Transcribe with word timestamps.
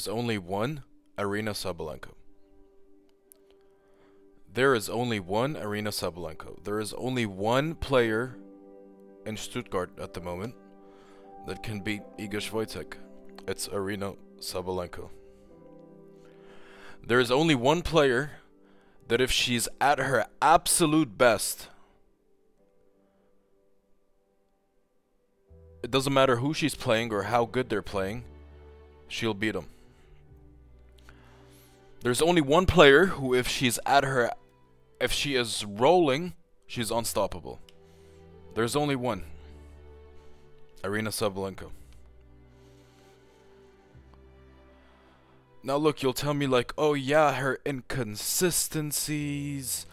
is 0.00 0.08
only 0.08 0.38
one 0.38 0.82
Aryna 1.18 1.52
Sabalenka. 1.52 2.12
There 4.50 4.74
is 4.74 4.88
only 4.88 5.20
one 5.20 5.56
Aryna 5.56 5.92
Sabalenka. 5.92 6.64
There 6.64 6.80
is 6.80 6.94
only 6.94 7.26
one 7.26 7.74
player 7.74 8.38
in 9.26 9.36
Stuttgart 9.36 9.90
at 10.00 10.14
the 10.14 10.22
moment 10.22 10.54
that 11.46 11.62
can 11.62 11.80
beat 11.80 12.00
Iga 12.18 12.40
Swiatek. 12.40 12.94
It's 13.46 13.68
Aryna 13.68 14.16
Sabalenka. 14.38 15.10
There 17.06 17.20
is 17.20 17.30
only 17.30 17.54
one 17.54 17.82
player 17.82 18.30
that 19.08 19.20
if 19.20 19.30
she's 19.30 19.68
at 19.82 19.98
her 19.98 20.24
absolute 20.40 21.18
best, 21.18 21.68
it 25.82 25.90
doesn't 25.90 26.14
matter 26.14 26.36
who 26.36 26.54
she's 26.54 26.74
playing 26.74 27.12
or 27.12 27.24
how 27.24 27.44
good 27.44 27.68
they're 27.68 27.82
playing, 27.82 28.24
she'll 29.08 29.34
beat 29.34 29.52
them. 29.52 29.66
There's 32.02 32.22
only 32.22 32.40
one 32.40 32.64
player 32.66 33.06
who, 33.06 33.34
if 33.34 33.46
she's 33.46 33.78
at 33.84 34.04
her, 34.04 34.30
if 35.00 35.12
she 35.12 35.34
is 35.34 35.66
rolling, 35.66 36.32
she's 36.66 36.90
unstoppable. 36.90 37.60
There's 38.54 38.74
only 38.74 38.96
one. 38.96 39.24
Aryna 40.82 41.10
Sabalenka. 41.10 41.70
Now 45.62 45.76
look, 45.76 46.02
you'll 46.02 46.14
tell 46.14 46.32
me 46.32 46.46
like, 46.46 46.72
oh 46.78 46.94
yeah, 46.94 47.34
her 47.34 47.60
inconsistencies, 47.66 49.84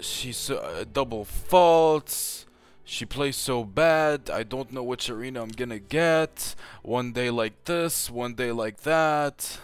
she's 0.00 0.48
uh, 0.48 0.84
double 0.92 1.24
faults, 1.24 2.46
she 2.84 3.04
plays 3.04 3.34
so 3.34 3.64
bad, 3.64 4.30
I 4.30 4.44
don't 4.44 4.72
know 4.72 4.84
which 4.84 5.08
Aryna 5.08 5.42
I'm 5.42 5.48
gonna 5.48 5.80
get, 5.80 6.54
one 6.82 7.12
day 7.12 7.30
like 7.30 7.64
this, 7.64 8.08
one 8.08 8.34
day 8.34 8.52
like 8.52 8.82
that. 8.82 9.58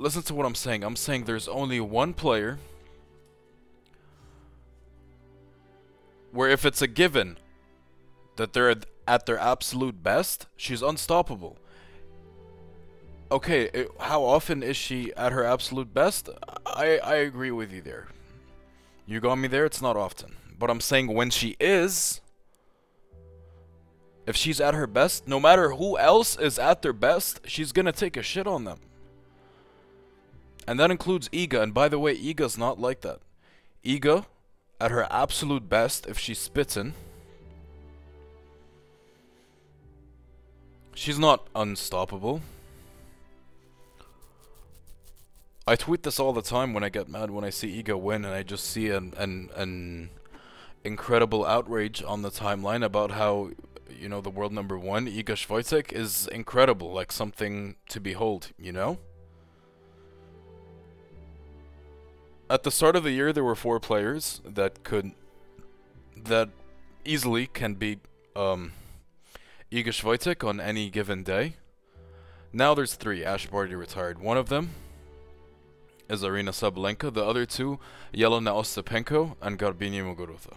Listen 0.00 0.22
to 0.22 0.34
what 0.34 0.46
I'm 0.46 0.54
saying, 0.54 0.82
I'm 0.82 0.96
saying 0.96 1.24
there's 1.24 1.48
only 1.48 1.80
one 1.80 2.14
player 2.14 2.58
where 6.32 6.48
if 6.48 6.64
it's 6.64 6.80
a 6.80 6.86
given 6.86 7.38
that 8.36 8.52
they're 8.52 8.74
at 9.06 9.26
their 9.26 9.38
absolute 9.38 10.02
best, 10.02 10.46
she's 10.56 10.82
unstoppable 10.82 11.58
okay, 13.30 13.70
it, 13.72 13.90
how 13.98 14.22
often 14.22 14.62
is 14.62 14.76
she 14.76 15.12
at 15.14 15.32
her 15.32 15.44
absolute 15.44 15.94
best? 15.94 16.28
I 16.66 16.98
I 16.98 17.14
agree 17.16 17.50
with 17.50 17.72
you 17.72 17.80
there. 17.80 18.08
You 19.06 19.20
got 19.20 19.36
me 19.36 19.48
there. 19.48 19.64
It's 19.64 19.82
not 19.82 19.96
often, 19.96 20.36
but 20.58 20.70
I'm 20.70 20.80
saying 20.80 21.08
when 21.08 21.30
she 21.30 21.56
is, 21.60 22.20
if 24.26 24.36
she's 24.36 24.60
at 24.60 24.74
her 24.74 24.86
best, 24.86 25.26
no 25.26 25.40
matter 25.40 25.70
who 25.74 25.98
else 25.98 26.36
is 26.36 26.58
at 26.58 26.82
their 26.82 26.92
best, 26.92 27.40
she's 27.46 27.72
gonna 27.72 27.92
take 27.92 28.16
a 28.16 28.22
shit 28.22 28.46
on 28.46 28.64
them. 28.64 28.80
And 30.66 30.78
that 30.78 30.90
includes 30.90 31.28
Iga. 31.30 31.62
And 31.62 31.74
by 31.74 31.88
the 31.88 31.98
way, 31.98 32.16
Iga's 32.16 32.56
not 32.58 32.78
like 32.78 33.00
that. 33.00 33.20
Iga, 33.84 34.26
at 34.80 34.90
her 34.90 35.06
absolute 35.10 35.68
best, 35.68 36.06
if 36.06 36.18
she's 36.18 36.38
spitting, 36.38 36.94
she's 40.94 41.18
not 41.18 41.46
unstoppable. 41.54 42.42
I 45.66 45.76
tweet 45.76 46.02
this 46.02 46.18
all 46.18 46.32
the 46.32 46.42
time 46.42 46.74
when 46.74 46.82
I 46.82 46.88
get 46.88 47.08
mad 47.08 47.30
when 47.30 47.44
I 47.44 47.50
see 47.50 47.82
Iga 47.82 48.00
win 48.00 48.24
and 48.24 48.34
I 48.34 48.42
just 48.42 48.64
see 48.64 48.88
an 48.88 49.14
an 49.16 49.50
an 49.54 50.10
incredible 50.82 51.44
outrage 51.44 52.02
on 52.02 52.22
the 52.22 52.30
timeline 52.30 52.84
about 52.84 53.12
how 53.12 53.50
you 53.88 54.08
know 54.08 54.20
the 54.20 54.30
world 54.30 54.52
number 54.52 54.78
one 54.78 55.06
Iga 55.06 55.36
Swiatek 55.36 55.92
is 55.92 56.26
incredible, 56.28 56.92
like 56.92 57.12
something 57.12 57.76
to 57.88 58.00
behold. 58.00 58.48
You 58.58 58.72
know. 58.72 58.98
At 62.50 62.64
the 62.64 62.72
start 62.72 62.96
of 62.96 63.04
the 63.04 63.12
year, 63.12 63.32
there 63.32 63.44
were 63.44 63.54
four 63.54 63.78
players 63.78 64.40
that 64.44 64.82
could 64.82 65.12
that 66.16 66.48
easily 67.04 67.46
can 67.46 67.74
beat 67.74 68.00
um, 68.34 68.72
Iga 69.70 69.92
Swiatek 69.94 70.46
on 70.46 70.58
any 70.58 70.90
given 70.90 71.22
day. 71.22 71.54
Now 72.52 72.74
there's 72.74 72.96
three. 72.96 73.24
Ash 73.24 73.46
Barty 73.46 73.76
retired. 73.76 74.18
One 74.18 74.36
of 74.36 74.48
them 74.48 74.70
is 76.08 76.24
Aryna 76.24 76.50
Sabalenka. 76.50 77.14
The 77.14 77.24
other 77.24 77.46
two, 77.46 77.78
Jelena 78.12 78.52
Ostapenko 78.52 79.36
and 79.40 79.56
Garbiñe 79.56 80.02
Muguruza. 80.02 80.54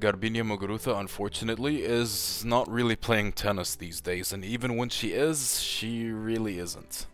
Garbiñe 0.00 0.42
Muguruza, 0.42 0.98
unfortunately, 0.98 1.84
is 1.84 2.44
not 2.44 2.68
really 2.68 2.96
playing 2.96 3.30
tennis 3.30 3.76
these 3.76 4.00
days, 4.00 4.32
and 4.32 4.44
even 4.44 4.76
when 4.76 4.88
she 4.88 5.12
is, 5.12 5.60
she 5.62 6.10
really 6.10 6.58
isn't. 6.58 7.06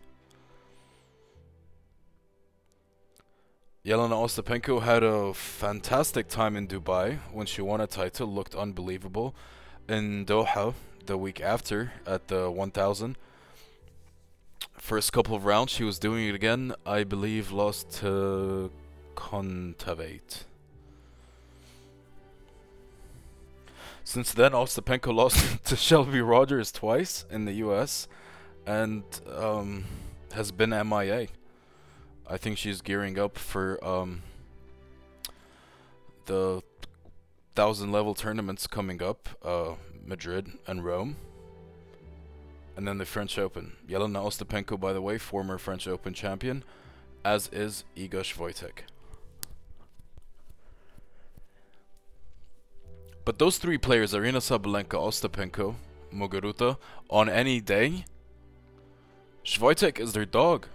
Jelena 3.85 4.15
Ostapenko 4.15 4.81
had 4.81 5.03
a 5.03 5.31
fantastic 5.35 6.27
time 6.27 6.55
in 6.55 6.67
Dubai 6.67 7.19
when 7.31 7.45
she 7.45 7.61
won 7.61 7.79
a 7.81 7.85
title, 7.85 8.25
looked 8.25 8.55
unbelievable. 8.55 9.35
In 9.87 10.25
Doha, 10.25 10.73
the 11.05 11.19
week 11.19 11.39
after, 11.39 11.93
at 12.07 12.27
the 12.27 12.49
1000, 12.49 13.15
First 14.79 15.13
couple 15.13 15.35
of 15.35 15.45
rounds, 15.45 15.71
she 15.71 15.83
was 15.83 15.99
doing 15.99 16.27
it 16.27 16.33
again. 16.33 16.73
I 16.83 17.03
believe 17.03 17.51
lost 17.51 17.91
to 17.99 18.71
Kontaveit. 19.15 20.45
Since 24.03 24.33
then, 24.33 24.53
Ostapenko 24.53 25.13
lost 25.13 25.63
to 25.65 25.75
Shelby 25.75 26.21
Rogers 26.21 26.71
twice 26.71 27.25
in 27.29 27.45
the 27.45 27.53
US 27.65 28.07
and 28.65 29.03
um, 29.31 29.85
has 30.33 30.51
been 30.51 30.71
MIA. 30.71 31.27
I 32.27 32.37
think 32.37 32.57
she's 32.57 32.81
gearing 32.81 33.19
up 33.19 33.37
for 33.37 33.83
um, 33.85 34.23
the 36.25 36.63
thousand 37.55 37.91
level 37.91 38.15
tournaments 38.15 38.67
coming 38.67 39.01
up, 39.01 39.29
uh, 39.43 39.75
Madrid 40.03 40.51
and 40.67 40.83
Rome. 40.83 41.17
And 42.75 42.87
then 42.87 42.97
the 42.97 43.05
French 43.05 43.37
Open. 43.37 43.73
Jelena 43.87 44.21
Ostapenko, 44.21 44.79
by 44.79 44.91
the 44.91 45.01
way, 45.01 45.17
former 45.17 45.57
French 45.57 45.87
Open 45.87 46.13
champion, 46.13 46.63
as 47.23 47.47
is 47.53 47.85
Iga 47.95 48.21
Swiatek. 48.21 48.83
But 53.23 53.39
those 53.39 53.57
three 53.57 53.77
players, 53.77 54.13
Aryna 54.13 54.41
Sabalenka, 54.41 54.99
Ostapenko, 54.99 55.75
Muguruza, 56.13 56.77
on 57.09 57.29
any 57.29 57.61
day, 57.61 58.05
Swiatek 59.45 59.99
is 59.99 60.13
their 60.13 60.25
dog. 60.25 60.67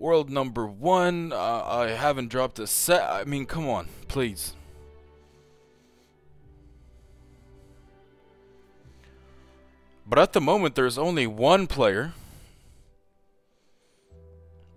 World 0.00 0.30
number 0.30 0.66
one, 0.66 1.30
uh, 1.30 1.62
I 1.62 1.88
haven't 1.88 2.28
dropped 2.28 2.58
a 2.58 2.66
set. 2.66 3.02
I 3.02 3.24
mean, 3.24 3.44
come 3.44 3.68
on, 3.68 3.86
please. 4.08 4.54
But 10.06 10.18
at 10.18 10.32
the 10.32 10.40
moment, 10.40 10.74
there's 10.74 10.96
only 10.96 11.26
one 11.26 11.66
player 11.66 12.14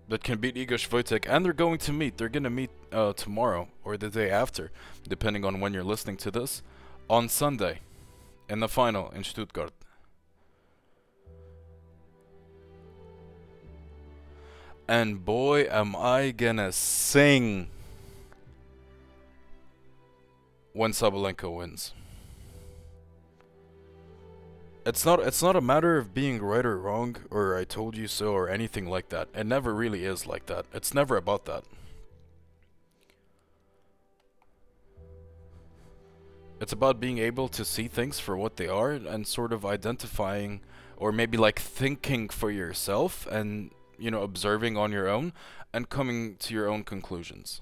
that 0.08 0.22
can 0.22 0.36
beat 0.40 0.56
Iga 0.56 0.72
Swiatek, 0.72 1.24
and 1.26 1.42
they're 1.42 1.54
going 1.54 1.78
to 1.78 1.92
meet. 1.94 2.18
They're 2.18 2.28
going 2.28 2.44
to 2.44 2.50
meet 2.50 2.70
uh, 2.92 3.14
tomorrow 3.14 3.68
or 3.82 3.96
the 3.96 4.10
day 4.10 4.28
after, 4.28 4.70
depending 5.08 5.42
on 5.46 5.58
when 5.58 5.72
you're 5.72 5.82
listening 5.82 6.18
to 6.18 6.30
this, 6.30 6.62
on 7.08 7.30
Sunday 7.30 7.80
in 8.50 8.60
the 8.60 8.68
final 8.68 9.10
in 9.12 9.24
Stuttgart. 9.24 9.72
And 14.86 15.24
boy, 15.24 15.66
am 15.70 15.96
I 15.96 16.30
gonna 16.30 16.72
sing 16.72 17.68
when 20.72 20.92
Sabalenka 20.92 21.54
wins 21.54 21.92
it's 24.86 25.04
not 25.04 25.20
it's 25.20 25.42
not 25.42 25.56
a 25.56 25.60
matter 25.60 25.96
of 25.96 26.12
being 26.12 26.42
right 26.42 26.64
or 26.64 26.78
wrong 26.78 27.16
or 27.30 27.56
I 27.56 27.64
told 27.64 27.96
you 27.96 28.06
so 28.06 28.32
or 28.32 28.48
anything 28.48 28.86
like 28.86 29.08
that. 29.08 29.28
It 29.34 29.46
never 29.46 29.74
really 29.74 30.04
is 30.04 30.26
like 30.26 30.46
that. 30.46 30.66
It's 30.74 30.92
never 30.92 31.16
about 31.16 31.46
that. 31.46 31.64
It's 36.60 36.72
about 36.72 37.00
being 37.00 37.18
able 37.18 37.48
to 37.48 37.64
see 37.64 37.88
things 37.88 38.20
for 38.20 38.36
what 38.36 38.56
they 38.56 38.68
are 38.68 38.92
and 38.92 39.26
sort 39.26 39.52
of 39.52 39.64
identifying 39.64 40.60
or 40.96 41.12
maybe 41.12 41.36
like 41.36 41.58
thinking 41.58 42.28
for 42.28 42.50
yourself 42.50 43.26
and 43.26 43.70
you 43.98 44.10
know 44.10 44.22
observing 44.22 44.76
on 44.76 44.92
your 44.92 45.08
own 45.08 45.32
and 45.72 45.88
coming 45.88 46.36
to 46.36 46.54
your 46.54 46.68
own 46.68 46.84
conclusions. 46.84 47.60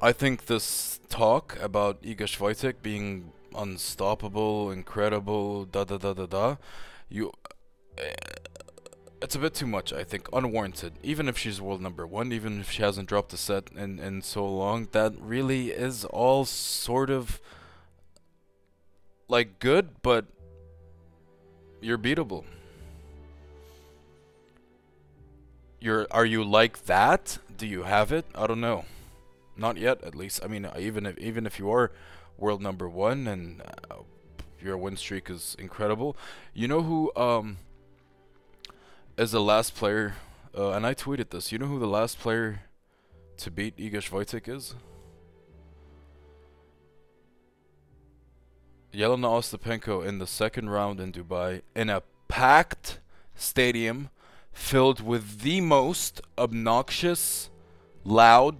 I 0.00 0.12
think 0.12 0.46
this 0.46 1.00
talk 1.08 1.56
about 1.60 2.02
Iga 2.02 2.26
Swiatek 2.26 2.74
being 2.82 3.32
unstoppable, 3.54 4.70
incredible, 4.70 5.64
da 5.64 5.84
da 5.84 5.96
da 5.96 6.12
da 6.12 6.26
da, 6.26 6.56
you, 7.08 7.32
uh, 7.98 8.02
it's 9.22 9.34
a 9.34 9.38
bit 9.38 9.54
too 9.54 9.66
much, 9.66 9.92
I 9.92 10.04
think, 10.04 10.28
unwarranted. 10.32 10.94
Even 11.02 11.28
if 11.28 11.38
she's 11.38 11.60
world 11.60 11.80
number 11.80 12.06
one, 12.06 12.32
even 12.32 12.60
if 12.60 12.70
she 12.70 12.82
hasn't 12.82 13.08
dropped 13.08 13.32
a 13.32 13.38
set 13.38 13.70
in, 13.74 13.98
in 13.98 14.20
so 14.20 14.46
long, 14.46 14.88
that 14.92 15.14
really 15.18 15.70
is 15.70 16.04
all 16.04 16.44
sort 16.44 17.08
of 17.08 17.40
like 19.28 19.58
good, 19.58 20.02
but 20.02 20.26
you're 21.84 21.98
beatable. 21.98 22.44
You're 25.80 26.06
are 26.10 26.24
you 26.24 26.42
like 26.42 26.86
that? 26.86 27.38
Do 27.56 27.66
you 27.66 27.82
have 27.82 28.10
it? 28.10 28.24
I 28.34 28.46
don't 28.46 28.60
know. 28.60 28.86
Not 29.56 29.76
yet, 29.76 30.02
at 30.02 30.14
least. 30.14 30.40
I 30.42 30.48
mean, 30.48 30.68
even 30.78 31.06
if 31.06 31.18
even 31.18 31.46
if 31.46 31.58
you 31.58 31.70
are 31.70 31.92
world 32.38 32.62
number 32.62 32.88
one 32.88 33.28
and 33.28 33.60
uh, 33.90 33.96
your 34.60 34.78
win 34.78 34.96
streak 34.96 35.28
is 35.28 35.54
incredible, 35.58 36.16
you 36.54 36.66
know 36.66 36.82
who 36.82 37.14
um 37.16 37.58
is 39.18 39.32
the 39.32 39.42
last 39.42 39.76
player? 39.76 40.14
Uh, 40.56 40.70
and 40.70 40.86
I 40.86 40.94
tweeted 40.94 41.30
this. 41.30 41.52
You 41.52 41.58
know 41.58 41.66
who 41.66 41.78
the 41.78 41.86
last 41.86 42.18
player 42.18 42.62
to 43.38 43.50
beat 43.50 43.76
Iga 43.76 43.96
Swiatek 43.96 44.48
is? 44.48 44.74
Jelena 48.94 49.28
Ostapenko 49.28 50.06
in 50.06 50.18
the 50.18 50.26
second 50.26 50.70
round 50.70 51.00
in 51.00 51.10
Dubai 51.10 51.62
in 51.74 51.90
a 51.90 52.02
packed 52.28 53.00
stadium 53.34 54.08
filled 54.52 55.00
with 55.00 55.40
the 55.40 55.60
most 55.60 56.20
obnoxious, 56.38 57.50
loud, 58.04 58.58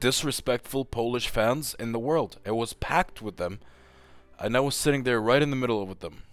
disrespectful 0.00 0.84
Polish 0.84 1.28
fans 1.28 1.76
in 1.78 1.92
the 1.92 2.00
world. 2.00 2.38
It 2.44 2.56
was 2.56 2.72
packed 2.72 3.22
with 3.22 3.36
them, 3.36 3.60
and 4.40 4.56
I 4.56 4.60
was 4.60 4.74
sitting 4.74 5.04
there 5.04 5.20
right 5.20 5.40
in 5.40 5.50
the 5.50 5.56
middle 5.56 5.86
with 5.86 6.00
them. 6.00 6.24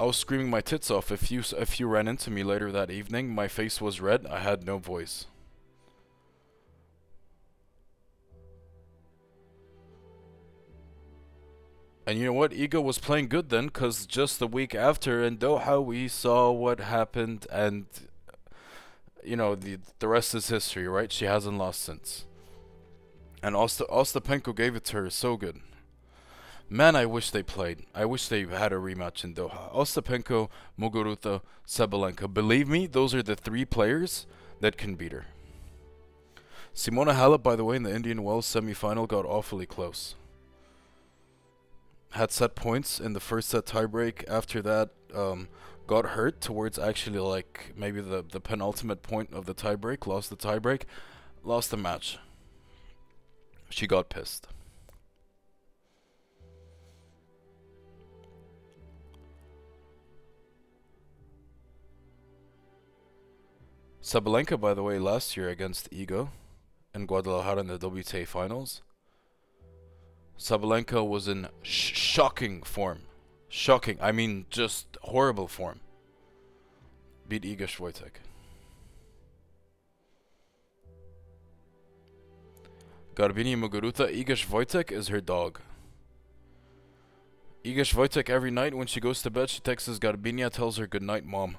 I 0.00 0.06
was 0.06 0.16
screaming 0.16 0.50
my 0.50 0.60
tits 0.60 0.90
off. 0.90 1.12
If 1.12 1.30
you 1.30 1.44
if 1.56 1.78
you 1.78 1.86
ran 1.86 2.08
into 2.08 2.32
me 2.32 2.42
later 2.42 2.72
that 2.72 2.90
evening, 2.90 3.32
my 3.32 3.46
face 3.46 3.80
was 3.80 4.00
red. 4.00 4.26
I 4.26 4.40
had 4.40 4.64
no 4.64 4.78
voice. 4.78 5.26
And 12.06 12.18
you 12.18 12.26
know 12.26 12.32
what? 12.32 12.50
Iga 12.50 12.82
was 12.82 12.98
playing 12.98 13.28
good 13.28 13.48
then, 13.48 13.66
because 13.66 14.06
just 14.06 14.38
the 14.38 14.48
week 14.48 14.74
after 14.74 15.22
in 15.22 15.38
Doha, 15.38 15.84
we 15.84 16.08
saw 16.08 16.50
what 16.50 16.80
happened, 16.80 17.46
and 17.52 17.86
you 19.22 19.36
know 19.36 19.54
the 19.54 19.78
the 20.00 20.08
rest 20.08 20.34
is 20.34 20.48
history, 20.48 20.88
right? 20.88 21.12
She 21.12 21.26
hasn't 21.26 21.58
lost 21.58 21.80
since. 21.82 22.24
And 23.40 23.54
Osta 23.54 23.88
Ostapenko 23.88 24.54
gave 24.54 24.74
it 24.74 24.84
to 24.86 24.96
her 24.96 25.10
so 25.10 25.36
good. 25.36 25.60
Man, 26.68 26.96
I 26.96 27.06
wish 27.06 27.30
they 27.30 27.42
played. 27.42 27.86
I 27.94 28.04
wish 28.04 28.28
they 28.28 28.46
had 28.46 28.72
a 28.72 28.76
rematch 28.76 29.24
in 29.24 29.34
Doha. 29.34 29.72
Ostapenko, 29.72 30.48
Muguruza, 30.78 31.42
Sabalenka. 31.66 32.32
Believe 32.32 32.68
me, 32.68 32.86
those 32.86 33.14
are 33.14 33.22
the 33.22 33.36
three 33.36 33.64
players 33.64 34.26
that 34.60 34.76
can 34.76 34.94
beat 34.94 35.12
her. 35.12 35.26
Simona 36.74 37.14
Halep, 37.14 37.42
by 37.42 37.56
the 37.56 37.64
way, 37.64 37.76
in 37.76 37.82
the 37.82 37.94
Indian 37.94 38.24
Wells 38.24 38.46
semifinal, 38.46 39.06
got 39.06 39.26
awfully 39.26 39.66
close 39.66 40.14
had 42.12 42.30
set 42.30 42.54
points 42.54 43.00
in 43.00 43.14
the 43.14 43.20
first 43.20 43.48
set 43.48 43.66
tiebreak. 43.66 44.24
After 44.28 44.60
that, 44.62 44.90
um, 45.14 45.48
got 45.86 46.06
hurt 46.06 46.40
towards 46.40 46.78
actually 46.78 47.18
like 47.18 47.72
maybe 47.76 48.00
the 48.00 48.22
the 48.22 48.40
penultimate 48.40 49.02
point 49.02 49.32
of 49.32 49.46
the 49.46 49.54
tiebreak. 49.54 50.06
Lost 50.06 50.30
the 50.30 50.36
tiebreak, 50.36 50.82
lost 51.42 51.70
the 51.70 51.76
match. 51.76 52.18
She 53.70 53.86
got 53.86 54.10
pissed. 54.10 54.46
Sabalenka, 64.02 64.60
by 64.60 64.74
the 64.74 64.82
way, 64.82 64.98
last 64.98 65.36
year 65.36 65.48
against 65.48 65.90
Iga 65.90 66.28
in 66.92 67.06
Guadalajara 67.06 67.60
in 67.60 67.68
the 67.68 67.78
WTA 67.78 68.26
finals 68.26 68.82
Sabalenka 70.42 71.06
was 71.06 71.28
in 71.28 71.46
sh 71.62 71.96
shocking 71.96 72.64
form. 72.64 73.02
Shocking. 73.48 73.96
I 74.00 74.10
mean, 74.10 74.46
just 74.50 74.98
horrible 75.02 75.46
form. 75.46 75.78
Beat 77.28 77.44
Iga 77.44 77.68
Swiatek. 77.68 78.14
Garbiñe 83.14 83.56
Muguruza, 83.56 84.12
Iga 84.12 84.34
Swiatek 84.36 84.90
is 84.90 85.08
her 85.08 85.20
dog. 85.20 85.60
Iga 87.64 87.82
Swiatek 87.82 88.28
every 88.28 88.50
night 88.50 88.74
when 88.74 88.88
she 88.88 88.98
goes 88.98 89.22
to 89.22 89.30
bed, 89.30 89.48
she 89.48 89.60
texts 89.60 90.00
Garbiñe, 90.00 90.50
tells 90.50 90.76
her 90.76 90.88
good 90.88 91.04
night, 91.04 91.24
mom. 91.24 91.56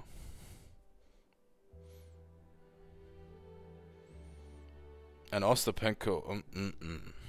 And 5.32 5.46
Ostapenko, 5.46 6.30
um, 6.30 6.44
mm 6.54 6.74
-mm. 6.82 7.23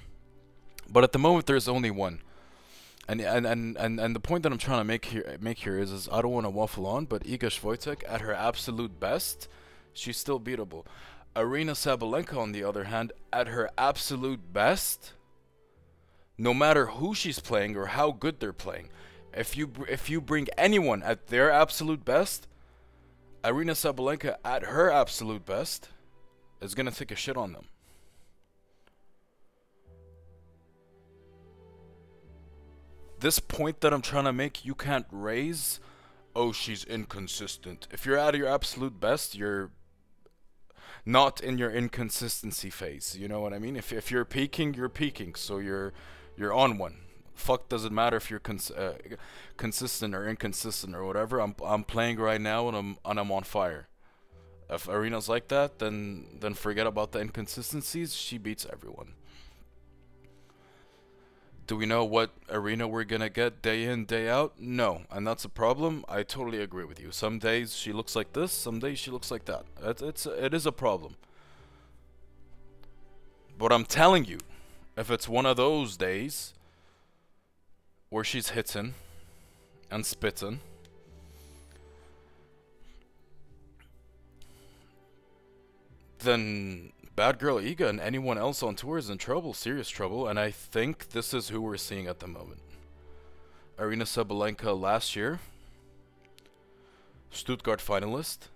But 0.91 1.05
at 1.05 1.13
the 1.13 1.19
moment, 1.19 1.47
there's 1.47 1.69
only 1.69 1.91
one. 1.91 2.21
And, 3.07 3.21
and 3.21 3.47
and 3.47 3.77
and 3.77 4.01
and 4.01 4.17
the 4.17 4.21
point 4.21 4.45
that 4.45 4.53
I'm 4.53 4.59
trying 4.59 4.81
to 4.81 4.85
make 4.85 5.05
here 5.07 5.37
make 5.39 5.59
here 5.59 5.79
is 5.79 5.93
is 5.93 6.09
I 6.11 6.23
don't 6.23 6.33
want 6.33 6.47
to 6.47 6.51
waffle 6.51 6.87
on, 6.87 7.05
but 7.05 7.23
Iga 7.25 7.51
Swiatek 7.51 8.03
at 8.09 8.23
her 8.23 8.33
absolute 8.33 8.99
best, 8.99 9.47
she's 9.93 10.17
still 10.17 10.41
beatable. 10.41 10.87
Aryna 11.37 11.73
Sabalenka, 11.73 12.39
on 12.39 12.53
the 12.53 12.65
other 12.65 12.85
hand, 12.85 13.13
at 13.33 13.49
her 13.49 13.69
absolute 13.77 14.53
best, 14.53 15.13
no 16.39 16.55
matter 16.55 16.87
who 16.87 17.15
she's 17.15 17.41
playing 17.41 17.77
or 17.77 17.87
how 17.87 18.13
good 18.13 18.41
they're 18.41 18.53
playing, 18.53 18.89
if 19.35 19.57
you 19.57 19.71
if 19.89 20.09
you 20.09 20.21
bring 20.21 20.49
anyone 20.57 21.03
at 21.03 21.27
their 21.27 21.51
absolute 21.51 22.05
best, 22.05 22.47
Aryna 23.43 23.73
Sabalenka 23.73 24.37
at 24.45 24.63
her 24.63 24.91
absolute 24.91 25.45
best 25.45 25.91
is 26.63 26.75
gonna 26.75 26.91
take 26.91 27.11
a 27.11 27.17
shit 27.17 27.37
on 27.37 27.53
them. 27.53 27.67
This 33.25 33.39
point 33.39 33.81
that 33.81 33.95
I'm 33.95 34.03
trying 34.03 34.25
to 34.25 34.35
make, 34.35 34.67
you 34.67 34.75
can't 34.75 35.07
raise. 35.11 35.81
Oh, 36.37 36.53
she's 36.53 36.85
inconsistent. 36.85 37.89
If 37.91 38.05
you're 38.05 38.19
at 38.19 38.35
your 38.35 38.47
absolute 38.49 39.01
best, 39.01 39.35
you're 39.35 39.71
not 41.07 41.41
in 41.41 41.57
your 41.57 41.71
inconsistency 41.71 42.69
phase. 42.69 43.17
You 43.19 43.29
know 43.29 43.41
what 43.41 43.55
I 43.55 43.59
mean? 43.59 43.77
If 43.77 43.95
if 43.95 44.11
you're 44.11 44.27
peaking, 44.27 44.75
you're 44.75 44.91
peaking. 44.91 45.37
So 45.37 45.57
you're 45.57 45.95
you're 46.37 46.53
on 46.53 46.77
one. 46.77 46.97
Fuck 47.35 47.71
doesn't 47.71 47.95
matter 47.95 48.19
if 48.19 48.29
you're 48.29 48.41
cons- 48.41 48.71
uh, 48.71 48.99
consistent 49.57 50.15
or 50.15 50.29
inconsistent 50.29 50.95
or 50.95 51.07
whatever. 51.07 51.41
I'm 51.41 51.55
I'm 51.65 51.85
playing 51.85 52.19
right 52.19 52.43
now 52.43 52.69
and 52.69 52.77
I'm 52.77 52.99
and 53.07 53.19
I'm 53.19 53.33
on 53.33 53.45
fire. 53.45 53.89
If 54.69 54.87
Aryna's 54.87 55.31
like 55.31 55.49
that, 55.49 55.79
then 55.79 56.27
then 56.41 56.53
forget 56.53 56.87
about 56.87 57.13
the 57.13 57.21
inconsistencies. 57.21 58.15
She 58.15 58.37
beats 58.37 58.67
everyone 58.71 59.15
do 61.67 61.77
we 61.77 61.87
know 61.87 62.05
what 62.05 62.31
Aryna 62.49 62.89
we're 62.91 63.05
gonna 63.05 63.31
get 63.31 63.63
day 63.63 63.85
in 63.85 64.05
day 64.05 64.29
out? 64.29 64.55
No 64.59 65.03
and 65.11 65.27
that's 65.27 65.45
a 65.45 65.49
problem. 65.49 66.05
I 66.09 66.23
totally 66.23 66.61
agree 66.61 66.85
with 66.85 67.01
you. 67.01 67.11
Some 67.11 67.39
days 67.39 67.75
she 67.75 67.93
looks 67.93 68.15
like 68.15 68.33
this 68.33 68.53
some 68.53 68.79
days 68.79 68.99
she 68.99 69.11
looks 69.11 69.31
like 69.31 69.45
that. 69.47 69.65
It's, 69.83 70.03
it's 70.03 70.27
it 70.27 70.55
is 70.55 70.67
a 70.67 70.73
problem. 70.73 71.17
But 73.57 73.73
i'm 73.73 73.85
telling 73.85 74.25
you 74.25 74.39
if 74.97 75.11
it's 75.11 75.29
one 75.29 75.47
of 75.47 75.57
those 75.57 75.97
days 75.97 76.55
where 78.11 78.25
she's 78.25 78.51
hitting 78.51 78.95
and 79.91 80.05
spitting 80.05 80.61
then 86.19 86.93
Bad 87.17 87.39
Girl 87.39 87.59
Iga 87.59 87.89
and 87.89 88.01
anyone 88.01 88.39
else 88.39 88.61
on 88.61 88.75
tour 88.75 88.99
is 88.99 89.09
in 89.09 89.19
trouble, 89.19 89.55
serious 89.55 89.89
trouble, 89.89 90.27
and 90.27 90.37
I 90.37 90.51
think 90.51 91.11
this 91.11 91.33
is 91.33 91.49
who 91.49 91.61
we're 91.61 91.77
seeing 91.77 92.09
at 92.09 92.19
the 92.19 92.27
moment. 92.27 92.61
Aryna 93.79 94.03
Sabalenka 94.03 94.79
last 94.79 95.15
year, 95.15 95.39
Stuttgart 97.31 97.79
finalist, 97.79 98.49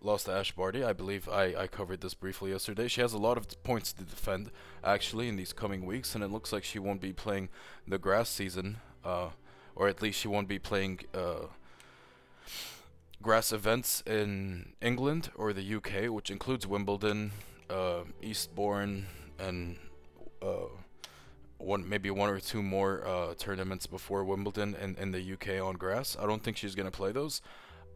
lost 0.00 0.26
to 0.26 0.32
Ash 0.32 0.52
Barty. 0.52 0.84
I 0.84 0.92
believe 0.92 1.28
I, 1.28 1.54
I 1.56 1.66
covered 1.66 2.00
this 2.00 2.14
briefly 2.14 2.52
yesterday. 2.52 2.86
She 2.86 3.00
has 3.00 3.14
a 3.14 3.18
lot 3.18 3.36
of 3.36 3.62
points 3.64 3.92
to 3.94 4.04
defend, 4.04 4.52
actually, 4.84 5.26
in 5.26 5.34
these 5.34 5.52
coming 5.52 5.84
weeks, 5.84 6.14
and 6.14 6.22
it 6.22 6.30
looks 6.30 6.52
like 6.52 6.62
she 6.62 6.78
won't 6.78 7.00
be 7.00 7.12
playing 7.12 7.48
the 7.86 7.98
grass 7.98 8.28
season, 8.28 8.78
uh, 9.04 9.30
or 9.74 9.88
at 9.88 10.02
least 10.02 10.20
she 10.20 10.28
won't 10.28 10.46
be 10.46 10.60
playing 10.60 11.00
uh, 11.12 11.46
grass 13.20 13.50
events 13.50 14.04
in 14.06 14.74
England 14.80 15.30
or 15.34 15.52
the 15.52 15.74
UK, 15.74 16.08
which 16.08 16.30
includes 16.30 16.64
Wimbledon, 16.64 17.32
uh, 17.70 18.04
Eastbourne 18.22 19.06
and 19.38 19.76
uh, 20.42 20.68
one 21.58 21.88
maybe 21.88 22.10
one 22.10 22.30
or 22.30 22.40
two 22.40 22.62
more 22.62 23.06
uh, 23.06 23.34
tournaments 23.34 23.86
before 23.86 24.24
Wimbledon 24.24 24.76
in, 24.80 24.96
in 24.96 25.12
the 25.12 25.32
UK 25.32 25.62
on 25.62 25.74
grass. 25.74 26.16
I 26.20 26.26
don't 26.26 26.42
think 26.42 26.56
she's 26.56 26.74
gonna 26.74 26.90
play 26.90 27.12
those. 27.12 27.42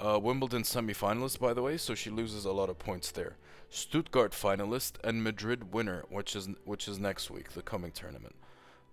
Uh, 0.01 0.19
Wimbledon 0.21 0.65
semi-finalist, 0.65 1.39
by 1.39 1.55
the 1.55 1.63
way, 1.63 1.77
so 1.77 1.95
she 1.95 2.11
loses 2.11 2.45
a 2.45 2.53
lot 2.53 2.69
of 2.69 2.79
points 2.79 3.11
there. 3.13 3.37
Stuttgart 3.71 4.33
finalist 4.33 4.93
and 5.05 5.23
Madrid 5.23 5.73
winner, 5.73 6.05
which 6.09 6.35
is 6.35 6.49
which 6.65 6.89
is 6.89 6.99
next 6.99 7.31
week, 7.31 7.53
the 7.53 7.63
coming 7.63 7.93
tournament. 7.93 8.35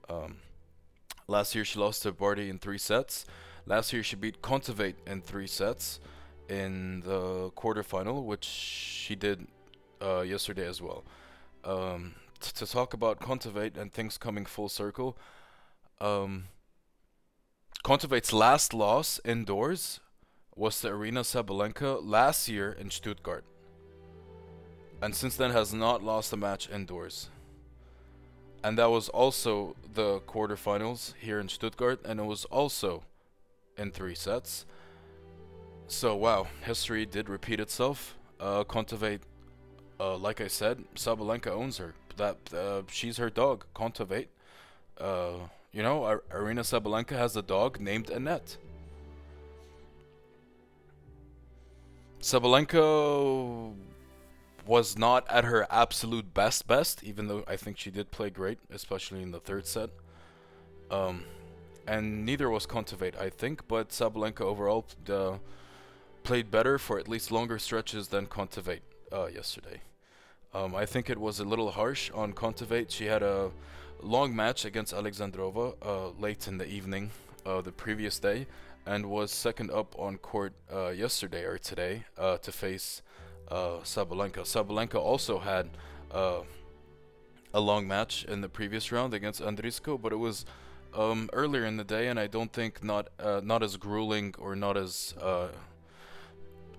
Um, 0.09 0.37
Last 1.29 1.53
year 1.53 1.63
she 1.63 1.77
lost 1.77 2.01
to 2.03 2.11
Barty 2.11 2.49
in 2.49 2.57
three 2.57 2.79
sets. 2.79 3.23
Last 3.67 3.93
year 3.93 4.01
she 4.01 4.15
beat 4.15 4.41
Kontaveit 4.41 4.95
in 5.05 5.21
three 5.21 5.45
sets 5.45 5.99
in 6.49 7.01
the 7.01 7.51
quarterfinal, 7.55 8.23
which 8.23 8.45
she 8.45 9.15
did 9.15 9.45
uh, 10.01 10.21
yesterday 10.21 10.67
as 10.67 10.81
well. 10.81 11.03
Um, 11.63 12.15
t- 12.39 12.51
to 12.55 12.65
talk 12.65 12.93
about 12.93 13.19
Kontaveit 13.19 13.77
and 13.77 13.91
things 13.91 14.17
coming 14.17 14.45
full 14.45 14.69
circle, 14.69 15.17
um, 15.99 16.45
Kontaveit's 17.83 18.33
last 18.33 18.73
loss 18.73 19.19
indoors 19.23 19.99
was 20.55 20.81
to 20.81 20.89
Aryna 20.89 21.23
Sabalenka 21.23 21.99
last 22.03 22.49
year 22.49 22.71
in 22.71 22.89
Stuttgart. 22.89 23.45
And 25.01 25.15
since 25.15 25.37
then 25.37 25.51
has 25.51 25.73
not 25.73 26.03
lost 26.03 26.33
a 26.33 26.37
match 26.37 26.69
indoors. 26.69 27.29
And 28.61 28.77
that 28.77 28.89
was 28.89 29.07
also 29.07 29.77
the 29.93 30.19
quarterfinals 30.21 31.13
here 31.17 31.39
in 31.39 31.47
Stuttgart, 31.47 32.01
and 32.03 32.19
it 32.19 32.23
was 32.23 32.43
also 32.45 33.03
in 33.77 33.91
three 33.91 34.15
sets. 34.15 34.65
So 35.87 36.15
wow, 36.15 36.47
history 36.65 37.05
did 37.05 37.29
repeat 37.29 37.61
itself. 37.61 38.17
Uh, 38.39 38.65
Kontaveit, 38.65 39.21
uh, 39.99 40.17
like 40.17 40.41
I 40.41 40.47
said, 40.47 40.83
Sabalenka 40.95 41.47
owns 41.47 41.77
her. 41.77 41.93
That 42.17 42.37
uh, 42.53 42.81
she's 42.89 43.17
her 43.17 43.29
dog, 43.29 43.65
Kontaveit. 43.75 44.27
Uh, 44.97 45.47
you 45.71 45.83
know, 45.83 46.03
Ar- 46.03 46.23
Aryna 46.31 46.61
Sabalenka 46.61 47.17
has 47.17 47.35
a 47.35 47.41
dog 47.41 47.79
named 47.79 48.07
Anett. 48.07 48.57
Sabalenka 52.21 53.73
was 54.65 54.97
not 54.97 55.25
at 55.29 55.45
her 55.45 55.65
absolute 55.69 56.33
best 56.33 56.67
best, 56.67 57.03
even 57.03 57.27
though 57.27 57.43
I 57.47 57.55
think 57.55 57.77
she 57.77 57.89
did 57.89 58.11
play 58.11 58.29
great, 58.29 58.59
especially 58.71 59.21
in 59.21 59.31
the 59.31 59.39
third 59.39 59.65
set. 59.65 59.89
Um, 60.91 61.23
and 61.87 62.25
neither 62.25 62.49
was 62.49 62.67
Kontaveit, 62.67 63.17
I 63.17 63.29
think, 63.29 63.67
but 63.67 63.89
Sabalenka 63.89 64.41
overall 64.41 64.85
uh, 65.09 65.37
played 66.23 66.51
better 66.51 66.77
for 66.77 66.99
at 66.99 67.07
least 67.07 67.31
longer 67.31 67.57
stretches 67.57 68.09
than 68.09 68.27
Kontaveit 68.27 68.81
uh, 69.11 69.27
yesterday. 69.27 69.81
Um, 70.53 70.75
I 70.75 70.85
think 70.85 71.09
it 71.09 71.19
was 71.19 71.39
a 71.39 71.45
little 71.45 71.71
harsh 71.71 72.09
on 72.11 72.33
Kontaveit. 72.33 72.89
She 72.89 73.05
had 73.05 73.21
a 73.21 73.51
long 74.01 74.35
match 74.35 74.65
against 74.65 74.93
Alexandrova 74.93 75.75
uh, 75.81 76.09
late 76.19 76.47
in 76.47 76.57
the 76.57 76.67
evening 76.67 77.11
uh, 77.45 77.61
the 77.61 77.71
previous 77.71 78.17
day 78.19 78.47
and 78.85 79.05
was 79.05 79.31
second 79.31 79.69
up 79.69 79.95
on 79.99 80.17
court 80.17 80.53
uh, 80.73 80.89
yesterday 80.89 81.43
or 81.43 81.59
today 81.59 82.05
uh, 82.17 82.37
to 82.37 82.51
face 82.51 83.03
uh, 83.49 83.77
Sabalenka. 83.83 84.39
Sabalenka 84.39 84.95
also 84.95 85.37
had 85.37 85.69
uh, 86.11 86.41
a 87.53 87.59
long 87.59 87.87
match 87.87 88.25
in 88.25 88.41
the 88.41 88.49
previous 88.49 88.91
round 88.91 89.13
against 89.13 89.41
Andreescu, 89.41 90.01
but 90.01 90.11
it 90.11 90.17
was 90.17 90.45
um, 90.95 91.29
earlier 91.33 91.65
in 91.65 91.77
the 91.77 91.83
day, 91.83 92.07
and 92.07 92.19
I 92.19 92.25
don't 92.25 92.51
think 92.51 92.83
not 92.83 93.09
not 93.43 93.61
as 93.61 93.77
grueling 93.77 94.33
or 94.39 94.55
not 94.55 94.75
as 94.77 95.13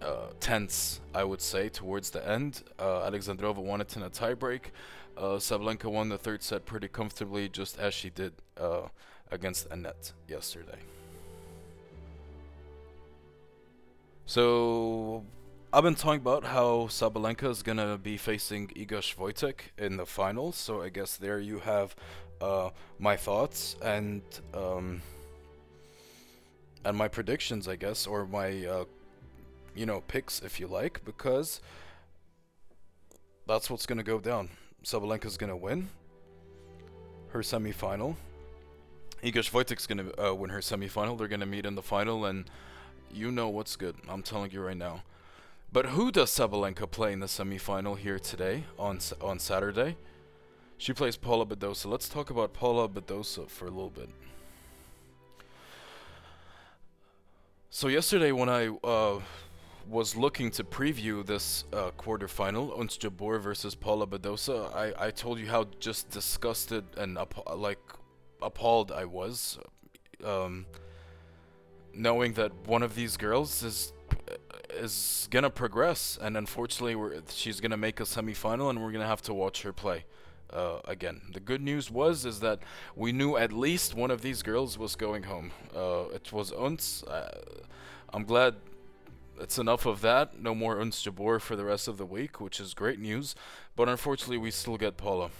uh, 0.02 0.28
tense, 0.40 1.00
I 1.14 1.25
would 1.25 1.40
say, 1.40 1.69
towards 1.69 2.11
the 2.11 2.26
end. 2.26 2.62
Uh, 2.78 3.09
Alexandrova 3.11 3.57
won 3.57 3.80
it 3.80 3.97
in 3.97 4.02
a 4.02 4.11
tiebreak. 4.11 4.73
Uh, 5.16 5.38
won 5.90 6.09
the 6.09 6.19
third 6.19 6.42
set 6.42 6.64
pretty 6.64 6.88
comfortably, 6.88 7.49
just 7.49 7.78
as 7.78 7.92
she 7.92 8.11
did 8.11 8.33
uh, 8.59 8.88
against 9.30 9.69
Anett 9.69 10.12
yesterday. 10.28 10.78
So 14.25 15.25
I've 15.73 15.83
been 15.83 15.95
talking 15.95 16.21
about 16.21 16.45
how 16.45 16.87
Sabalenka 16.88 17.50
is 17.50 17.62
gonna 17.62 17.99
be 17.99 18.16
facing 18.16 18.69
Iga 18.69 19.00
Swiatek 19.00 19.73
in 19.76 19.97
the 19.97 20.07
finals. 20.07 20.57
So 20.57 20.83
I 20.83 20.88
guess 20.88 21.16
there 21.16 21.40
you 21.40 21.59
have 21.59 21.95
uh, 22.40 22.71
my 22.99 23.16
thoughts 23.16 23.76
and 23.83 24.23
um, 24.54 25.02
and 26.85 26.97
my 26.97 27.09
predictions, 27.09 27.69
I 27.69 27.76
guess, 27.76 28.07
or 28.07 28.26
my 28.26 28.66
uh, 28.66 28.85
you 29.75 29.87
know 29.87 30.03
picks, 30.03 30.41
if 30.41 30.61
you 30.61 30.67
like, 30.67 31.05
because 31.05 31.61
that's 33.47 33.71
what's 33.71 33.87
gonna 33.87 34.03
go 34.03 34.21
down. 34.21 34.50
Sabalenka's 34.85 35.37
gonna 35.37 35.57
win 35.57 35.89
her 37.29 37.41
semifinal. 37.41 38.17
Iga 39.23 39.49
Swiatek's 39.49 39.87
gonna 39.87 40.11
uh, 40.19 40.35
win 40.35 40.50
her 40.50 40.61
semifinal. 40.61 41.19
They're 41.19 41.29
gonna 41.29 41.47
meet 41.47 41.67
in 41.67 41.75
the 41.75 41.83
final, 41.83 42.25
and 42.25 42.50
you 43.12 43.31
know 43.31 43.49
what's 43.49 43.77
good. 43.77 43.97
I'm 44.09 44.23
telling 44.23 44.50
you 44.50 44.62
right 44.62 44.77
now. 44.77 45.03
But 45.73 45.87
who 45.87 46.11
does 46.11 46.31
Sabalenka 46.31 46.91
play 46.91 47.12
in 47.12 47.21
the 47.21 47.27
semifinal 47.27 47.97
here 47.97 48.19
today 48.19 48.65
on 48.79 48.99
on 49.21 49.39
Saturday? 49.39 49.97
She 50.79 50.95
plays 50.95 51.17
Paula 51.17 51.45
Badosa. 51.45 51.87
Let's 51.87 52.09
talk 52.09 52.31
about 52.31 52.55
Paula 52.55 52.89
Badosa 52.89 53.49
for 53.49 53.67
a 53.67 53.71
little 53.71 53.91
bit. 53.91 54.09
So 57.69 57.89
yesterday 57.89 58.33
when 58.33 58.49
I 58.49 58.69
uh, 58.83 59.21
was 59.90 60.14
looking 60.16 60.50
to 60.52 60.62
preview 60.62 61.26
this 61.26 61.64
uh, 61.73 61.90
quarterfinal, 61.99 62.78
Ons 62.78 62.97
Jabeur 62.97 63.40
versus 63.40 63.75
Paula 63.75 64.06
Badosa, 64.06 64.75
I, 64.75 65.06
I 65.06 65.11
told 65.11 65.38
you 65.40 65.47
how 65.49 65.66
just 65.80 66.11
disgusted 66.11 66.85
and 66.97 67.18
like 67.56 67.80
appalled 68.40 68.92
I 68.92 69.04
was, 69.04 69.59
um, 70.25 70.66
knowing 71.92 72.35
that 72.35 72.52
one 72.66 72.82
of 72.82 72.94
these 72.94 73.16
girls 73.16 73.62
is 73.62 73.92
is 74.73 75.26
gonna 75.32 75.50
progress, 75.50 76.16
and 76.23 76.37
unfortunately, 76.37 77.20
she's 77.28 77.61
gonna 77.61 77.76
make 77.76 77.99
a 77.99 78.04
semifinal, 78.04 78.70
and 78.70 78.80
we're 78.80 78.92
gonna 78.92 79.06
have 79.06 79.23
to 79.23 79.35
watch 79.35 79.62
her 79.62 79.73
play. 79.73 80.04
Uh, 80.52 80.78
again, 80.85 81.20
the 81.32 81.40
good 81.40 81.61
news 81.61 81.90
was 81.90 82.25
is 82.25 82.40
that 82.40 82.61
we 82.94 83.12
knew 83.12 83.37
at 83.37 83.52
least 83.52 83.94
one 83.94 84.11
of 84.11 84.23
these 84.23 84.42
girls 84.42 84.78
was 84.78 84.94
going 84.94 85.25
home. 85.25 85.50
Uh, 85.75 86.04
it 86.14 86.32
was 86.32 86.52
Ons. 86.52 87.02
Uh, 87.04 87.30
I'm 88.12 88.25
glad 88.25 88.56
it's 89.40 89.59
enough 89.59 89.87
of 89.87 90.00
that. 90.02 90.38
No 90.40 90.54
more 90.54 90.80
Ons 90.80 91.02
Jabeur 91.02 91.40
for 91.40 91.56
the 91.56 91.64
rest 91.64 91.88
of 91.88 91.97
the 91.97 92.06
week, 92.06 92.40
which 92.40 92.61
is 92.61 92.75
great 92.75 92.99
news. 92.99 93.35
But 93.76 93.88
unfortunately, 93.88 94.38
we 94.38 94.50
still 94.50 94.76
get 94.76 94.97
Paula. 94.97 95.30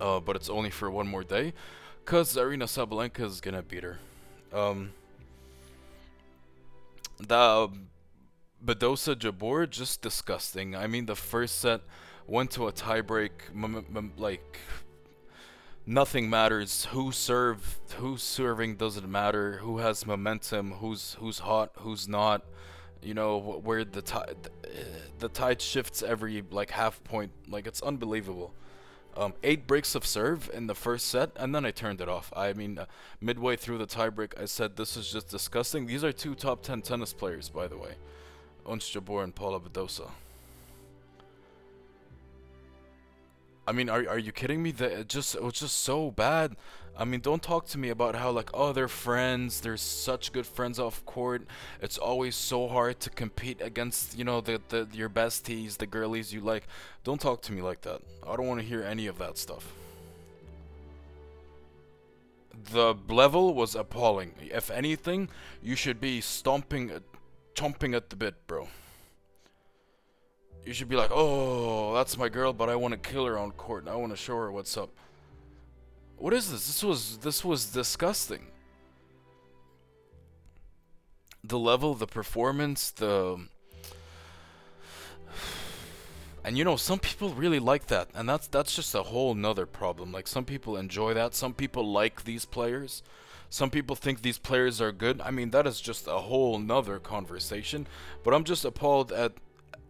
Uh, 0.00 0.20
but 0.20 0.36
it's 0.36 0.48
only 0.48 0.70
for 0.70 0.90
one 0.90 1.08
more 1.08 1.24
day, 1.24 1.52
cause 2.04 2.36
Aryna 2.36 2.64
Sabalenka 2.64 3.24
is 3.24 3.40
gonna 3.40 3.62
beat 3.62 3.82
her. 3.82 3.98
Um, 4.52 4.92
the 7.18 7.68
Badosa 8.64 9.14
Jabeur 9.16 9.68
just 9.68 10.02
disgusting. 10.02 10.76
I 10.76 10.86
mean, 10.86 11.06
the 11.06 11.16
first 11.16 11.60
set 11.60 11.80
went 12.26 12.50
to 12.52 12.68
a 12.68 12.72
tiebreak. 12.72 13.30
M- 13.54 13.84
m- 13.94 14.12
like 14.16 14.58
nothing 15.84 16.30
matters. 16.30 16.86
Who 16.86 17.12
served, 17.12 17.92
who's 17.94 18.22
serving 18.22 18.76
doesn't 18.76 19.10
matter. 19.10 19.58
Who 19.58 19.78
has 19.78 20.06
momentum? 20.06 20.72
Who's 20.72 21.16
who's 21.18 21.40
hot? 21.40 21.72
Who's 21.78 22.06
not? 22.08 22.42
You 23.02 23.14
know 23.14 23.38
where 23.38 23.84
the 23.84 24.02
tide 24.02 24.36
the 25.18 25.28
tide 25.28 25.60
shifts 25.60 26.02
every 26.02 26.42
like 26.50 26.70
half 26.70 27.02
point. 27.04 27.32
Like 27.48 27.66
it's 27.66 27.82
unbelievable. 27.82 28.54
Um, 29.14 29.34
eight 29.42 29.66
breaks 29.66 29.94
of 29.94 30.06
serve 30.06 30.48
in 30.54 30.68
the 30.68 30.74
first 30.74 31.08
set, 31.08 31.32
and 31.36 31.54
then 31.54 31.66
I 31.66 31.70
turned 31.70 32.00
it 32.00 32.08
off. 32.08 32.32
I 32.34 32.54
mean, 32.54 32.78
uh, 32.78 32.86
midway 33.20 33.56
through 33.56 33.76
the 33.78 33.86
tiebreak, 33.86 34.40
I 34.40 34.46
said 34.46 34.76
this 34.76 34.96
is 34.96 35.12
just 35.12 35.28
disgusting. 35.28 35.86
These 35.86 36.02
are 36.02 36.12
two 36.12 36.34
top 36.34 36.62
ten 36.62 36.80
tennis 36.80 37.12
players, 37.12 37.50
by 37.50 37.66
the 37.68 37.76
way. 37.76 37.96
Ons 38.64 38.84
Jabeur 38.84 39.22
and 39.22 39.34
Paula 39.34 39.60
Badosa. 39.60 40.10
I 43.66 43.72
mean, 43.72 43.88
are 43.88 44.08
are 44.08 44.18
you 44.18 44.32
kidding 44.32 44.62
me? 44.62 44.72
That 44.72 44.92
it 44.92 45.08
just 45.08 45.34
it 45.34 45.42
was 45.42 45.54
just 45.54 45.78
so 45.82 46.10
bad. 46.10 46.56
I 46.96 47.04
mean, 47.04 47.20
don't 47.20 47.42
talk 47.42 47.66
to 47.68 47.78
me 47.78 47.88
about 47.88 48.16
how 48.16 48.30
like 48.30 48.50
oh 48.52 48.72
they're 48.72 48.88
friends. 48.88 49.60
They're 49.60 49.76
such 49.76 50.32
good 50.32 50.46
friends 50.46 50.78
off 50.78 51.04
court. 51.06 51.42
It's 51.80 51.96
always 51.96 52.34
so 52.34 52.68
hard 52.68 53.00
to 53.00 53.10
compete 53.10 53.60
against 53.60 54.18
you 54.18 54.24
know 54.24 54.40
the, 54.40 54.60
the 54.68 54.88
your 54.92 55.08
besties, 55.08 55.76
the 55.76 55.86
girlies 55.86 56.32
you 56.32 56.40
like. 56.40 56.66
Don't 57.04 57.20
talk 57.20 57.42
to 57.42 57.52
me 57.52 57.62
like 57.62 57.82
that. 57.82 58.00
I 58.26 58.36
don't 58.36 58.48
want 58.48 58.60
to 58.60 58.66
hear 58.66 58.82
any 58.82 59.06
of 59.06 59.18
that 59.18 59.38
stuff. 59.38 59.72
The 62.72 62.94
level 63.08 63.54
was 63.54 63.74
appalling. 63.74 64.34
If 64.40 64.70
anything, 64.70 65.28
you 65.62 65.76
should 65.76 66.00
be 66.00 66.20
stomping 66.20 66.90
chomping 67.54 67.94
at 67.94 68.10
the 68.10 68.16
bit, 68.16 68.46
bro. 68.46 68.68
You 70.64 70.72
should 70.72 70.88
be 70.88 70.96
like, 70.96 71.10
oh, 71.12 71.94
that's 71.94 72.16
my 72.16 72.28
girl, 72.28 72.52
but 72.52 72.68
I 72.68 72.76
want 72.76 72.92
to 72.92 73.10
kill 73.10 73.26
her 73.26 73.38
on 73.38 73.50
court. 73.52 73.84
And 73.84 73.90
I 73.90 73.96
want 73.96 74.12
to 74.12 74.16
show 74.16 74.36
her 74.36 74.52
what's 74.52 74.76
up. 74.76 74.90
What 76.16 76.32
is 76.32 76.50
this? 76.52 76.66
This 76.66 76.84
was 76.84 77.18
this 77.18 77.44
was 77.44 77.66
disgusting. 77.66 78.46
The 81.42 81.58
level, 81.58 81.94
the 81.94 82.06
performance, 82.06 82.90
the 82.92 83.48
and 86.44 86.56
you 86.56 86.64
know 86.64 86.76
some 86.76 86.98
people 86.98 87.30
really 87.30 87.60
like 87.60 87.86
that 87.86 88.08
and 88.14 88.28
that's 88.28 88.48
that's 88.48 88.74
just 88.74 88.94
a 88.96 89.02
whole 89.04 89.32
nother 89.32 89.64
problem 89.64 90.10
like 90.10 90.26
some 90.26 90.44
people 90.44 90.76
enjoy 90.76 91.14
that 91.14 91.36
some 91.36 91.54
people 91.54 91.88
like 91.88 92.24
these 92.24 92.44
players 92.44 93.00
some 93.52 93.68
people 93.68 93.94
think 93.96 94.22
these 94.22 94.38
players 94.38 94.80
are 94.80 94.92
good. 94.92 95.20
I 95.20 95.30
mean, 95.30 95.50
that 95.50 95.66
is 95.66 95.78
just 95.78 96.06
a 96.06 96.20
whole 96.20 96.58
nother 96.58 96.98
conversation. 96.98 97.86
But 98.24 98.32
I'm 98.32 98.44
just 98.44 98.64
appalled 98.64 99.12
at 99.12 99.34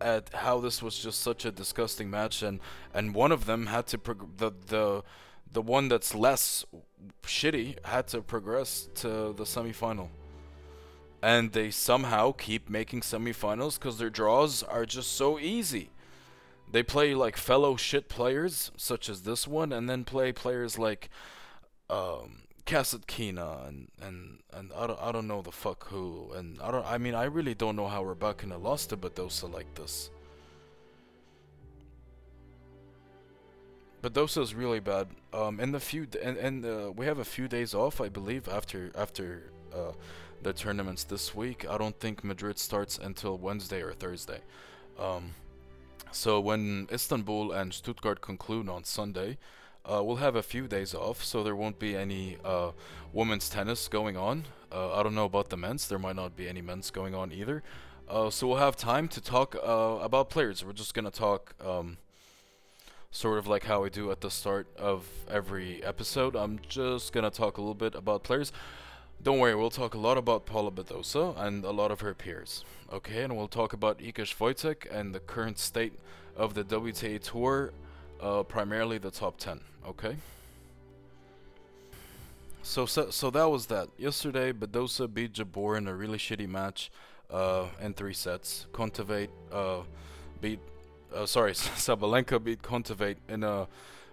at 0.03 0.31
how 0.35 0.59
this 0.61 0.83
was 0.83 0.99
just 0.99 1.21
such 1.21 1.45
a 1.45 1.53
disgusting 1.53 2.11
match, 2.11 2.43
and 2.43 2.61
and 2.93 3.15
one 3.15 3.33
of 3.33 3.47
them 3.47 3.67
had 3.67 3.87
to 3.89 3.99
prog- 3.99 4.37
the 4.39 4.53
the 4.67 5.03
the 5.51 5.63
one 5.63 5.89
that's 5.89 6.15
less 6.15 6.65
shitty 7.23 7.85
had 7.85 8.09
to 8.09 8.23
progress 8.23 8.89
to 8.97 9.33
the 9.33 9.45
semifinal. 9.45 10.09
And 11.23 11.53
they 11.53 11.71
somehow 11.71 12.33
keep 12.33 12.69
making 12.69 13.03
semifinals 13.03 13.79
because 13.79 13.99
their 13.99 14.11
draws 14.11 14.63
are 14.65 14.85
just 14.85 15.13
so 15.13 15.39
easy. 15.39 15.91
They 16.71 16.83
play 16.83 17.15
like 17.15 17.37
fellow 17.37 17.77
shit 17.77 18.09
players, 18.09 18.73
such 18.77 19.09
as 19.09 19.23
this 19.23 19.47
one, 19.47 19.73
and 19.73 19.89
then 19.89 20.05
play 20.05 20.33
players 20.33 20.79
like 20.79 21.11
um, 21.91 22.42
Kasatkina 22.66 23.69
and 23.69 23.88
and 24.00 24.38
and 24.52 24.73
I 24.76 24.87
don't 24.87 25.00
I 25.00 25.12
don't 25.12 25.26
know 25.26 25.42
the 25.42 25.50
fuck 25.50 25.88
who 25.88 26.33
and 26.35 26.61
I 26.61 26.71
don't 26.71 26.87
I 26.87 26.99
mean 26.99 27.14
I 27.14 27.25
really 27.25 27.54
don't 27.54 27.76
know 27.76 27.88
how 27.88 28.04
Rebecca 28.04 28.47
lost 28.57 28.90
to 28.90 28.97
Badosa 28.97 29.52
like 29.52 29.75
this. 29.75 30.11
Badosa 34.02 34.42
is 34.42 34.54
really 34.54 34.81
bad. 34.81 35.07
Um, 35.33 35.61
in 35.61 35.73
the 35.73 35.81
few 35.81 36.07
and 36.23 36.37
and 36.37 36.64
uh, 36.64 36.92
we 36.95 37.07
have 37.07 37.19
a 37.19 37.25
few 37.25 37.47
days 37.47 37.73
off, 37.73 38.00
I 38.00 38.09
believe, 38.09 38.49
after 38.49 38.90
after 38.97 39.52
uh, 39.73 39.92
the 40.42 40.52
tournaments 40.52 41.04
this 41.04 41.35
week. 41.35 41.64
I 41.69 41.78
don't 41.78 41.99
think 41.99 42.25
Madrid 42.25 42.59
starts 42.59 42.99
until 42.99 43.38
Wednesday 43.38 43.81
or 43.81 43.92
Thursday. 43.92 44.40
Um, 44.99 45.35
so 46.11 46.40
when 46.40 46.88
Istanbul 46.92 47.52
and 47.52 47.73
Stuttgart 47.73 48.21
conclude 48.21 48.69
on 48.69 48.85
Sunday, 48.85 49.38
uh, 49.85 50.03
we'll 50.03 50.17
have 50.17 50.37
a 50.37 50.43
few 50.43 50.69
days 50.69 50.95
off, 50.95 51.25
so 51.25 51.43
there 51.43 51.57
won't 51.57 51.79
be 51.79 51.97
any 51.97 52.39
uh, 52.45 52.71
women's 53.12 53.49
tennis 53.49 53.89
going 53.89 54.17
on. 54.17 54.45
Uh, 54.71 54.95
I 54.95 55.03
don't 55.03 55.15
know 55.15 55.25
about 55.25 55.51
the 55.51 55.57
men's. 55.57 55.89
There 55.89 55.99
might 55.99 56.17
not 56.17 56.37
be 56.37 56.49
any 56.49 56.62
men's 56.62 56.91
going 56.91 57.15
on 57.15 57.33
either. 57.33 57.62
Uh, 58.09 58.31
so 58.31 58.47
we'll 58.47 58.57
have 58.59 58.77
time 58.77 59.09
to 59.09 59.21
talk 59.21 59.57
uh, 59.57 59.99
about 60.03 60.31
players. 60.31 60.65
We're 60.65 60.73
just 60.73 60.95
gonna 60.95 61.11
talk. 61.11 61.55
Um, 61.65 61.99
sort 63.15 63.39
of 63.39 63.47
like 63.47 63.65
how 63.65 63.83
we 63.83 63.91
do 63.91 64.11
at 64.11 64.23
the 64.23 64.31
start 64.31 64.67
of 64.79 65.07
every 65.31 65.85
episode. 65.85 66.35
I'm 66.35 66.59
just 66.67 67.12
gonna 67.12 67.31
talk 67.31 67.59
a 67.59 67.61
little 67.61 67.75
bit 67.75 67.95
about 67.95 68.25
players. 68.25 68.53
Don't 69.23 69.39
worry, 69.39 69.55
we'll 69.55 69.71
talk 69.71 69.95
a 69.95 69.99
lot 69.99 70.19
about 70.19 70.47
Paula 70.47 70.73
Badosa 70.73 71.39
and 71.39 71.65
a 71.65 71.71
lot 71.71 71.93
of 71.93 72.01
her 72.01 72.12
peers. 72.12 72.65
Okay, 72.93 73.23
and 73.23 73.37
we'll 73.37 73.49
talk 73.49 73.73
about 73.73 73.99
Iga 73.99 74.25
Swiatek 74.25 74.91
and 74.91 75.15
the 75.15 75.21
current 75.21 75.59
state 75.59 75.93
of 76.35 76.55
the 76.55 76.65
WTA 76.65 77.21
Tour, 77.23 77.73
uh, 78.23 78.43
primarily 78.45 78.99
the 78.99 79.11
top 79.11 79.37
10. 79.38 79.61
Okay. 79.88 80.17
So, 82.62 82.87
so 82.87 83.11
so 83.11 83.29
that 83.31 83.50
was 83.50 83.67
that. 83.67 83.88
Yesterday, 83.99 84.52
Badosa 84.52 85.12
beat 85.12 85.33
Jabeur 85.33 85.76
in 85.76 85.88
a 85.88 85.95
really 85.95 86.19
shitty 86.19 86.49
match, 86.49 86.93
uh, 87.29 87.67
in 87.81 87.93
three 87.93 88.14
sets. 88.14 88.67
Kontaveit, 88.73 89.29
uh, 89.50 89.81
beat 90.41 90.61
uh, 91.12 91.26
sorry, 91.26 91.52
Sabalenka 91.55 92.43
beat 92.43 92.62
Kontaveit 92.62 93.17
in 93.29 93.43
a 93.43 93.67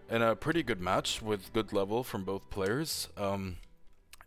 in 0.10 0.24
a 0.24 0.36
pretty 0.36 0.64
good 0.64 0.82
match 0.82 1.22
with 1.22 1.54
good 1.54 1.72
level 1.72 2.04
from 2.04 2.24
both 2.24 2.50
players, 2.50 3.10
um, 3.16 3.58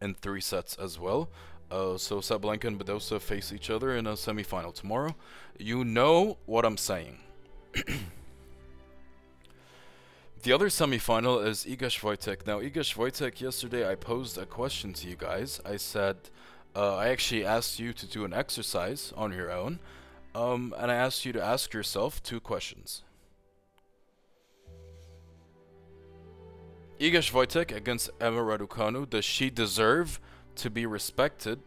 in 0.01 0.15
three 0.15 0.41
sets 0.41 0.77
as 0.77 1.01
well. 1.01 1.29
Uh, 1.73 1.97
so 1.97 2.19
Sabalenka 2.19 2.67
and 2.67 2.79
Badosa 2.79 3.21
face 3.21 3.53
each 3.53 3.71
other 3.71 3.97
in 3.97 4.07
a 4.07 4.13
semifinal 4.13 4.73
tomorrow. 4.73 5.17
You 5.59 5.85
know 5.85 6.39
what 6.47 6.65
I'm 6.65 6.77
saying. 6.77 7.19
the 10.43 10.53
other 10.53 10.69
semifinal 10.69 11.47
is 11.47 11.65
Iga 11.65 11.89
Swiatek. 11.89 12.47
Now, 12.47 12.59
Iga 12.59 12.83
Swiatek, 12.83 13.41
yesterday 13.41 13.89
I 13.89 13.95
posed 13.95 14.37
a 14.37 14.45
question 14.45 14.93
to 14.95 15.09
you 15.09 15.15
guys. 15.15 15.61
I 15.65 15.77
said, 15.77 16.17
uh, 16.75 16.97
I 16.97 17.09
actually 17.09 17.45
asked 17.45 17.79
you 17.79 17.93
to 17.93 18.07
do 18.07 18.25
an 18.25 18.35
exercise 18.35 19.13
on 19.17 19.33
your 19.33 19.53
own. 19.53 19.79
Um, 20.35 20.75
and 20.79 20.91
I 20.91 20.97
asked 20.97 21.25
you 21.25 21.33
to 21.35 21.43
ask 21.43 21.73
yourself 21.73 22.23
two 22.23 22.41
questions. 22.41 23.03
Iga 26.99 27.23
Swiatek 27.23 27.75
against 27.75 28.11
Emma 28.21 28.41
Raducanu, 28.41 29.09
does 29.09 29.25
she 29.25 29.49
deserve 29.49 30.19
to 30.57 30.71
be 30.71 30.87
respected 30.87 31.61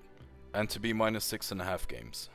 and 0.53 0.69
to 0.69 0.79
be 0.79 0.91
minus 0.91 1.23
six 1.23 1.51
and 1.51 1.61
a 1.61 1.65
half 1.65 1.87
games? 1.87 2.29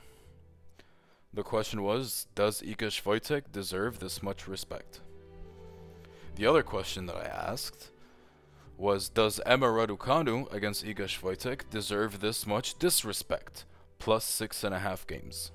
The 1.34 1.42
question 1.42 1.82
was, 1.82 2.28
does 2.34 2.62
Iga 2.62 2.88
Swiatek 2.88 3.52
deserve 3.52 3.98
this 3.98 4.22
much 4.22 4.48
respect? 4.48 5.00
The 6.36 6.46
other 6.46 6.62
question 6.62 7.06
that 7.06 7.16
I 7.16 7.24
asked 7.24 7.90
was, 8.78 9.10
does 9.10 9.40
Emma 9.44 9.66
Raducanu 9.66 10.50
against 10.52 10.84
Iga 10.84 11.06
Swiatek 11.06 11.68
deserve 11.70 12.20
this 12.20 12.46
much 12.46 12.78
disrespect, 12.78 13.64
plus 13.98 14.24
six 14.24 14.64
and 14.64 14.74
a 14.74 14.78
half 14.78 15.06
games? 15.06 15.52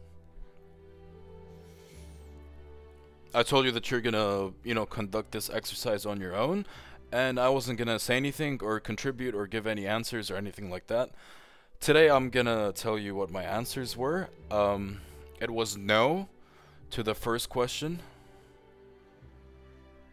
I 3.34 3.44
told 3.44 3.66
you 3.66 3.72
that 3.72 3.90
you're 3.90 4.00
gonna, 4.00 4.54
you 4.64 4.74
know, 4.74 4.86
conduct 4.86 5.32
this 5.32 5.50
exercise 5.50 6.06
on 6.06 6.22
your 6.22 6.36
own, 6.36 6.66
and 7.12 7.40
I 7.40 7.50
wasn't 7.50 7.80
gonna 7.80 8.00
say 8.00 8.16
anything 8.16 8.60
or 8.62 8.80
contribute 8.80 9.34
or 9.34 9.48
give 9.48 9.66
any 9.68 9.88
answers 9.88 10.30
or 10.30 10.36
anything 10.36 10.70
like 10.70 10.88
that. 10.88 11.10
Today 11.80 12.10
I'm 12.10 12.30
gonna 12.30 12.72
tell 12.74 12.98
you 12.98 13.16
what 13.16 13.32
my 13.32 13.44
answers 13.44 13.98
were. 13.98 14.30
Um, 14.52 15.02
it 15.42 15.50
was 15.50 15.76
no 15.76 16.30
to 16.92 17.04
the 17.04 17.16
first 17.16 17.50
question. 17.50 18.00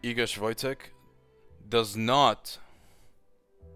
Iga 0.03 0.27
Swiatek 0.27 0.77
does 1.67 1.95
not. 1.95 2.57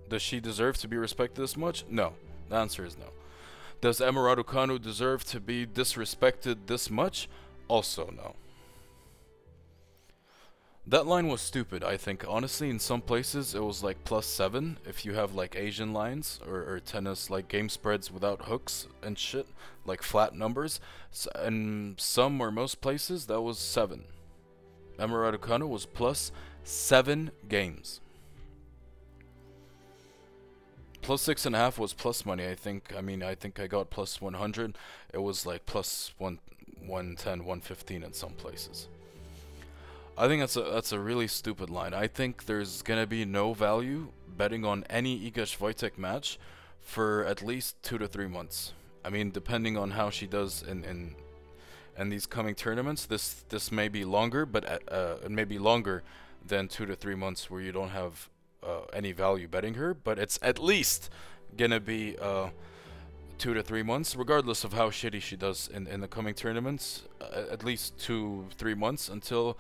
Does 0.09 0.21
she 0.21 0.41
deserve 0.41 0.77
to 0.79 0.87
be 0.87 0.97
respected 0.97 1.41
this 1.41 1.55
much? 1.55 1.85
No. 1.89 2.13
The 2.49 2.57
answer 2.57 2.85
is 2.85 2.97
no. 2.97 3.07
Does 3.79 4.01
Emma 4.01 4.19
Raducanu 4.19 4.81
deserve 4.81 5.23
to 5.25 5.39
be 5.39 5.65
disrespected 5.65 6.67
this 6.67 6.89
much? 6.89 7.29
Also 7.69 8.11
no. 8.15 8.35
That 10.85 11.05
line 11.05 11.27
was 11.27 11.41
stupid, 11.41 11.83
I 11.83 11.97
think. 11.97 12.25
Honestly, 12.27 12.69
in 12.69 12.79
some 12.79 13.01
places 13.01 13.53
it 13.53 13.63
was 13.63 13.83
like 13.83 14.03
plus 14.03 14.25
7 14.25 14.77
if 14.85 15.05
you 15.05 15.13
have 15.13 15.33
like 15.33 15.55
Asian 15.55 15.93
lines 15.93 16.39
or, 16.47 16.59
or 16.69 16.79
tennis 16.79 17.29
like 17.29 17.47
game 17.47 17.69
spreads 17.69 18.11
without 18.11 18.43
hooks 18.43 18.87
and 19.01 19.17
shit, 19.17 19.47
like 19.85 20.01
flat 20.01 20.33
numbers. 20.33 20.79
So, 21.11 21.29
and 21.35 21.99
some 21.99 22.39
or 22.41 22.51
most 22.51 22.81
places 22.81 23.27
that 23.27 23.41
was 23.41 23.59
7. 23.59 24.03
Emma 24.99 25.13
Raducanu 25.13 25.67
was 25.67 25.85
plus 25.85 26.31
7 26.63 27.31
games. 27.47 28.01
Plus 31.01 31.21
six 31.21 31.45
and 31.45 31.55
a 31.55 31.57
half 31.57 31.79
was 31.79 31.93
plus 31.93 32.25
money, 32.25 32.45
I 32.45 32.53
think. 32.55 32.93
I 32.97 32.99
mean, 32.99 33.23
I 33.23 33.33
think 33.33 33.61
I 33.61 33.67
got 33.67 33.89
plus 33.89 34.19
100. 34.19 34.77
It 35.13 35.19
was 35.19 35.45
like 35.45 35.65
plus 35.65 36.13
one, 36.17 36.39
110, 36.85 37.39
115 37.45 38.03
in 38.03 38.11
some 38.11 38.33
places. 38.33 38.89
I 40.17 40.27
think 40.27 40.41
that's 40.41 40.57
a 40.57 40.63
that's 40.63 40.91
a 40.91 40.99
really 40.99 41.27
stupid 41.27 41.69
line. 41.69 41.93
I 41.93 42.07
think 42.07 42.45
there's 42.45 42.81
gonna 42.81 43.07
be 43.07 43.23
no 43.23 43.53
value 43.53 44.07
betting 44.35 44.65
on 44.65 44.83
any 44.89 45.31
Iga 45.31 45.43
Swiatek 45.43 45.97
match 45.97 46.39
for 46.81 47.23
at 47.23 47.41
least 47.41 47.81
two 47.83 47.97
to 47.99 48.07
three 48.07 48.27
months. 48.27 48.73
I 49.05 49.09
mean, 49.09 49.31
depending 49.31 49.77
on 49.77 49.91
how 49.91 50.09
she 50.09 50.27
does 50.27 50.61
in 50.61 50.83
in 50.83 51.15
in 51.97 52.09
these 52.09 52.25
coming 52.25 52.55
tournaments, 52.55 53.05
this 53.05 53.45
this 53.49 53.71
may 53.71 53.87
be 53.87 54.05
longer, 54.05 54.45
but 54.45 54.65
uh, 54.65 54.79
uh, 54.89 55.25
it 55.25 55.31
may 55.31 55.43
be 55.43 55.59
longer 55.59 56.03
than 56.45 56.67
two 56.67 56.85
to 56.85 56.95
three 56.95 57.15
months 57.15 57.49
where 57.49 57.61
you 57.61 57.71
don't 57.71 57.89
have 57.89 58.29
uh, 58.63 58.81
any 58.93 59.11
value 59.11 59.47
betting 59.47 59.75
her. 59.75 59.93
But 59.93 60.19
it's 60.19 60.39
at 60.41 60.59
least 60.59 61.09
gonna 61.55 61.79
be 61.79 62.17
uh, 62.21 62.49
two 63.37 63.53
to 63.53 63.63
three 63.63 63.83
months, 63.83 64.15
regardless 64.15 64.63
of 64.63 64.73
how 64.73 64.89
shitty 64.89 65.21
she 65.21 65.35
does 65.35 65.67
in 65.67 65.87
in 65.87 66.01
the 66.01 66.07
coming 66.07 66.33
tournaments. 66.33 67.03
Uh, 67.19 67.45
at 67.51 67.63
least 67.63 67.97
two 67.97 68.45
three 68.57 68.75
months 68.75 69.09
until 69.09 69.57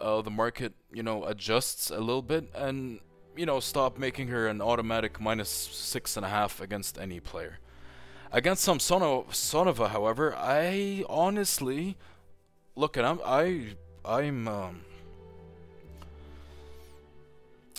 uh, 0.00 0.22
the 0.22 0.30
market, 0.30 0.72
you 0.92 1.02
know, 1.02 1.24
adjusts 1.24 1.90
a 1.90 1.98
little 1.98 2.22
bit 2.22 2.48
and, 2.54 3.00
you 3.36 3.46
know, 3.46 3.60
stop 3.60 3.98
making 3.98 4.28
her 4.28 4.48
an 4.48 4.60
automatic 4.60 5.20
minus 5.20 5.50
six 5.50 6.16
and 6.16 6.24
a 6.24 6.28
half 6.28 6.60
against 6.60 6.98
any 6.98 7.20
player. 7.20 7.58
Against 8.32 8.66
Samsonova, 8.66 9.88
however, 9.90 10.34
I 10.36 11.04
honestly 11.08 11.96
look 12.76 12.96
at 12.96 13.04
him. 13.04 13.20
I 13.24 13.74
I'm 14.04 14.46
um, 14.46 14.82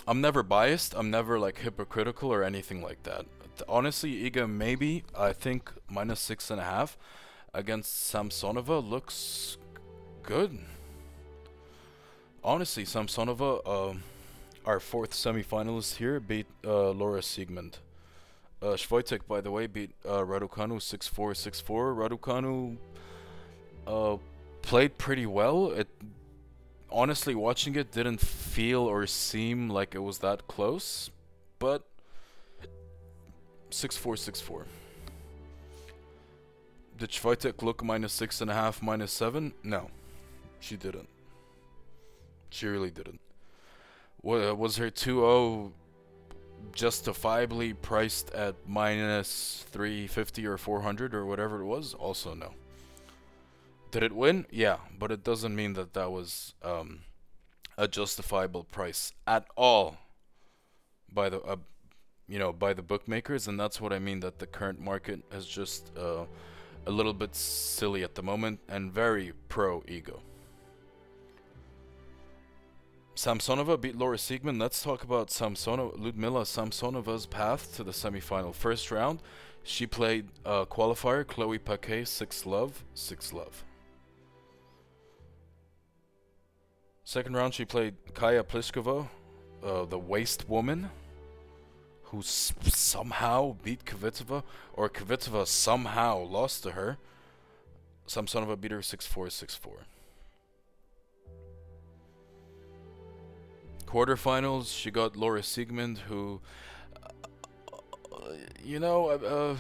I'm 0.08 0.20
never 0.20 0.44
biased. 0.44 0.94
I'm 0.96 1.10
never 1.10 1.40
like 1.40 1.60
hypocritical 1.60 2.32
or 2.34 2.44
anything 2.44 2.82
like 2.82 3.04
that. 3.04 3.26
Honestly, 3.70 4.30
Iga 4.30 4.50
maybe 4.50 5.04
I 5.18 5.34
think 5.34 5.72
minus 5.90 6.20
six 6.20 6.52
and 6.52 6.60
a 6.60 6.66
half 6.66 6.98
against 7.54 8.14
Samsonova 8.14 8.88
looks 8.88 9.58
good 10.24 10.60
honestly, 12.44 12.84
Samsonova, 12.84 13.62
uh, 13.66 13.98
our 14.66 14.80
fourth 14.80 15.12
semifinalist 15.12 15.98
here, 15.98 16.20
beat 16.20 16.48
uh, 16.66 16.92
Laura 16.92 17.22
Siegemund. 17.22 17.80
Uh, 18.62 18.78
by 19.28 19.42
the 19.42 19.50
way, 19.50 19.66
beat 19.66 19.92
uh, 20.06 20.20
Raducanu 20.20 20.78
6-4, 20.78 21.64
6-4. 21.64 21.96
Raducanu 21.98 22.78
uh, 23.88 24.18
played 24.62 24.98
pretty 24.98 25.26
well. 25.26 25.72
It 25.72 25.88
honestly, 26.92 27.34
watching 27.34 27.76
it 27.76 27.92
didn't 27.92 28.20
feel 28.20 28.82
or 28.82 29.08
seem 29.08 29.70
like 29.70 29.96
it 29.96 30.00
was 30.00 30.20
that 30.20 30.48
close, 30.48 31.10
but 31.58 31.88
6-4, 33.72 34.32
6-4. 34.32 34.64
Did 36.98 37.10
Swiatek 37.10 37.64
look 37.64 37.84
minus 37.84 38.14
six 38.14 38.42
and 38.42 38.52
a 38.52 38.54
half, 38.54 38.80
minus 38.84 39.12
seven? 39.12 39.54
No, 39.64 39.90
she 40.60 40.76
didn't. 40.78 41.10
She 42.52 42.68
really 42.68 42.92
didn't. 42.92 43.22
wa- 44.22 44.54
was 44.54 44.78
her 44.78 44.92
2-0 44.92 45.72
justifiably 46.74 47.74
priced 47.74 48.32
at 48.32 48.56
minus 48.68 49.66
350 49.72 50.46
or 50.46 50.58
400 50.58 51.14
or 51.14 51.26
whatever 51.26 51.62
it 51.62 51.66
was? 51.66 51.94
Also 51.94 52.34
no. 52.34 52.54
Did 53.92 54.04
it 54.04 54.14
win? 54.14 54.46
Yeah, 54.50 54.78
but 54.98 55.12
it 55.12 55.24
doesn't 55.24 55.54
mean 55.54 55.74
that 55.74 55.94
that 55.94 56.12
was 56.12 56.54
um, 56.64 57.02
a 57.78 57.88
justifiable 57.88 58.64
price 58.64 59.12
at 59.28 59.46
all 59.58 59.98
by 61.12 61.30
the 61.30 61.42
uh, 61.42 61.58
you 62.28 62.40
know 62.40 62.54
by 62.54 62.74
the 62.74 62.82
bookmakers, 62.82 63.48
and 63.48 63.60
that's 63.60 63.82
what 63.82 63.92
I 63.92 64.00
mean 64.00 64.22
that 64.22 64.40
the 64.40 64.48
current 64.48 64.80
market 64.80 65.22
is 65.34 65.46
just 65.46 65.92
uh, 65.98 66.26
a 66.88 66.92
little 66.92 67.14
bit 67.14 67.36
silly 67.36 68.04
at 68.04 68.16
the 68.16 68.24
moment 68.24 68.60
and 68.70 68.94
very 68.94 69.34
pro 69.50 69.82
Iga. 69.82 70.20
Samsonova 73.22 73.80
beat 73.80 73.96
Laura 73.96 74.18
Siegemund. 74.18 74.60
Let's 74.60 74.82
talk 74.82 75.04
about 75.04 75.28
Samsonova, 75.28 75.94
Ludmila 75.96 76.42
Samsonova's 76.42 77.28
path 77.28 77.76
to 77.76 77.84
the 77.84 77.92
semifinal. 77.92 78.52
First 78.52 78.90
round, 78.90 79.22
she 79.62 79.86
played 79.86 80.30
uh, 80.44 80.66
qualifier 80.66 81.28
Chloe 81.28 81.60
Paquet, 81.60 82.06
6 82.06 82.46
love, 82.48 82.84
6 82.96 83.32
love. 83.32 83.64
Second 87.04 87.36
round, 87.36 87.54
she 87.54 87.64
played 87.64 87.94
Kaya 88.16 88.44
Pliskova, 88.44 89.08
uh, 89.64 89.86
the 89.86 90.00
waste 90.00 90.50
woman, 90.50 90.90
who 92.06 92.22
s- 92.22 92.54
somehow 92.64 93.56
beat 93.62 93.86
Kvitova, 93.86 94.42
or 94.74 94.90
Kvitova 94.90 95.46
somehow 95.46 96.18
lost 96.18 96.64
to 96.64 96.72
her. 96.72 96.98
Samsonova 98.08 98.60
beat 98.60 98.72
her 98.72 98.82
6 98.82 99.06
4 99.06 99.30
6 99.30 99.56
4. 99.58 99.74
Quarterfinals, 103.92 104.74
she 104.74 104.90
got 104.90 105.18
Laura 105.18 105.42
Siegemund, 105.42 105.98
who, 105.98 106.40
uh, 108.14 108.32
you 108.64 108.80
know, 108.80 109.10
uh, 109.10 109.18
uh, 109.18 109.58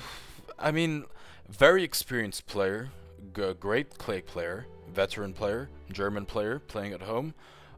I 0.57 0.71
mean, 0.71 1.03
very 1.49 1.83
experienced 1.83 2.45
player, 2.45 2.91
g- 3.35 3.53
great 3.59 3.97
clay 3.97 4.21
player, 4.21 4.67
veteran 4.89 5.33
player, 5.33 5.67
German 5.91 6.25
player 6.25 6.59
playing 6.59 6.93
at 6.93 7.01
home, 7.01 7.33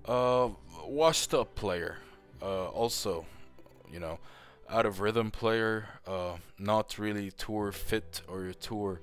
uh, 0.05 0.49
washed 0.85 1.33
up 1.33 1.55
player, 1.55 1.97
uh, 2.39 2.67
also, 2.67 3.25
you 3.91 3.99
know, 3.99 4.19
out 4.69 4.85
of 4.85 4.99
rhythm 4.99 5.31
player, 5.31 5.87
uh, 6.05 6.35
not 6.59 6.99
really 6.99 7.31
tour 7.31 7.71
fit 7.71 8.21
or 8.27 8.53
tour 8.53 9.01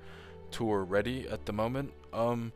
tour 0.52 0.84
ready 0.84 1.28
at 1.28 1.46
the 1.46 1.52
moment. 1.52 1.92
Um, 2.12 2.52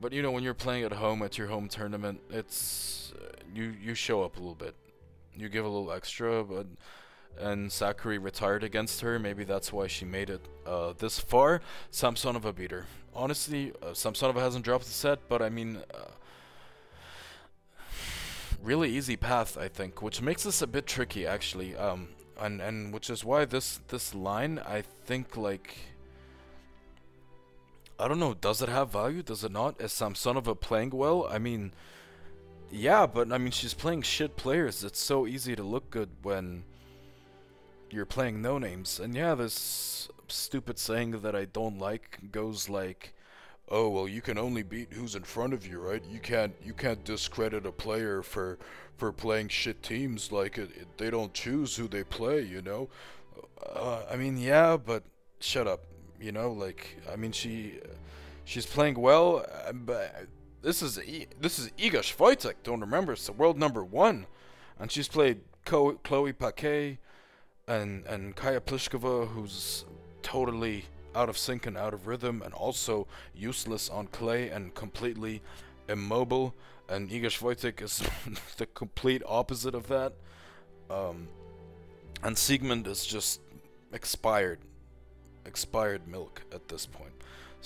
but 0.00 0.12
you 0.12 0.22
know, 0.22 0.32
when 0.32 0.42
you're 0.42 0.54
playing 0.54 0.82
at 0.82 0.92
home 0.92 1.22
at 1.22 1.38
your 1.38 1.46
home 1.46 1.68
tournament, 1.68 2.20
it's 2.30 3.12
you 3.54 3.74
you 3.80 3.94
show 3.94 4.22
up 4.22 4.36
a 4.36 4.40
little 4.40 4.54
bit, 4.54 4.74
you 5.34 5.48
give 5.48 5.64
a 5.64 5.68
little 5.68 5.92
extra, 5.92 6.44
but. 6.44 6.66
And 7.36 7.68
Sakkari 7.68 8.22
retired 8.22 8.62
against 8.62 9.00
her. 9.00 9.18
Maybe 9.18 9.42
that's 9.42 9.72
why 9.72 9.88
she 9.88 10.04
made 10.04 10.30
it 10.30 10.46
uh, 10.64 10.92
this 10.96 11.18
far. 11.18 11.60
Samsonova 11.90 12.54
beat 12.54 12.70
her. 12.70 12.86
Honestly, 13.12 13.72
uh, 13.82 13.86
Samsonova 13.86 14.36
hasn't 14.38 14.64
dropped 14.64 14.84
the 14.84 14.92
set, 14.92 15.18
but 15.28 15.42
I 15.42 15.48
mean, 15.48 15.78
uh, 15.92 16.12
really 18.62 18.88
easy 18.88 19.16
path, 19.16 19.58
I 19.58 19.66
think, 19.66 20.00
which 20.00 20.22
makes 20.22 20.44
this 20.44 20.62
a 20.62 20.66
bit 20.68 20.86
tricky, 20.86 21.26
actually. 21.26 21.74
Um, 21.74 22.10
and 22.40 22.60
and 22.60 22.92
which 22.92 23.10
is 23.10 23.24
why 23.24 23.44
this 23.44 23.80
this 23.88 24.14
line, 24.14 24.60
I 24.60 24.82
think, 24.82 25.36
like, 25.36 25.76
I 27.98 28.06
don't 28.08 28.20
know, 28.20 28.34
does 28.34 28.62
it 28.62 28.68
have 28.68 28.90
value? 28.92 29.22
Does 29.22 29.42
it 29.42 29.52
not? 29.52 29.80
Is 29.80 29.92
Samsonova 29.92 30.58
playing 30.58 30.90
well? 30.90 31.26
I 31.28 31.38
mean, 31.38 31.72
yeah, 32.74 33.06
but 33.06 33.32
I 33.32 33.38
mean, 33.38 33.52
she's 33.52 33.74
playing 33.74 34.02
shit 34.02 34.36
players. 34.36 34.82
It's 34.82 35.00
so 35.00 35.26
easy 35.26 35.54
to 35.54 35.62
look 35.62 35.90
good 35.90 36.10
when 36.22 36.64
you're 37.90 38.04
playing 38.04 38.42
no 38.42 38.58
names. 38.58 38.98
And 38.98 39.14
yeah, 39.14 39.34
this 39.36 40.08
stupid 40.26 40.78
saying 40.78 41.12
that 41.22 41.36
I 41.36 41.44
don't 41.44 41.78
like 41.78 42.18
goes 42.32 42.68
like, 42.68 43.14
"Oh, 43.68 43.88
well, 43.88 44.08
you 44.08 44.20
can 44.20 44.38
only 44.38 44.64
beat 44.64 44.92
who's 44.92 45.14
in 45.14 45.22
front 45.22 45.52
of 45.54 45.64
you, 45.64 45.78
right? 45.78 46.02
You 46.10 46.18
can't 46.18 46.54
you 46.62 46.74
can't 46.74 47.04
discredit 47.04 47.64
a 47.64 47.72
player 47.72 48.22
for 48.22 48.58
for 48.96 49.12
playing 49.12 49.48
shit 49.48 49.82
teams 49.82 50.32
like 50.32 50.58
it, 50.58 50.70
it 50.76 50.98
they 50.98 51.10
don't 51.10 51.32
choose 51.32 51.76
who 51.76 51.86
they 51.86 52.04
play, 52.04 52.42
you 52.42 52.60
know?" 52.60 52.88
Uh, 53.64 54.02
I 54.10 54.16
mean, 54.16 54.36
yeah, 54.36 54.76
but 54.76 55.04
shut 55.40 55.68
up. 55.68 55.84
You 56.20 56.32
know, 56.32 56.50
like 56.50 56.98
I 57.12 57.16
mean, 57.16 57.32
she 57.32 57.78
she's 58.44 58.66
playing 58.66 58.98
well, 58.98 59.46
uh, 59.66 59.72
but 59.72 60.26
this 60.64 60.82
is 60.82 60.98
e- 60.98 61.26
this 61.40 61.58
is 61.58 61.68
Iga 61.78 62.00
Swiatek. 62.00 62.54
Don't 62.64 62.80
remember, 62.80 63.12
it's 63.12 63.26
the 63.26 63.32
world 63.32 63.58
number 63.58 63.84
one, 63.84 64.26
and 64.78 64.90
she's 64.90 65.08
played 65.08 65.42
Co- 65.64 66.00
Chloe 66.02 66.32
Paquet 66.32 66.98
and 67.68 68.04
and 68.06 68.34
Kaya 68.34 68.60
Pliskova, 68.60 69.28
who's 69.28 69.84
totally 70.22 70.86
out 71.14 71.28
of 71.28 71.38
sync 71.38 71.66
and 71.66 71.76
out 71.76 71.94
of 71.94 72.06
rhythm, 72.06 72.42
and 72.42 72.52
also 72.54 73.06
useless 73.36 73.88
on 73.88 74.06
clay 74.08 74.48
and 74.48 74.74
completely 74.74 75.42
immobile. 75.88 76.54
And 76.88 77.10
Iga 77.10 77.26
Swiatek 77.26 77.82
is 77.82 78.02
the 78.56 78.66
complete 78.66 79.22
opposite 79.26 79.74
of 79.74 79.86
that. 79.88 80.14
Um, 80.90 81.28
and 82.22 82.36
Siegemund 82.36 82.86
is 82.86 83.04
just 83.06 83.40
expired, 83.92 84.60
expired 85.44 86.08
milk 86.08 86.42
at 86.52 86.68
this 86.68 86.86
point. 86.86 87.12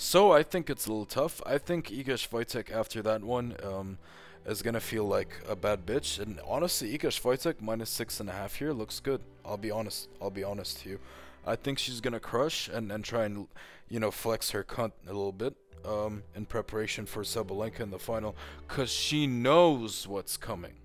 So 0.01 0.31
I 0.31 0.43
think 0.43 0.69
it's 0.69 0.85
a 0.87 0.89
little 0.89 1.05
tough. 1.05 1.41
I 1.45 1.57
think 1.57 1.89
Iga 1.89 2.15
Swiatek 2.15 2.71
after 2.71 3.01
that 3.01 3.21
one 3.21 3.57
um, 3.61 3.97
is 4.45 4.61
gonna 4.61 4.79
feel 4.79 5.03
like 5.03 5.41
a 5.45 5.57
bad 5.57 5.85
bitch. 5.85 6.21
And 6.21 6.39
honestly, 6.47 6.97
Iga 6.97 7.09
Swiatek 7.09 7.59
minus 7.59 7.89
six 7.89 8.21
and 8.21 8.29
a 8.29 8.31
half 8.31 8.55
here 8.55 8.71
looks 8.71 9.01
good. 9.01 9.19
I'll 9.43 9.57
be 9.57 9.71
honest. 9.71 10.07
I'll 10.21 10.29
be 10.29 10.41
honest 10.41 10.79
to 10.83 10.89
you. 10.91 10.99
I 11.45 11.57
think 11.57 11.79
she's 11.79 11.99
gonna 11.99 12.21
crush 12.21 12.69
and, 12.69 12.93
and 12.93 13.03
try 13.03 13.25
and 13.25 13.49
you 13.89 13.99
know 13.99 14.09
flex 14.09 14.51
her 14.51 14.63
cunt 14.63 14.93
a 15.05 15.07
little 15.07 15.33
bit 15.33 15.53
um, 15.83 16.23
in 16.33 16.45
preparation 16.45 17.05
for 17.05 17.23
Sabalenka 17.23 17.81
in 17.81 17.91
the 17.91 17.99
final, 17.99 18.37
cause 18.69 18.89
she 18.89 19.27
knows 19.27 20.07
what's 20.07 20.37
coming. 20.37 20.75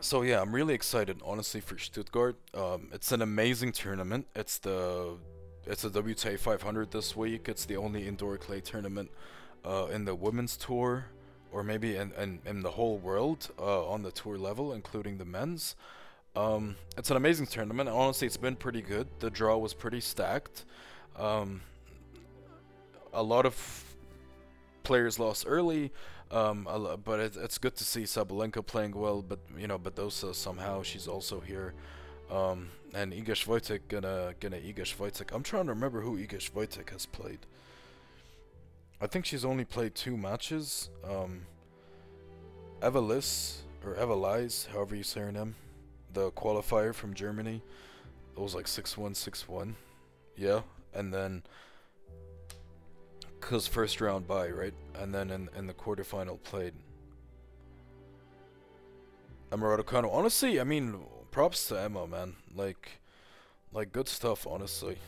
So 0.00 0.20
yeah, 0.20 0.42
I'm 0.42 0.54
really 0.54 0.74
excited, 0.74 1.22
honestly, 1.24 1.62
for 1.62 1.78
Stuttgart. 1.78 2.36
Um, 2.52 2.90
it's 2.92 3.12
an 3.12 3.22
amazing 3.22 3.72
tournament. 3.72 4.26
It's 4.34 4.58
the 4.58 5.16
it's 5.68 5.84
a 5.84 5.90
WTA 5.90 6.38
500 6.38 6.90
this 6.90 7.14
week. 7.14 7.46
It's 7.48 7.66
the 7.66 7.76
only 7.76 8.08
indoor 8.08 8.38
clay 8.38 8.60
tournament 8.60 9.10
uh, 9.66 9.86
in 9.92 10.06
the 10.06 10.14
women's 10.14 10.56
tour, 10.56 11.06
or 11.52 11.62
maybe 11.62 11.94
in, 11.94 12.12
in, 12.12 12.40
in 12.46 12.62
the 12.62 12.70
whole 12.70 12.96
world 12.96 13.50
uh, 13.58 13.86
on 13.86 14.02
the 14.02 14.10
tour 14.10 14.38
level, 14.38 14.72
including 14.72 15.18
the 15.18 15.26
men's. 15.26 15.76
Um, 16.34 16.76
it's 16.96 17.10
an 17.10 17.18
amazing 17.18 17.46
tournament. 17.48 17.88
Honestly, 17.90 18.26
it's 18.26 18.38
been 18.38 18.56
pretty 18.56 18.80
good. 18.80 19.08
The 19.18 19.28
draw 19.28 19.58
was 19.58 19.74
pretty 19.74 20.00
stacked. 20.00 20.64
Um, 21.16 21.60
a 23.12 23.22
lot 23.22 23.44
of 23.44 23.84
players 24.84 25.18
lost 25.18 25.44
early, 25.46 25.92
um, 26.30 26.66
but 27.04 27.20
it, 27.20 27.36
it's 27.36 27.58
good 27.58 27.76
to 27.76 27.84
see 27.84 28.04
Sabalenka 28.04 28.64
playing 28.64 28.92
well. 28.92 29.20
But 29.20 29.40
you 29.58 29.66
know, 29.66 29.78
Badosa 29.78 30.34
somehow 30.34 30.82
she's 30.82 31.06
also 31.06 31.40
here. 31.40 31.74
Um, 32.30 32.70
and 32.94 33.12
Iga 33.12 33.30
Swiatek 33.30 33.80
gonna 33.88 34.34
gonna 34.40 34.56
Swiatek. 34.56 35.34
I'm 35.34 35.42
trying 35.42 35.66
to 35.66 35.72
remember 35.72 36.00
who 36.00 36.16
Iga 36.16 36.50
Swiatek 36.50 36.90
has 36.90 37.06
played. 37.06 37.40
I 39.00 39.06
think 39.06 39.26
she's 39.26 39.44
only 39.44 39.64
played 39.64 39.94
two 39.94 40.16
matches. 40.16 40.90
Um, 41.08 41.42
Eva 42.84 43.00
Liss 43.00 43.62
or 43.84 43.96
Eva 43.96 44.14
Lies, 44.14 44.68
however 44.72 44.96
you 44.96 45.02
say 45.02 45.20
her 45.20 45.32
name, 45.32 45.54
the 46.12 46.30
qualifier 46.32 46.94
from 46.94 47.14
Germany. 47.14 47.62
It 48.36 48.40
was 48.40 48.54
like 48.54 48.68
six 48.68 48.96
one 48.96 49.14
six 49.14 49.48
one, 49.48 49.76
yeah, 50.36 50.60
and 50.94 51.12
then 51.12 51.42
cause 53.40 53.66
first 53.66 54.00
round 54.00 54.26
bye 54.26 54.50
right, 54.50 54.74
and 54.94 55.14
then 55.14 55.30
in 55.30 55.48
in 55.56 55.66
the 55.66 55.74
quarterfinal 55.74 56.42
played. 56.42 56.74
Emma 59.50 59.64
Raducanu. 59.64 60.12
Honestly, 60.12 60.60
I 60.60 60.64
mean, 60.64 61.00
props 61.30 61.68
to 61.68 61.80
Emma, 61.80 62.06
man. 62.06 62.34
Like, 62.54 63.00
like 63.72 63.92
good 63.92 64.08
stuff. 64.08 64.46
Honestly, 64.46 64.98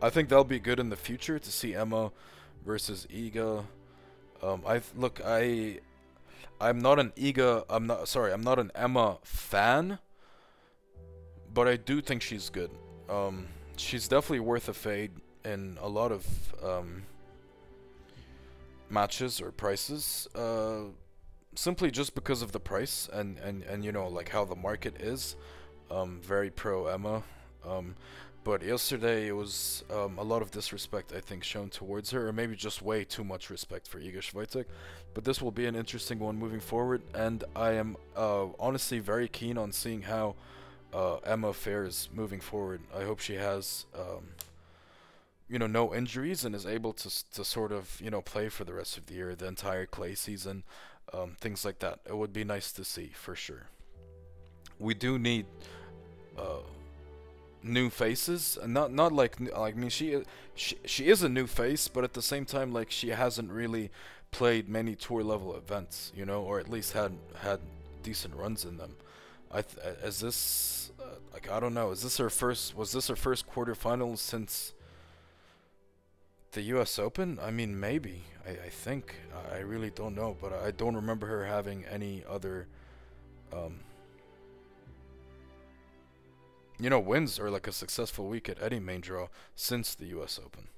I 0.00 0.10
think 0.10 0.28
that'll 0.28 0.44
be 0.44 0.58
good 0.58 0.78
in 0.78 0.90
the 0.90 0.96
future 0.96 1.38
to 1.38 1.52
see 1.52 1.74
Emma 1.74 2.12
versus 2.64 3.06
Iga. 3.12 3.64
Um, 4.42 4.62
I 4.66 4.80
look, 4.96 5.20
I, 5.24 5.80
I'm 6.60 6.78
not 6.78 6.98
an 6.98 7.12
Iga. 7.16 7.64
I'm 7.68 7.86
not 7.86 8.08
sorry. 8.08 8.32
I'm 8.32 8.42
not 8.42 8.58
an 8.58 8.70
Emma 8.74 9.18
fan, 9.22 9.98
but 11.52 11.66
I 11.66 11.76
do 11.76 12.00
think 12.00 12.22
she's 12.22 12.50
good. 12.50 12.70
Um, 13.08 13.48
she's 13.76 14.08
definitely 14.08 14.40
worth 14.40 14.68
a 14.68 14.74
fade 14.74 15.12
in 15.44 15.78
a 15.80 15.88
lot 15.88 16.12
of 16.12 16.26
um, 16.62 17.04
matches 18.90 19.40
or 19.40 19.50
prices. 19.50 20.28
Uh, 20.34 20.90
simply 21.54 21.90
just 21.90 22.14
because 22.14 22.42
of 22.42 22.52
the 22.52 22.60
price 22.60 23.08
and 23.12 23.38
and 23.38 23.62
and 23.64 23.84
you 23.84 23.92
know 23.92 24.08
like 24.08 24.30
how 24.30 24.44
the 24.44 24.56
market 24.56 25.00
is. 25.00 25.36
Um, 25.90 26.20
very 26.22 26.50
pro 26.50 26.86
Emma. 26.86 27.22
Um, 27.66 27.96
But 28.44 28.62
yesterday 28.62 29.28
it 29.28 29.36
was 29.36 29.84
um, 29.90 30.18
a 30.18 30.22
lot 30.22 30.42
of 30.42 30.50
disrespect, 30.50 31.12
I 31.12 31.20
think, 31.20 31.44
shown 31.44 31.68
towards 31.70 32.12
her, 32.12 32.28
or 32.28 32.32
maybe 32.32 32.56
just 32.56 32.80
way 32.82 33.04
too 33.04 33.24
much 33.24 33.50
respect 33.50 33.86
for 33.88 34.00
Iga 34.00 34.22
Swiatek. 34.22 34.64
But 35.14 35.24
this 35.24 35.42
will 35.42 35.50
be 35.52 35.66
an 35.66 35.76
interesting 35.76 36.18
one 36.20 36.36
moving 36.38 36.60
forward, 36.60 37.02
and 37.14 37.44
I 37.54 37.72
am 37.72 37.96
uh, 38.16 38.46
honestly 38.58 39.00
very 39.00 39.28
keen 39.28 39.58
on 39.58 39.72
seeing 39.72 40.02
how 40.02 40.36
uh, 40.94 41.16
Emma 41.26 41.52
fares 41.52 42.08
moving 42.14 42.40
forward. 42.40 42.80
I 42.96 43.04
hope 43.04 43.20
she 43.20 43.34
has, 43.34 43.86
um, 43.94 44.24
you 45.48 45.58
know, 45.58 45.66
no 45.66 45.94
injuries 45.94 46.44
and 46.44 46.54
is 46.54 46.66
able 46.66 46.92
to 46.94 47.08
to 47.34 47.44
sort 47.44 47.72
of 47.72 48.00
you 48.00 48.10
know 48.10 48.22
play 48.22 48.48
for 48.48 48.64
the 48.64 48.74
rest 48.74 48.98
of 48.98 49.06
the 49.06 49.14
year, 49.14 49.34
the 49.34 49.46
entire 49.46 49.86
clay 49.86 50.14
season, 50.14 50.62
um, 51.12 51.36
things 51.40 51.64
like 51.64 51.78
that. 51.80 52.00
It 52.06 52.16
would 52.16 52.32
be 52.32 52.44
nice 52.44 52.72
to 52.72 52.84
see 52.84 53.10
for 53.14 53.34
sure. 53.34 53.66
We 54.78 54.94
do 54.94 55.18
need. 55.18 55.46
Uh, 56.36 56.60
new 57.62 57.90
faces 57.90 58.56
not 58.66 58.92
not 58.92 59.12
like 59.12 59.38
like 59.40 59.74
I 59.74 59.76
mean 59.76 59.90
she 59.90 60.22
she 60.54 60.76
she 60.84 61.08
is 61.08 61.22
a 61.22 61.28
new 61.28 61.46
face 61.46 61.88
but 61.88 62.04
at 62.04 62.12
the 62.12 62.22
same 62.22 62.44
time 62.44 62.72
like 62.72 62.90
she 62.90 63.08
hasn't 63.08 63.50
really 63.50 63.90
played 64.30 64.68
many 64.68 64.94
tour 64.94 65.22
level 65.22 65.56
events 65.56 66.12
you 66.14 66.24
know 66.24 66.42
or 66.42 66.60
at 66.60 66.70
least 66.70 66.92
had 66.92 67.12
had 67.40 67.60
decent 68.02 68.34
runs 68.36 68.64
in 68.64 68.76
them 68.76 68.94
I 69.50 69.62
th- 69.62 69.96
is 70.04 70.20
this 70.20 70.92
uh, 71.00 71.16
like 71.32 71.50
I 71.50 71.58
don't 71.58 71.74
know 71.74 71.90
is 71.90 72.02
this 72.02 72.18
her 72.18 72.30
first 72.30 72.76
was 72.76 72.92
this 72.92 73.08
her 73.08 73.16
first 73.16 73.48
quarterfinal 73.48 74.16
since 74.18 74.72
the 76.52 76.62
US 76.62 76.98
Open 76.98 77.38
I 77.42 77.50
mean 77.50 77.78
maybe 77.78 78.22
I, 78.46 78.50
I 78.50 78.68
think 78.68 79.14
I 79.52 79.58
really 79.58 79.90
don't 79.90 80.14
know 80.14 80.36
but 80.40 80.52
I 80.52 80.70
don't 80.70 80.96
remember 80.96 81.26
her 81.26 81.46
having 81.46 81.84
any 81.84 82.24
other 82.28 82.66
um 83.52 83.80
you 86.80 86.90
know, 86.90 87.00
wins 87.00 87.38
or 87.38 87.50
like 87.50 87.66
a 87.66 87.72
successful 87.72 88.26
week 88.26 88.48
at 88.48 88.62
any 88.62 88.78
main 88.78 89.00
draw 89.00 89.28
since 89.56 89.94
the 89.94 90.06
US 90.18 90.38
Open. 90.44 90.68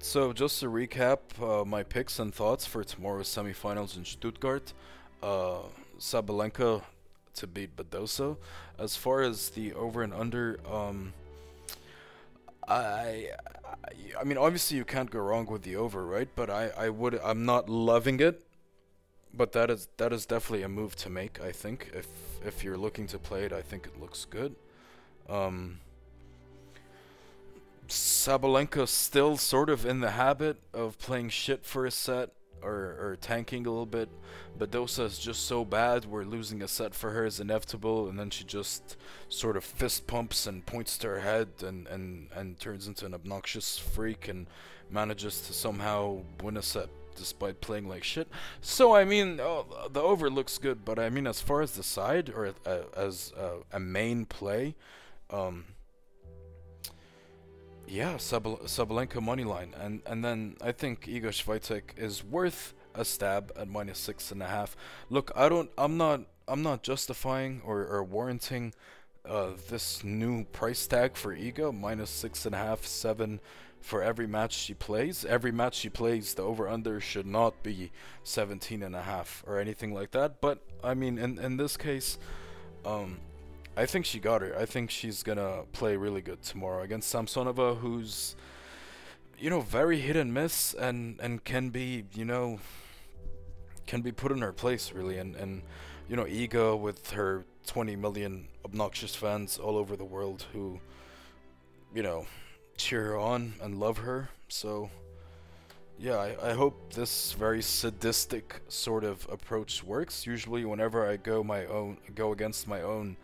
So, 0.00 0.32
just 0.32 0.58
to 0.60 0.66
recap 0.66 1.18
uh, 1.40 1.64
my 1.64 1.84
picks 1.84 2.18
and 2.18 2.34
thoughts 2.34 2.66
for 2.66 2.82
tomorrow's 2.82 3.28
semifinals 3.28 3.96
in 3.96 4.04
Stuttgart 4.04 4.72
uh, 5.22 5.60
Sabalenka 5.98 6.82
to 7.34 7.46
beat 7.46 7.76
Badosa. 7.76 8.36
As 8.80 8.96
far 8.96 9.22
as 9.22 9.50
the 9.50 9.72
over 9.74 10.02
and 10.02 10.12
under, 10.12 10.58
um, 10.68 11.12
I, 12.68 13.30
I, 14.20 14.24
mean, 14.24 14.38
obviously 14.38 14.76
you 14.76 14.84
can't 14.84 15.10
go 15.10 15.20
wrong 15.20 15.46
with 15.46 15.62
the 15.62 15.76
over, 15.76 16.04
right? 16.06 16.28
But 16.34 16.50
I, 16.50 16.70
I 16.76 16.88
would, 16.88 17.20
I'm 17.22 17.44
not 17.44 17.68
loving 17.68 18.20
it 18.20 18.44
but 19.34 19.52
that 19.52 19.70
is 19.70 19.88
that 19.96 20.12
is 20.12 20.26
definitely 20.26 20.62
a 20.62 20.68
move 20.68 20.94
to 20.96 21.10
make. 21.10 21.40
I 21.40 21.52
think 21.52 21.90
if 21.94 22.06
if 22.44 22.62
you're 22.62 22.76
looking 22.76 23.06
to 23.08 23.18
play 23.18 23.44
it, 23.44 23.52
I 23.52 23.62
think 23.62 23.86
it 23.86 24.00
looks 24.00 24.24
good. 24.24 24.54
Um, 25.28 25.80
Sabalenka 27.88 28.86
still 28.88 29.36
sort 29.36 29.70
of 29.70 29.86
in 29.86 30.00
the 30.00 30.12
habit 30.12 30.58
of 30.72 30.98
playing 30.98 31.30
shit 31.30 31.64
for 31.64 31.86
a 31.86 31.90
set 31.90 32.30
or, 32.62 32.96
or 33.00 33.18
tanking 33.20 33.66
a 33.66 33.70
little 33.70 33.86
bit. 33.86 34.08
Badosa 34.58 35.04
is 35.04 35.18
just 35.18 35.46
so 35.46 35.64
bad 35.64 36.04
We're 36.04 36.24
losing 36.24 36.62
a 36.62 36.68
set 36.68 36.94
for 36.94 37.10
her 37.10 37.24
is 37.24 37.40
inevitable 37.40 38.08
and 38.08 38.18
then 38.18 38.30
she 38.30 38.44
just 38.44 38.96
sort 39.28 39.56
of 39.56 39.64
fist 39.64 40.06
pumps 40.06 40.46
and 40.46 40.64
points 40.64 40.98
to 40.98 41.08
her 41.08 41.20
head 41.20 41.48
and, 41.64 41.86
and, 41.88 42.28
and 42.34 42.58
turns 42.60 42.86
into 42.86 43.06
an 43.06 43.14
obnoxious 43.14 43.78
freak 43.78 44.28
and 44.28 44.46
manages 44.90 45.40
to 45.42 45.52
somehow 45.52 46.20
win 46.42 46.56
a 46.56 46.62
set 46.62 46.88
despite 47.16 47.60
playing 47.60 47.88
like 47.88 48.04
shit. 48.04 48.28
So 48.60 48.94
I 48.94 49.04
mean, 49.04 49.38
oh, 49.40 49.88
the 49.90 50.00
over 50.00 50.30
looks 50.30 50.58
good, 50.58 50.84
but 50.84 50.98
I 50.98 51.10
mean, 51.10 51.26
as 51.26 51.40
far 51.40 51.62
as 51.62 51.72
the 51.72 51.82
side 51.82 52.30
or 52.30 52.54
uh, 52.66 52.78
as 52.96 53.32
uh, 53.38 53.62
a 53.72 53.80
main 53.80 54.24
play, 54.24 54.74
um, 55.30 55.64
yeah, 57.92 58.14
Sabal- 58.14 58.62
Sabalenka 58.62 59.20
money 59.20 59.44
line, 59.44 59.74
and 59.78 60.00
and 60.06 60.24
then 60.24 60.56
I 60.62 60.72
think 60.72 61.04
Iga 61.06 61.28
Swiatek 61.28 61.98
is 61.98 62.24
worth 62.24 62.72
a 62.94 63.04
stab 63.04 63.52
at 63.54 63.68
minus 63.68 63.98
six 63.98 64.32
and 64.32 64.42
a 64.42 64.46
half. 64.46 64.74
Look, 65.10 65.30
I 65.36 65.50
don't, 65.50 65.70
I'm 65.76 65.98
not, 65.98 66.22
I'm 66.48 66.62
not 66.62 66.82
justifying 66.82 67.60
or, 67.64 67.86
or 67.86 68.02
warranting 68.02 68.72
uh, 69.28 69.50
this 69.68 70.02
new 70.02 70.44
price 70.44 70.86
tag 70.86 71.16
for 71.16 71.36
Iga 71.36 71.78
minus 71.78 72.08
six 72.08 72.46
and 72.46 72.54
a 72.54 72.58
half, 72.58 72.86
seven 72.86 73.40
for 73.80 74.02
every 74.02 74.26
match 74.26 74.54
she 74.54 74.72
plays. 74.72 75.24
Every 75.26 75.52
match 75.52 75.74
she 75.74 75.90
plays, 75.90 76.34
the 76.34 76.42
over 76.42 76.68
under 76.68 76.98
should 76.98 77.26
not 77.26 77.62
be 77.62 77.90
17 78.24 78.82
and 78.82 78.96
a 78.96 79.02
half 79.02 79.44
or 79.46 79.58
anything 79.58 79.92
like 79.92 80.12
that. 80.12 80.40
But 80.40 80.60
I 80.82 80.94
mean, 80.94 81.18
in 81.18 81.38
in 81.38 81.58
this 81.58 81.76
case, 81.76 82.18
um, 82.86 83.18
I 83.76 83.86
think 83.86 84.04
she 84.04 84.18
got 84.18 84.42
her. 84.42 84.56
I 84.58 84.66
think 84.66 84.90
she's 84.90 85.22
gonna 85.22 85.62
play 85.72 85.96
really 85.96 86.20
good 86.20 86.42
tomorrow 86.42 86.82
against 86.82 87.12
Samsonova, 87.12 87.78
who's 87.78 88.36
you 89.38 89.50
know 89.50 89.60
very 89.60 89.98
hit 89.98 90.16
and 90.16 90.32
miss 90.32 90.74
and 90.74 91.18
and 91.20 91.42
can 91.44 91.70
be 91.70 92.04
you 92.14 92.24
know 92.24 92.60
can 93.86 94.02
be 94.02 94.12
put 94.12 94.30
in 94.30 94.40
her 94.40 94.52
place 94.52 94.92
really 94.92 95.18
and 95.18 95.34
and 95.36 95.62
you 96.08 96.16
know 96.16 96.24
Iga 96.24 96.78
with 96.78 97.10
her 97.10 97.44
20 97.66 97.96
million 97.96 98.48
obnoxious 98.64 99.14
fans 99.14 99.58
all 99.58 99.76
over 99.76 99.96
the 99.96 100.04
world 100.04 100.46
who 100.52 100.80
you 101.94 102.02
know 102.02 102.26
cheer 102.76 103.04
her 103.06 103.18
on 103.18 103.54
and 103.60 103.78
love 103.78 103.98
her. 103.98 104.28
So, 104.48 104.90
yeah, 105.98 106.16
I, 106.16 106.50
I 106.50 106.52
hope 106.54 106.92
this 106.92 107.32
very 107.32 107.62
sadistic 107.62 108.60
sort 108.68 109.04
of 109.04 109.26
approach 109.30 109.82
works. 109.84 110.26
Usually, 110.26 110.64
whenever 110.64 111.08
I 111.08 111.16
go 111.16 111.44
my 111.44 111.66
own 111.66 111.98
go 112.14 112.32
against 112.32 112.66
my 112.66 112.82
own 112.82 113.16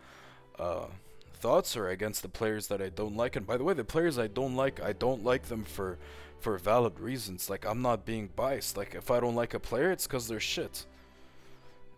uh, 0.59 0.85
thoughts 1.33 1.77
are 1.77 1.87
against 1.87 2.21
the 2.21 2.29
players 2.29 2.67
that 2.67 2.81
I 2.81 2.89
don't 2.89 3.15
like, 3.15 3.35
and 3.35 3.47
by 3.47 3.57
the 3.57 3.63
way, 3.63 3.73
the 3.73 3.83
players 3.83 4.19
I 4.19 4.27
don't 4.27 4.55
like, 4.55 4.81
I 4.81 4.93
don't 4.93 5.23
like 5.23 5.43
them 5.43 5.63
for 5.63 5.97
for 6.39 6.57
valid 6.57 6.99
reasons. 6.99 7.49
Like 7.49 7.65
I'm 7.65 7.81
not 7.81 8.05
being 8.05 8.29
biased. 8.35 8.77
Like 8.77 8.95
if 8.95 9.11
I 9.11 9.19
don't 9.19 9.35
like 9.35 9.53
a 9.53 9.59
player, 9.59 9.91
it's 9.91 10.07
because 10.07 10.27
they're 10.27 10.39
shit. 10.39 10.85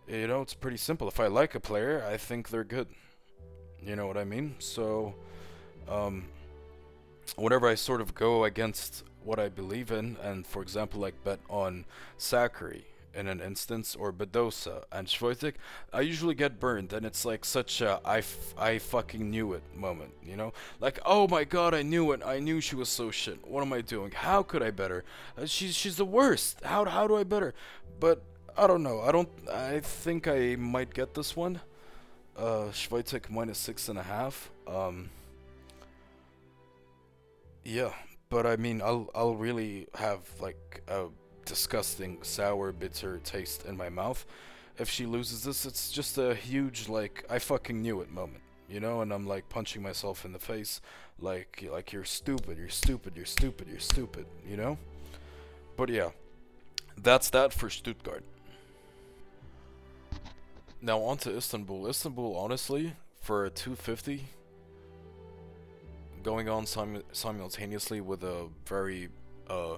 You 0.08 0.26
know, 0.26 0.42
it's 0.42 0.54
pretty 0.54 0.76
simple. 0.76 1.06
If 1.08 1.20
I 1.20 1.28
like 1.28 1.54
a 1.54 1.60
player, 1.60 2.04
I 2.08 2.16
think 2.16 2.48
they're 2.48 2.64
good. 2.64 2.88
You 3.84 3.96
know 3.96 4.06
what 4.06 4.16
I 4.16 4.24
mean? 4.24 4.56
So, 4.58 5.14
um, 5.88 6.24
whenever 7.36 7.68
I 7.68 7.74
sort 7.76 8.00
of 8.00 8.14
go 8.14 8.44
against 8.44 9.04
what 9.24 9.38
I 9.38 9.48
believe 9.48 9.92
in, 9.92 10.16
and 10.22 10.46
for 10.46 10.62
example, 10.62 11.00
like 11.00 11.22
bet 11.24 11.38
on 11.48 11.84
Sakkari 12.18 12.82
in 13.14 13.28
an 13.28 13.40
instance, 13.40 13.94
or 13.94 14.12
Badosa 14.12 14.84
and 14.90 15.06
Swiatek, 15.06 15.54
I 15.92 16.00
usually 16.00 16.34
get 16.34 16.58
burned, 16.58 16.92
and 16.92 17.04
it's 17.04 17.24
like 17.24 17.44
such 17.44 17.80
a 17.80 18.00
I, 18.04 18.18
f- 18.18 18.54
I 18.56 18.78
fucking 18.78 19.30
knew 19.30 19.52
it 19.52 19.62
moment, 19.74 20.12
you 20.24 20.36
know? 20.36 20.52
Like, 20.80 20.98
oh 21.04 21.28
my 21.28 21.44
god, 21.44 21.74
I 21.74 21.82
knew 21.82 22.12
it, 22.12 22.22
I 22.24 22.38
knew 22.38 22.60
she 22.60 22.76
was 22.76 22.88
so 22.88 23.10
shit. 23.10 23.46
What 23.46 23.62
am 23.62 23.72
I 23.72 23.80
doing? 23.80 24.12
How 24.12 24.42
could 24.42 24.62
I 24.62 24.70
better? 24.70 25.04
Uh, 25.36 25.46
she's 25.46 25.74
she's 25.74 25.96
the 25.96 26.04
worst. 26.04 26.60
How 26.64 26.84
how 26.84 27.06
do 27.06 27.16
I 27.16 27.24
better? 27.24 27.54
But 28.00 28.22
I 28.56 28.66
don't 28.66 28.82
know. 28.82 29.00
I 29.00 29.12
don't. 29.12 29.28
I 29.50 29.80
think 29.80 30.28
I 30.28 30.56
might 30.56 30.92
get 30.92 31.14
this 31.14 31.36
one. 31.36 31.60
Uh, 32.36 32.70
Swiatek 32.72 33.30
minus 33.30 33.58
six 33.58 33.88
and 33.88 33.98
a 33.98 34.02
half. 34.02 34.50
Um. 34.66 35.10
Yeah, 37.64 37.92
but 38.28 38.46
I 38.46 38.56
mean, 38.56 38.82
I'll 38.82 39.08
I'll 39.14 39.36
really 39.36 39.86
have 39.94 40.20
like 40.40 40.82
a 40.88 41.06
disgusting 41.44 42.18
sour 42.22 42.72
bitter 42.72 43.18
taste 43.24 43.64
in 43.66 43.76
my 43.76 43.88
mouth 43.88 44.24
if 44.78 44.88
she 44.88 45.06
loses 45.06 45.44
this. 45.44 45.66
It's 45.66 45.90
just 45.90 46.18
a 46.18 46.34
huge 46.34 46.88
like 46.88 47.24
I 47.28 47.38
fucking 47.38 47.80
knew 47.80 48.00
it 48.00 48.10
moment, 48.10 48.42
you 48.68 48.80
know, 48.80 49.00
and 49.02 49.12
I'm 49.12 49.26
like 49.26 49.48
punching 49.48 49.82
myself 49.82 50.24
in 50.24 50.32
the 50.32 50.38
face, 50.38 50.80
like 51.18 51.64
like 51.70 51.92
you're 51.92 52.04
stupid, 52.04 52.58
you're 52.58 52.68
stupid, 52.68 53.14
you're 53.16 53.26
stupid, 53.26 53.68
you're 53.68 53.78
stupid, 53.78 54.26
you 54.46 54.56
know. 54.56 54.78
But 55.76 55.88
yeah, 55.88 56.10
that's 56.96 57.30
that 57.30 57.52
for 57.52 57.70
Stuttgart. 57.70 58.24
Now 60.80 60.98
on 61.00 61.16
to 61.18 61.36
Istanbul. 61.36 61.86
Istanbul, 61.86 62.36
honestly, 62.36 62.94
for 63.20 63.44
a 63.44 63.50
250 63.50 64.24
going 66.22 66.48
on 66.48 66.66
sim- 66.66 67.02
simultaneously 67.12 68.00
with 68.00 68.22
a 68.24 68.48
very, 68.66 69.08
uh, 69.48 69.76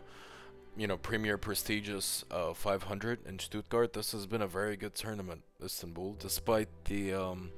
you 0.76 0.86
know, 0.86 0.96
premier 0.96 1.38
prestigious 1.38 2.24
uh, 2.30 2.52
500 2.52 3.26
in 3.26 3.38
Stuttgart. 3.38 3.92
This 3.92 4.12
has 4.12 4.26
been 4.26 4.42
a 4.42 4.46
very 4.46 4.76
good 4.76 4.94
tournament, 4.94 5.42
Istanbul, 5.62 6.16
despite 6.18 6.68
the 6.86 7.14
um, 7.14 7.50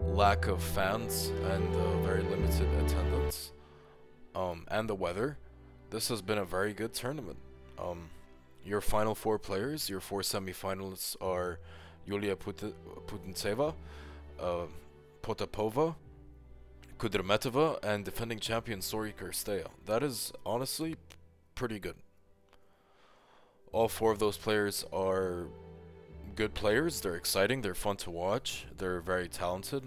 lack 0.00 0.46
of 0.46 0.62
fans 0.62 1.32
and 1.44 1.74
uh, 1.74 1.96
very 2.02 2.22
limited 2.22 2.68
attendance, 2.84 3.52
um, 4.34 4.66
and 4.70 4.88
the 4.88 4.94
weather. 4.94 5.38
This 5.90 6.08
has 6.08 6.22
been 6.22 6.38
a 6.38 6.44
very 6.44 6.72
good 6.72 6.92
tournament. 6.92 7.38
Um, 7.78 8.10
your 8.64 8.80
final 8.80 9.14
four 9.14 9.38
players, 9.38 9.88
your 9.88 10.00
four 10.00 10.20
semifinalists 10.20 11.16
are 11.20 11.58
Yulia 12.06 12.36
Put- 12.36 12.74
Putintseva, 13.06 13.74
uh, 14.38 14.66
Potapova, 15.22 15.94
Kudermetova 16.98 17.82
and 17.82 18.04
defending 18.04 18.38
champion 18.38 18.78
Sori 18.80 19.12
Cirstea. 19.14 19.66
That 19.86 20.02
is 20.02 20.32
honestly 20.46 20.96
pretty 21.54 21.78
good. 21.78 21.96
All 23.72 23.88
four 23.88 24.12
of 24.12 24.18
those 24.18 24.36
players 24.36 24.84
are 24.92 25.46
good 26.36 26.54
players. 26.54 27.00
They're 27.00 27.16
exciting. 27.16 27.62
They're 27.62 27.74
fun 27.74 27.96
to 27.98 28.10
watch. 28.10 28.66
They're 28.76 29.00
very 29.00 29.28
talented. 29.28 29.84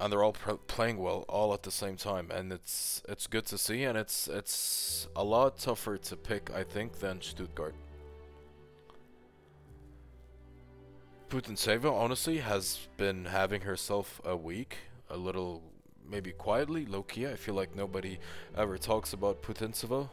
and 0.00 0.12
they're 0.12 0.22
all 0.22 0.32
pr- 0.32 0.52
playing 0.68 0.98
well 0.98 1.24
all 1.28 1.52
at 1.52 1.62
the 1.64 1.70
same 1.70 1.96
time, 1.96 2.30
and 2.30 2.52
it's 2.52 3.02
it's 3.08 3.26
good 3.26 3.44
to 3.46 3.58
see, 3.58 3.82
and 3.84 3.98
it's 3.98 4.28
it's 4.28 5.08
a 5.16 5.24
lot 5.24 5.58
tougher 5.58 5.96
to 5.98 6.16
pick, 6.16 6.50
I 6.54 6.62
think, 6.62 7.00
than 7.00 7.20
Stuttgart. 7.20 7.74
Putintseva 11.28 11.92
honestly 11.92 12.38
has 12.38 12.88
been 12.96 13.26
having 13.26 13.62
herself 13.62 14.20
a 14.24 14.36
week, 14.36 14.76
a 15.10 15.16
little 15.16 15.62
maybe 16.10 16.32
quietly, 16.32 16.86
low 16.86 17.02
key. 17.02 17.26
I 17.26 17.36
feel 17.36 17.54
like 17.54 17.74
nobody 17.74 18.18
ever 18.56 18.78
talks 18.78 19.12
about 19.12 19.42
Putintseva. 19.42 20.08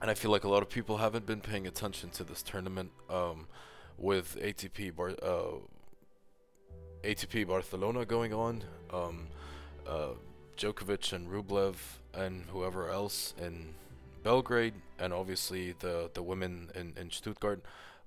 And 0.00 0.10
I 0.10 0.14
feel 0.14 0.30
like 0.30 0.44
a 0.44 0.48
lot 0.48 0.62
of 0.62 0.68
people 0.68 0.98
haven't 0.98 1.26
been 1.26 1.40
paying 1.40 1.66
attention 1.66 2.10
to 2.10 2.24
this 2.24 2.42
tournament 2.42 2.92
um, 3.10 3.46
with 3.96 4.36
ATP 4.40 4.94
Bar- 4.94 5.16
uh, 5.22 5.58
ATP 7.02 7.46
Barcelona 7.46 8.04
going 8.04 8.32
on, 8.32 8.64
um, 8.92 9.28
uh, 9.86 10.10
Djokovic 10.56 11.12
and 11.12 11.28
Rublev 11.28 11.76
and 12.14 12.44
whoever 12.52 12.88
else 12.90 13.34
in 13.40 13.74
Belgrade, 14.22 14.74
and 14.98 15.12
obviously 15.12 15.74
the 15.78 16.10
the 16.14 16.22
women 16.22 16.70
in 16.74 16.94
in 16.96 17.10
Stuttgart. 17.10 17.62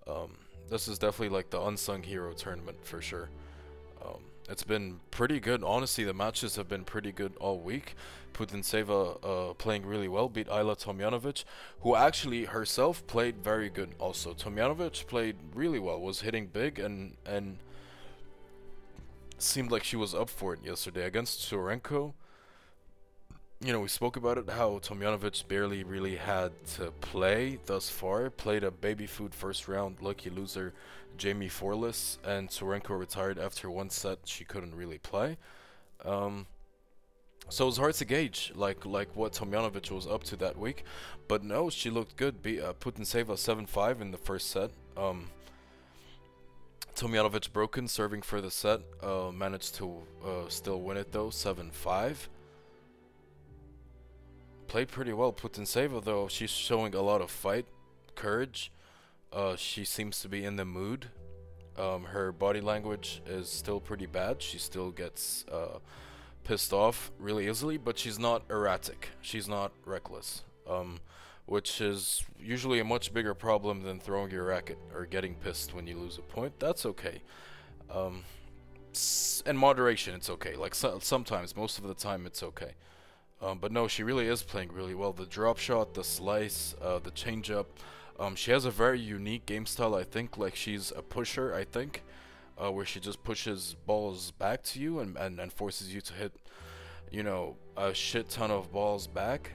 Um, 0.07 0.37
this 0.69 0.87
is 0.87 0.97
definitely 0.97 1.35
like 1.35 1.49
the 1.49 1.61
unsung 1.61 2.03
hero 2.03 2.33
tournament 2.33 2.77
for 2.83 3.01
sure. 3.01 3.29
Um, 4.03 4.21
it's 4.51 4.63
been 4.63 4.99
pretty 5.11 5.39
good. 5.39 5.63
Honestly, 5.63 6.03
the 6.03 6.13
matches 6.13 6.57
have 6.57 6.67
been 6.67 6.83
pretty 6.83 7.11
good 7.11 7.33
all 7.39 7.59
week. 7.59 7.95
Putintseva 8.33 9.17
uh, 9.23 9.53
playing 9.53 9.85
really 9.85 10.07
well, 10.07 10.29
beat 10.29 10.47
Ajla 10.47 10.77
Tomljanovic, 10.77 11.43
who 11.81 11.95
actually 11.95 12.45
herself 12.45 13.05
played 13.07 13.37
very 13.37 13.69
good 13.69 13.95
also. 13.97 14.33
Tomljanovic 14.33 15.07
played 15.07 15.37
really 15.53 15.79
well, 15.79 15.99
was 15.99 16.21
hitting 16.21 16.47
big 16.47 16.79
and 16.79 17.15
and 17.25 17.57
seemed 19.37 19.71
like 19.71 19.83
she 19.83 19.95
was 19.95 20.13
up 20.13 20.29
for 20.29 20.53
it 20.53 20.59
yesterday 20.63 21.05
against 21.05 21.39
Tsurenko 21.39 22.13
you 23.63 23.71
know, 23.71 23.79
we 23.79 23.87
spoke 23.87 24.17
about 24.17 24.39
it, 24.39 24.49
how 24.49 24.79
Tomljanovic 24.79 25.47
barely 25.47 25.83
really 25.83 26.15
had 26.15 26.51
to 26.77 26.91
play 26.99 27.59
thus 27.67 27.89
far. 27.89 28.29
Played 28.31 28.63
a 28.63 28.71
baby 28.71 29.05
food 29.05 29.35
first 29.35 29.67
round, 29.67 29.97
lucky 30.01 30.31
loser, 30.31 30.73
Jaimee 31.17 31.51
Fourlis, 31.51 32.17
and 32.23 32.49
Tsurenko 32.49 32.97
retired 32.97 33.37
after 33.37 33.69
one 33.69 33.89
set. 33.89 34.19
She 34.25 34.43
couldn't 34.43 34.75
really 34.75 34.97
play. 34.97 35.37
Um, 36.03 36.47
so 37.49 37.65
it 37.65 37.67
was 37.67 37.77
hard 37.77 37.93
to 37.95 38.05
gauge, 38.05 38.51
like 38.55 38.85
like 38.85 39.15
what 39.15 39.33
Tomljanovic 39.33 39.91
was 39.91 40.07
up 40.07 40.23
to 40.25 40.35
that 40.37 40.57
week. 40.57 40.83
But 41.27 41.43
no, 41.43 41.69
she 41.69 41.89
looked 41.89 42.15
good. 42.15 42.41
Be 42.41 42.61
uh, 42.61 42.73
Putintseva 42.73 43.33
7-5 43.33 44.01
in 44.01 44.11
the 44.11 44.17
first 44.17 44.49
set. 44.51 44.71
Um, 44.97 45.29
Tomljanovic 46.95 47.51
broken, 47.51 47.87
serving 47.87 48.21
for 48.21 48.41
the 48.41 48.51
set. 48.51 48.81
Uh, 49.01 49.31
managed 49.33 49.75
to 49.75 50.01
uh, 50.25 50.49
still 50.49 50.81
win 50.81 50.97
it 50.97 51.11
though, 51.11 51.27
7-5 51.27 52.27
played 54.71 54.87
pretty 54.87 55.11
well. 55.11 55.33
Putintseva, 55.33 56.01
though, 56.01 56.29
she's 56.29 56.49
showing 56.49 56.95
a 56.95 57.01
lot 57.01 57.19
of 57.19 57.29
fight, 57.29 57.65
courage. 58.15 58.71
Uh, 59.31 59.55
she 59.55 59.85
seems 59.85 60.19
to 60.21 60.29
be 60.29 60.43
in 60.43 60.57
the 60.57 60.65
mood. 60.65 61.07
Um, 61.77 62.03
her 62.05 62.31
body 62.31 62.59
language 62.59 63.21
is 63.25 63.49
still 63.49 63.79
pretty 63.79 64.05
bad. 64.05 64.41
She 64.41 64.57
still 64.57 64.91
gets 64.91 65.45
uh, 65.51 65.79
pissed 66.43 66.73
off 66.73 67.11
really 67.17 67.47
easily, 67.47 67.77
but 67.77 67.97
she's 67.97 68.19
not 68.19 68.43
erratic. 68.49 69.09
She's 69.21 69.47
not 69.47 69.71
reckless, 69.85 70.43
um, 70.69 70.99
which 71.45 71.79
is 71.79 72.23
usually 72.39 72.79
a 72.79 72.83
much 72.83 73.13
bigger 73.13 73.33
problem 73.33 73.83
than 73.83 73.99
throwing 73.99 74.31
your 74.31 74.45
racket 74.45 74.77
or 74.93 75.05
getting 75.05 75.35
pissed 75.35 75.73
when 75.73 75.87
you 75.87 75.97
lose 75.97 76.17
a 76.17 76.21
point. 76.21 76.59
That's 76.59 76.85
okay. 76.85 77.21
Um, 77.89 78.23
in 79.45 79.55
moderation, 79.55 80.13
it's 80.13 80.29
okay. 80.29 80.55
Like 80.55 80.75
so- 80.75 80.99
sometimes, 80.99 81.55
most 81.55 81.77
of 81.77 81.85
the 81.85 81.93
time, 81.93 82.25
it's 82.25 82.43
okay. 82.43 82.73
Um, 83.41 83.59
but 83.59 83.71
no, 83.71 83.87
she 83.87 84.03
really 84.03 84.27
is 84.27 84.43
playing 84.43 84.71
really 84.71 84.93
well. 84.93 85.13
The 85.13 85.25
drop 85.25 85.57
shot, 85.57 85.93
the 85.93 86.03
slice, 86.03 86.75
uh, 86.81 86.99
the 86.99 87.11
changeup. 87.11 87.65
Um, 88.21 88.35
she 88.35 88.51
has 88.51 88.65
a 88.65 88.71
very 88.71 88.99
unique 88.99 89.47
game 89.47 89.65
style, 89.65 89.95
I 89.95 90.03
think. 90.03 90.37
Like 90.37 90.55
she's 90.55 90.93
a 90.95 91.01
pusher, 91.01 91.55
I 91.55 91.63
think, 91.63 92.03
uh, 92.55 92.71
where 92.71 92.85
she 92.85 92.99
just 92.99 93.23
pushes 93.23 93.75
balls 93.87 94.29
back 94.29 94.61
to 94.65 94.79
you 94.79 94.99
and, 94.99 95.17
and, 95.17 95.39
and 95.39 95.51
forces 95.51 95.91
you 95.91 96.01
to 96.01 96.13
hit, 96.13 96.31
you 97.09 97.23
know, 97.23 97.55
a 97.75 97.95
shit 97.95 98.29
ton 98.29 98.51
of 98.51 98.71
balls 98.71 99.07
back. 99.07 99.53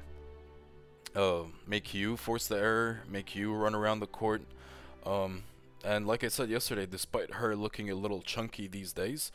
Uh, 1.15 1.45
make 1.65 1.95
you 1.95 2.17
force 2.17 2.49
the 2.49 2.59
error, 2.59 3.03
make 3.09 3.37
you 3.37 3.55
run 3.55 3.75
around 3.75 4.01
the 4.01 4.07
court. 4.09 4.43
Um, 5.07 5.45
and 5.85 6.05
like 6.05 6.25
I 6.25 6.29
said 6.29 6.51
yesterday, 6.51 6.87
despite 6.87 7.35
her 7.35 7.55
looking 7.55 7.89
a 7.89 7.95
little 7.95 8.21
chunky 8.21 8.67
these 8.67 8.93
days, 8.93 9.31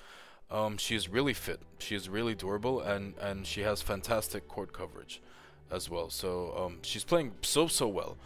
um, 0.51 0.77
she's 0.77 1.07
really 1.07 1.33
fit. 1.33 1.61
She's 1.79 2.09
really 2.09 2.35
durable, 2.35 2.81
and 2.81 3.13
and 3.21 3.47
she 3.47 3.61
has 3.61 3.81
fantastic 3.81 4.49
court 4.49 4.73
coverage, 4.73 5.21
as 5.71 5.89
well. 5.89 6.09
So 6.09 6.53
um, 6.57 6.79
she's 6.81 7.05
playing 7.05 7.31
so 7.41 7.67
so 7.67 7.87
well, 7.87 8.17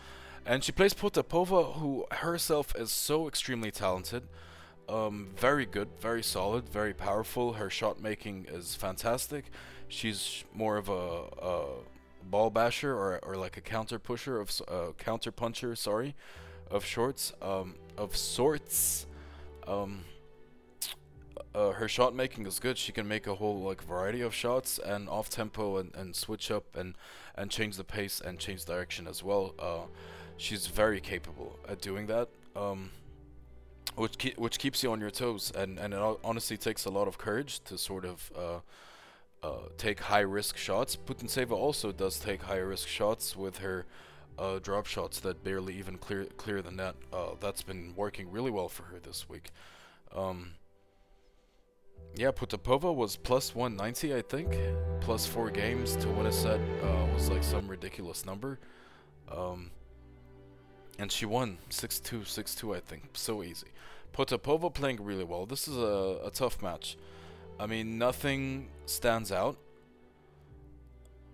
and 0.46 0.64
she 0.64 0.72
plays 0.72 0.94
Potapova, 0.94 1.76
who 1.80 2.06
herself 2.12 2.76
is 2.76 2.92
so 2.92 3.28
extremely 3.28 3.72
talented. 3.72 4.24
Um, 4.88 5.30
very 5.36 5.66
good, 5.66 5.90
very 6.00 6.22
solid, 6.22 6.70
very 6.70 6.94
powerful. 6.94 7.54
Her 7.54 7.70
shot 7.70 8.00
making 8.00 8.46
is 8.50 8.76
fantastic. 8.76 9.46
She's 9.88 10.44
more 10.54 10.78
of 10.78 10.90
a, 10.90 11.24
a 11.42 11.66
ball 12.24 12.52
basher 12.52 12.94
or, 12.94 13.20
or 13.24 13.36
like 13.36 13.58
a 13.58 13.62
counter 13.62 13.98
pusher 13.98 14.40
of 14.40 14.52
uh, 14.68 14.92
counter 14.98 15.32
puncher, 15.32 15.76
sorry, 15.76 16.16
of 16.70 16.86
shorts, 16.86 17.34
um, 17.42 17.76
of 17.98 18.16
sorts. 18.16 19.08
Um, 19.68 20.06
uh, 21.56 21.72
her 21.72 21.88
shot 21.88 22.14
making 22.14 22.46
is 22.46 22.60
good. 22.60 22.78
She 22.78 22.92
can 22.92 23.08
make 23.08 23.28
a 23.28 23.36
whole 23.36 23.62
like 23.62 23.82
variety 23.82 24.22
of 24.22 24.36
shots 24.36 24.78
and 24.78 25.08
off 25.10 25.30
tempo 25.30 25.78
and, 25.78 25.96
and 25.96 26.16
switch 26.16 26.52
up 26.52 26.76
and 26.76 26.96
and 27.34 27.50
change 27.50 27.78
the 27.78 27.84
pace 27.84 28.22
and 28.24 28.38
change 28.40 28.66
direction 28.66 29.08
as 29.08 29.24
well. 29.24 29.56
Uh, 29.58 29.86
she's 30.38 30.68
very 30.68 31.00
capable 31.00 31.60
at 31.68 31.82
doing 31.82 32.08
that. 32.08 32.30
Um, 32.56 32.92
which 33.96 34.18
ke- 34.18 34.38
which 34.38 34.60
keeps 34.60 34.84
you 34.84 34.92
on 34.92 35.00
your 35.00 35.10
toes 35.10 35.52
and 35.56 35.80
and 35.80 35.94
it 35.94 36.20
honestly 36.24 36.58
takes 36.58 36.86
a 36.86 36.90
lot 36.90 37.08
of 37.08 37.18
courage 37.18 37.60
to 37.62 37.78
sort 37.78 38.06
of 38.06 38.32
uh, 38.36 38.60
uh, 39.44 39.70
take 39.78 40.00
high 40.02 40.20
risk 40.20 40.58
shots. 40.58 40.96
Putintseva 40.98 41.52
also 41.52 41.92
does 41.92 42.20
take 42.20 42.44
high 42.44 42.58
risk 42.58 42.88
shots 42.88 43.36
with 43.36 43.60
her 43.60 43.86
uh, 44.38 44.60
drop 44.60 44.86
shots 44.86 45.20
that 45.22 45.44
barely 45.44 45.78
even 45.78 45.98
clear 45.98 46.26
clear 46.38 46.62
the 46.62 46.72
net. 46.72 46.96
Uh, 47.14 47.32
that's 47.40 47.64
been 47.64 47.94
working 47.96 48.32
really 48.32 48.52
well 48.52 48.68
for 48.68 48.84
her 48.84 49.00
this 49.00 49.30
week. 49.30 49.52
Um, 50.14 50.52
yeah, 52.16 52.32
Potapova 52.32 52.96
was 52.96 53.18
plus 53.18 53.54
190, 53.54 54.16
I 54.16 54.22
think. 54.22 54.58
Plus 55.02 55.26
four 55.26 55.50
games 55.50 55.98
to 55.98 56.08
win 56.10 56.28
a 56.28 56.32
set 56.32 56.62
was 57.14 57.30
like 57.30 57.44
some 57.44 57.68
ridiculous 57.68 58.26
number. 58.26 58.60
Um, 59.30 59.72
and 60.98 61.12
she 61.12 61.26
won 61.26 61.58
6-2, 61.70 62.22
6-2, 62.22 62.76
I 62.76 62.80
think. 62.80 63.10
So 63.14 63.44
easy. 63.44 63.68
Potapova 64.14 64.74
playing 64.74 65.04
really 65.04 65.24
well. 65.24 65.46
This 65.46 65.68
is 65.68 65.78
a, 65.78 66.20
a 66.26 66.32
tough 66.32 66.62
match. 66.62 66.98
I 67.60 67.66
mean, 67.68 67.98
nothing 67.98 68.70
stands 68.86 69.32
out. 69.32 69.58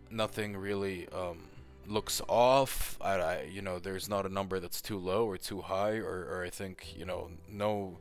Nothing 0.09 0.57
really 0.57 1.07
um, 1.09 1.43
looks 1.87 2.21
off. 2.27 2.97
I, 2.99 3.13
I, 3.13 3.41
you 3.43 3.61
know, 3.61 3.79
there's 3.79 4.09
not 4.09 4.25
a 4.25 4.29
number 4.29 4.59
that's 4.59 4.81
too 4.81 4.97
low 4.97 5.25
or 5.25 5.37
too 5.37 5.61
high, 5.61 5.97
or, 5.97 6.27
or 6.31 6.43
I 6.45 6.49
think, 6.49 6.95
you 6.97 7.05
know, 7.05 7.29
no 7.49 7.97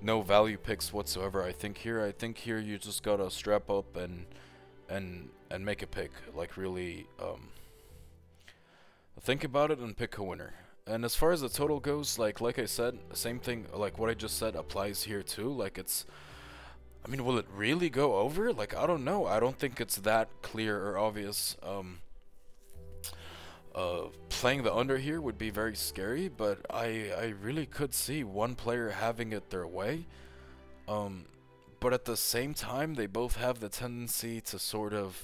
no 0.00 0.22
value 0.22 0.56
picks 0.56 0.92
whatsoever. 0.92 1.42
I 1.42 1.52
think 1.52 1.78
here, 1.78 2.02
I 2.02 2.12
think 2.12 2.38
here 2.38 2.58
you 2.58 2.78
just 2.78 3.02
gotta 3.02 3.30
strap 3.30 3.68
up 3.68 3.96
and 3.96 4.26
and 4.88 5.30
and 5.50 5.64
make 5.64 5.82
a 5.82 5.86
pick. 5.86 6.10
Like 6.34 6.56
really, 6.56 7.06
um, 7.20 7.48
think 9.20 9.44
about 9.44 9.70
it 9.70 9.78
and 9.78 9.96
pick 9.96 10.18
a 10.18 10.22
winner. 10.22 10.54
And 10.88 11.04
as 11.04 11.14
far 11.14 11.32
as 11.32 11.42
the 11.42 11.48
total 11.48 11.80
goes, 11.80 12.18
like 12.18 12.40
like 12.40 12.58
I 12.58 12.66
said, 12.66 12.98
same 13.12 13.38
thing. 13.38 13.66
Like 13.74 13.98
what 13.98 14.08
I 14.10 14.14
just 14.14 14.38
said 14.38 14.56
applies 14.56 15.02
here 15.02 15.22
too. 15.22 15.50
Like 15.50 15.78
it's. 15.78 16.06
I 17.04 17.10
mean, 17.10 17.24
will 17.24 17.38
it 17.38 17.46
really 17.54 17.90
go 17.90 18.16
over? 18.16 18.52
Like 18.52 18.74
I 18.76 18.86
don't 18.86 19.04
know. 19.04 19.26
I 19.26 19.38
don't 19.38 19.58
think 19.58 19.80
it's 19.80 19.96
that 19.96 20.28
clear 20.42 20.82
or 20.88 20.98
obvious. 20.98 21.56
Um, 21.62 21.98
uh, 23.74 24.08
playing 24.28 24.62
the 24.62 24.74
under 24.74 24.98
here 24.98 25.20
would 25.20 25.38
be 25.38 25.50
very 25.50 25.76
scary, 25.76 26.28
but 26.28 26.58
I 26.70 27.12
I 27.16 27.34
really 27.40 27.66
could 27.66 27.94
see 27.94 28.24
one 28.24 28.54
player 28.54 28.90
having 28.90 29.32
it 29.32 29.50
their 29.50 29.66
way. 29.66 30.06
Um, 30.88 31.26
but 31.80 31.92
at 31.92 32.04
the 32.04 32.16
same 32.16 32.54
time, 32.54 32.94
they 32.94 33.06
both 33.06 33.36
have 33.36 33.60
the 33.60 33.68
tendency 33.68 34.40
to 34.40 34.58
sort 34.58 34.94
of, 34.94 35.22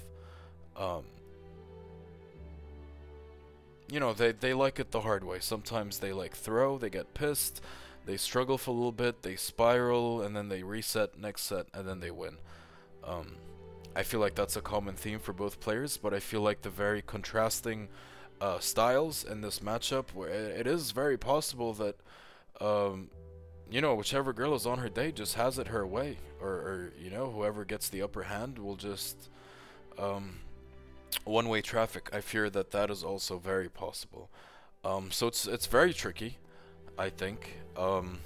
um, 0.76 1.04
you 3.90 4.00
know, 4.00 4.12
they 4.12 4.32
they 4.32 4.54
like 4.54 4.78
it 4.80 4.90
the 4.90 5.00
hard 5.00 5.24
way. 5.24 5.38
Sometimes 5.40 5.98
they 5.98 6.12
like 6.12 6.34
throw, 6.34 6.78
they 6.78 6.90
get 6.90 7.14
pissed, 7.14 7.60
they 8.06 8.16
struggle 8.16 8.58
for 8.58 8.70
a 8.70 8.74
little 8.74 8.92
bit, 8.92 9.22
they 9.22 9.36
spiral, 9.36 10.22
and 10.22 10.34
then 10.36 10.48
they 10.48 10.62
reset 10.62 11.18
next 11.18 11.42
set, 11.42 11.66
and 11.74 11.86
then 11.86 12.00
they 12.00 12.10
win. 12.10 12.38
Um, 13.02 13.36
I 13.96 14.02
feel 14.02 14.20
like 14.20 14.34
that's 14.34 14.56
a 14.56 14.60
common 14.60 14.94
theme 14.96 15.18
for 15.18 15.32
both 15.32 15.60
players, 15.60 15.96
but 15.96 16.14
I 16.14 16.20
feel 16.20 16.40
like 16.40 16.62
the 16.62 16.70
very 16.70 17.02
contrasting 17.02 17.88
uh, 18.40 18.58
styles 18.58 19.24
in 19.24 19.40
this 19.40 19.60
matchup, 19.60 20.12
where 20.14 20.30
it 20.30 20.66
is 20.66 20.90
very 20.90 21.16
possible 21.16 21.72
that 21.74 21.96
um, 22.60 23.10
you 23.70 23.80
know, 23.80 23.94
whichever 23.94 24.32
girl 24.32 24.54
is 24.54 24.66
on 24.66 24.78
her 24.78 24.88
day 24.88 25.12
just 25.12 25.34
has 25.34 25.58
it 25.58 25.68
her 25.68 25.86
way, 25.86 26.18
or, 26.40 26.48
or 26.48 26.92
you 26.98 27.10
know, 27.10 27.30
whoever 27.30 27.64
gets 27.64 27.88
the 27.88 28.02
upper 28.02 28.22
hand 28.24 28.58
will 28.58 28.76
just 28.76 29.30
um, 29.98 30.40
one-way 31.24 31.62
traffic. 31.62 32.10
I 32.12 32.20
fear 32.20 32.50
that 32.50 32.70
that 32.72 32.90
is 32.90 33.02
also 33.02 33.38
very 33.38 33.68
possible. 33.68 34.30
Um, 34.84 35.10
so 35.10 35.26
it's 35.28 35.46
it's 35.46 35.66
very 35.66 35.94
tricky, 35.94 36.38
I 36.98 37.08
think. 37.10 37.56
Um, 37.76 38.18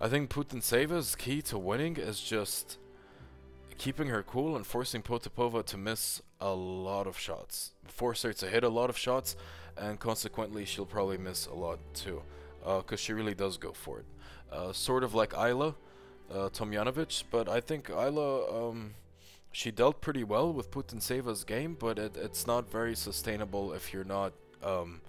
I 0.00 0.08
think 0.08 0.30
Putintseva's 0.30 1.14
key 1.14 1.40
to 1.42 1.58
winning 1.58 1.96
is 1.96 2.20
just 2.20 2.78
keeping 3.78 4.08
her 4.08 4.22
cool 4.22 4.56
and 4.56 4.66
forcing 4.66 5.02
Potapova 5.02 5.64
to 5.66 5.76
miss 5.76 6.20
a 6.40 6.52
lot 6.52 7.06
of 7.06 7.18
shots. 7.18 7.72
Force 7.86 8.22
her 8.22 8.32
to 8.32 8.46
hit 8.46 8.64
a 8.64 8.68
lot 8.68 8.90
of 8.90 8.98
shots, 8.98 9.36
and 9.76 9.98
consequently, 9.98 10.64
she'll 10.64 10.86
probably 10.86 11.18
miss 11.18 11.46
a 11.46 11.54
lot 11.54 11.78
too, 11.94 12.22
because 12.60 12.92
uh, 12.92 12.96
she 12.96 13.12
really 13.12 13.34
does 13.34 13.56
go 13.56 13.72
for 13.72 14.00
it. 14.00 14.04
Uh, 14.52 14.72
sort 14.72 15.02
of 15.02 15.14
like 15.14 15.30
Ajla 15.30 15.74
uh, 16.30 16.48
Tomljanovic, 16.50 17.24
but 17.30 17.48
I 17.48 17.60
think 17.60 17.88
Ajla, 17.88 18.70
um, 18.70 18.94
she 19.54 19.70
dealt 19.70 20.00
pretty 20.00 20.24
well 20.24 20.52
with 20.52 20.72
Putintseva's 20.72 21.44
game, 21.44 21.76
but 21.78 21.96
it, 21.96 22.16
it's 22.16 22.44
not 22.44 22.68
very 22.68 22.96
sustainable 22.96 23.72
if 23.72 23.92
you're 23.92 24.04
not. 24.04 24.32
Um, 24.64 25.00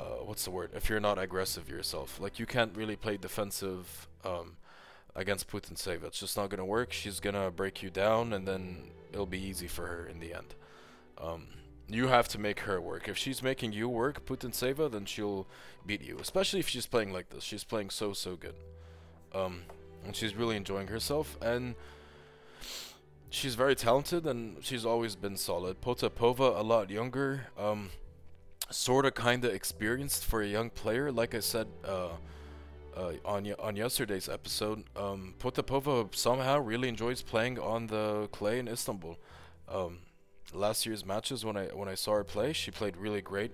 uh, 0.00 0.24
what's 0.24 0.44
the 0.44 0.50
word? 0.50 0.70
If 0.74 0.88
you're 0.88 1.00
not 1.00 1.18
aggressive 1.18 1.68
yourself, 1.68 2.18
like 2.18 2.38
you 2.38 2.46
can't 2.46 2.74
really 2.74 2.96
play 2.96 3.18
defensive 3.18 4.08
um, 4.24 4.56
against 5.14 5.48
Putintseva. 5.48 6.04
It's 6.04 6.18
just 6.18 6.38
not 6.38 6.48
gonna 6.48 6.64
work. 6.64 6.94
She's 6.94 7.20
gonna 7.20 7.50
break 7.50 7.82
you 7.82 7.90
down, 7.90 8.32
and 8.32 8.48
then 8.48 8.90
it'll 9.12 9.26
be 9.26 9.42
easy 9.42 9.66
for 9.66 9.86
her 9.86 10.06
in 10.06 10.18
the 10.18 10.32
end. 10.32 10.54
Um, 11.18 11.48
you 11.88 12.08
have 12.08 12.28
to 12.28 12.38
make 12.38 12.60
her 12.60 12.80
work. 12.80 13.06
If 13.06 13.18
she's 13.18 13.42
making 13.42 13.74
you 13.74 13.86
work, 13.86 14.24
Putintseva, 14.24 14.90
then 14.90 15.04
she'll 15.04 15.46
beat 15.84 16.02
you. 16.02 16.16
Especially 16.18 16.60
if 16.60 16.68
she's 16.70 16.86
playing 16.86 17.12
like 17.12 17.28
this. 17.28 17.44
She's 17.44 17.64
playing 17.64 17.90
so 17.90 18.14
so 18.14 18.34
good. 18.34 18.54
Um, 19.34 19.64
and 20.06 20.16
she's 20.16 20.34
really 20.34 20.56
enjoying 20.56 20.88
herself, 20.88 21.36
and 21.42 21.74
she's 23.36 23.54
very 23.54 23.76
talented, 23.76 24.26
and 24.26 24.56
she's 24.64 24.84
always 24.86 25.14
been 25.14 25.36
solid. 25.36 25.80
Potapova, 25.80 26.58
a 26.58 26.62
lot 26.62 26.90
younger. 26.90 27.48
Um, 27.58 27.90
sort 28.70 29.04
of 29.04 29.14
kind 29.14 29.44
of 29.44 29.52
experienced 29.52 30.24
for 30.24 30.42
a 30.42 30.46
young 30.46 30.70
player. 30.70 31.12
Like 31.12 31.34
I 31.34 31.40
said 31.40 31.68
uh, 31.84 32.16
uh, 32.96 33.12
on 33.24 33.52
on 33.58 33.76
yesterday's 33.76 34.28
episode, 34.28 34.84
um, 34.96 35.34
Potapova 35.38 36.14
somehow 36.14 36.58
really 36.58 36.88
enjoys 36.88 37.22
playing 37.22 37.58
on 37.58 37.86
the 37.88 38.28
clay 38.32 38.58
in 38.58 38.68
Istanbul. 38.68 39.18
Um, 39.68 39.98
last 40.52 40.86
year's 40.86 41.04
matches, 41.04 41.44
when 41.44 41.56
I 41.56 41.66
when 41.66 41.88
I 41.88 41.94
saw 41.94 42.14
her 42.14 42.24
play, 42.24 42.52
she 42.52 42.70
played 42.70 42.96
really 42.96 43.20
great, 43.20 43.52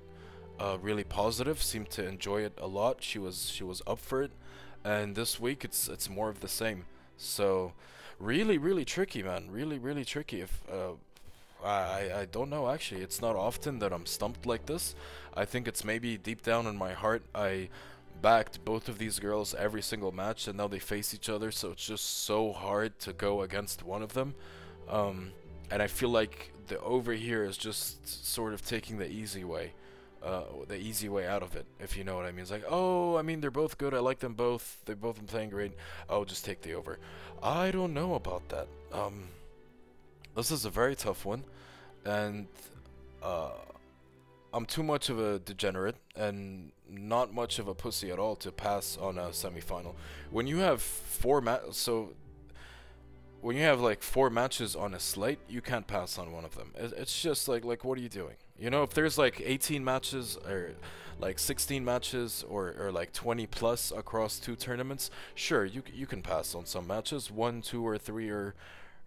uh, 0.61 0.79
really 0.81 1.05
positive. 1.05 1.63
Seemed 1.63 1.91
to 1.91 2.07
enjoy 2.07 2.43
it 2.43 2.55
a 2.59 2.69
lot. 2.69 3.03
She 3.03 3.19
was 3.19 3.51
she 3.51 3.65
was 3.65 3.83
up 3.87 3.99
for 3.99 4.23
it, 4.23 4.33
and 4.85 5.17
this 5.17 5.41
week 5.41 5.65
it's 5.65 5.89
it's 5.89 6.09
more 6.09 6.29
of 6.29 6.41
the 6.41 6.49
same. 6.49 6.87
So, 7.17 7.73
really 8.23 8.59
really 8.59 8.85
tricky, 8.85 9.23
man. 9.23 9.49
Really 9.51 9.79
really 9.79 10.05
tricky. 10.05 10.41
If 10.41 10.63
uh, 10.71 10.93
I, 11.65 12.21
I 12.21 12.29
don't 12.31 12.51
know 12.51 12.71
actually. 12.71 13.03
It's 13.03 13.21
not 13.21 13.37
often 13.37 13.79
that 13.81 13.93
I'm 13.93 14.07
stumped 14.07 14.47
like 14.47 14.67
this. 14.67 14.95
I 15.37 15.45
think 15.45 15.69
it's 15.69 15.85
maybe 15.85 16.17
deep 16.17 16.43
down 16.43 16.67
in 16.67 16.77
my 16.77 16.93
heart 16.93 17.23
I 17.35 17.69
backed 18.21 18.65
both 18.65 18.89
of 18.89 18.99
these 18.99 19.19
girls 19.19 19.55
every 19.55 19.83
single 19.83 20.13
match 20.13 20.47
and 20.47 20.57
now 20.57 20.69
they 20.69 20.79
face 20.79 21.13
each 21.13 21.29
other 21.29 21.51
so 21.51 21.73
it's 21.73 21.85
just 21.85 22.25
so 22.25 22.53
hard 22.53 22.97
to 23.01 23.13
go 23.13 23.43
against 23.43 23.83
one 23.83 24.03
of 24.03 24.15
them. 24.15 24.35
Um, 24.89 25.33
and 25.71 25.83
I 25.83 25.87
feel 25.87 26.11
like 26.11 26.53
the 26.69 26.79
over 26.81 27.13
here 27.13 27.45
is 27.45 27.57
just 27.57 28.07
sort 28.27 28.53
of 28.53 28.65
taking 28.65 28.99
the 28.99 29.11
easy 29.11 29.45
way. 29.45 29.73
Uh, 30.25 30.45
the 30.69 30.77
easy 30.77 31.09
way 31.09 31.27
out 31.27 31.43
of 31.43 31.57
it, 31.57 31.67
if 31.81 31.97
you 31.97 32.05
know 32.05 32.15
what 32.15 32.27
I 32.27 32.31
mean. 32.31 32.43
It's 32.43 32.51
like, 32.53 32.65
oh, 32.69 33.17
I 33.17 33.23
mean, 33.23 33.41
they're 33.41 33.51
both 33.51 33.77
good. 33.77 33.93
I 33.93 33.99
like 33.99 34.21
them 34.21 34.35
both. 34.35 34.79
They've 34.85 35.01
both 35.01 35.17
been 35.17 35.27
playing 35.27 35.51
great. 35.51 35.73
I'll 36.09 36.25
just 36.25 36.45
take 36.45 36.63
the 36.63 36.75
over. 36.75 37.01
I 37.43 37.73
don't 37.73 37.93
know 37.93 38.15
about 38.15 38.49
that. 38.51 38.69
Um, 38.93 39.25
this 40.37 40.53
is 40.53 40.65
a 40.65 40.71
very 40.71 40.95
tough 40.95 41.25
one, 41.25 41.43
and 42.05 42.47
uh, 43.21 43.51
I'm 44.55 44.65
too 44.65 44.85
much 44.85 45.09
of 45.09 45.19
a 45.19 45.41
degenerate 45.41 45.97
and 46.15 46.71
not 46.89 47.35
much 47.35 47.59
of 47.59 47.67
a 47.67 47.75
pussy 47.75 48.11
at 48.11 48.19
all 48.19 48.37
to 48.37 48.53
pass 48.53 48.97
on 49.01 49.19
a 49.19 49.31
semifinal. 49.31 49.95
When 50.31 50.47
you 50.47 50.59
have 50.59 50.83
four 50.83 51.41
ma- 51.41 51.73
so 51.73 52.11
when 53.43 53.57
you 53.57 53.63
have 53.63 53.81
like 53.81 54.03
four 54.03 54.31
matches 54.31 54.75
on 54.75 54.95
a 54.95 55.01
slate, 55.01 55.41
you 55.49 55.61
can't 55.61 55.87
pass 55.87 56.17
on 56.17 56.33
one 56.33 56.45
of 56.45 56.55
them. 56.55 56.73
It's 56.77 57.21
just 57.21 57.49
like 57.49 57.65
like 57.65 57.85
what 57.85 57.99
are 57.99 58.01
you 58.01 58.09
doing? 58.09 58.37
You 58.59 58.71
know, 58.71 58.85
if 58.85 58.95
there's 58.95 59.19
like 59.19 59.43
18 59.45 59.85
matches 59.85 60.39
or 60.49 60.71
like 61.19 61.39
16 61.39 61.85
matches 61.85 62.45
or, 62.49 62.75
or 62.79 62.93
like 62.93 63.13
20 63.13 63.47
plus 63.49 63.93
across 63.93 64.39
two 64.39 64.55
tournaments, 64.55 65.11
sure, 65.35 65.65
you 65.65 65.83
you 65.93 66.07
can 66.07 66.23
pass 66.23 66.55
on 66.55 66.67
some 66.67 66.87
matches, 66.87 67.31
one, 67.31 67.63
two, 67.63 67.87
or 67.87 67.99
three, 67.99 68.31
or 68.31 68.55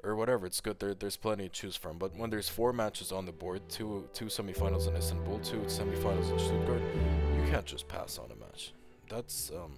or 0.03 0.15
whatever. 0.17 0.45
It's 0.45 0.59
good. 0.59 0.79
There, 0.79 0.93
there's 0.93 1.17
plenty 1.17 1.45
to 1.45 1.49
choose 1.49 1.77
from. 1.77 1.97
But 1.97 2.15
when 2.15 2.29
there's 2.29 2.49
four 2.49 2.73
matches 2.73 3.13
on 3.13 3.25
the 3.25 3.31
board, 3.31 3.61
two 3.69 4.09
two 4.13 4.25
semifinals 4.25 4.87
in 4.89 4.97
Istanbul, 4.97 5.39
two 5.39 5.61
semifinals 5.61 6.29
in 6.31 6.39
Stuttgart, 6.39 6.81
you 7.37 7.49
can't 7.49 7.65
just 7.65 7.87
pass 7.87 8.17
on 8.17 8.31
a 8.31 8.35
match. 8.35 8.73
That's 9.09 9.49
um. 9.51 9.77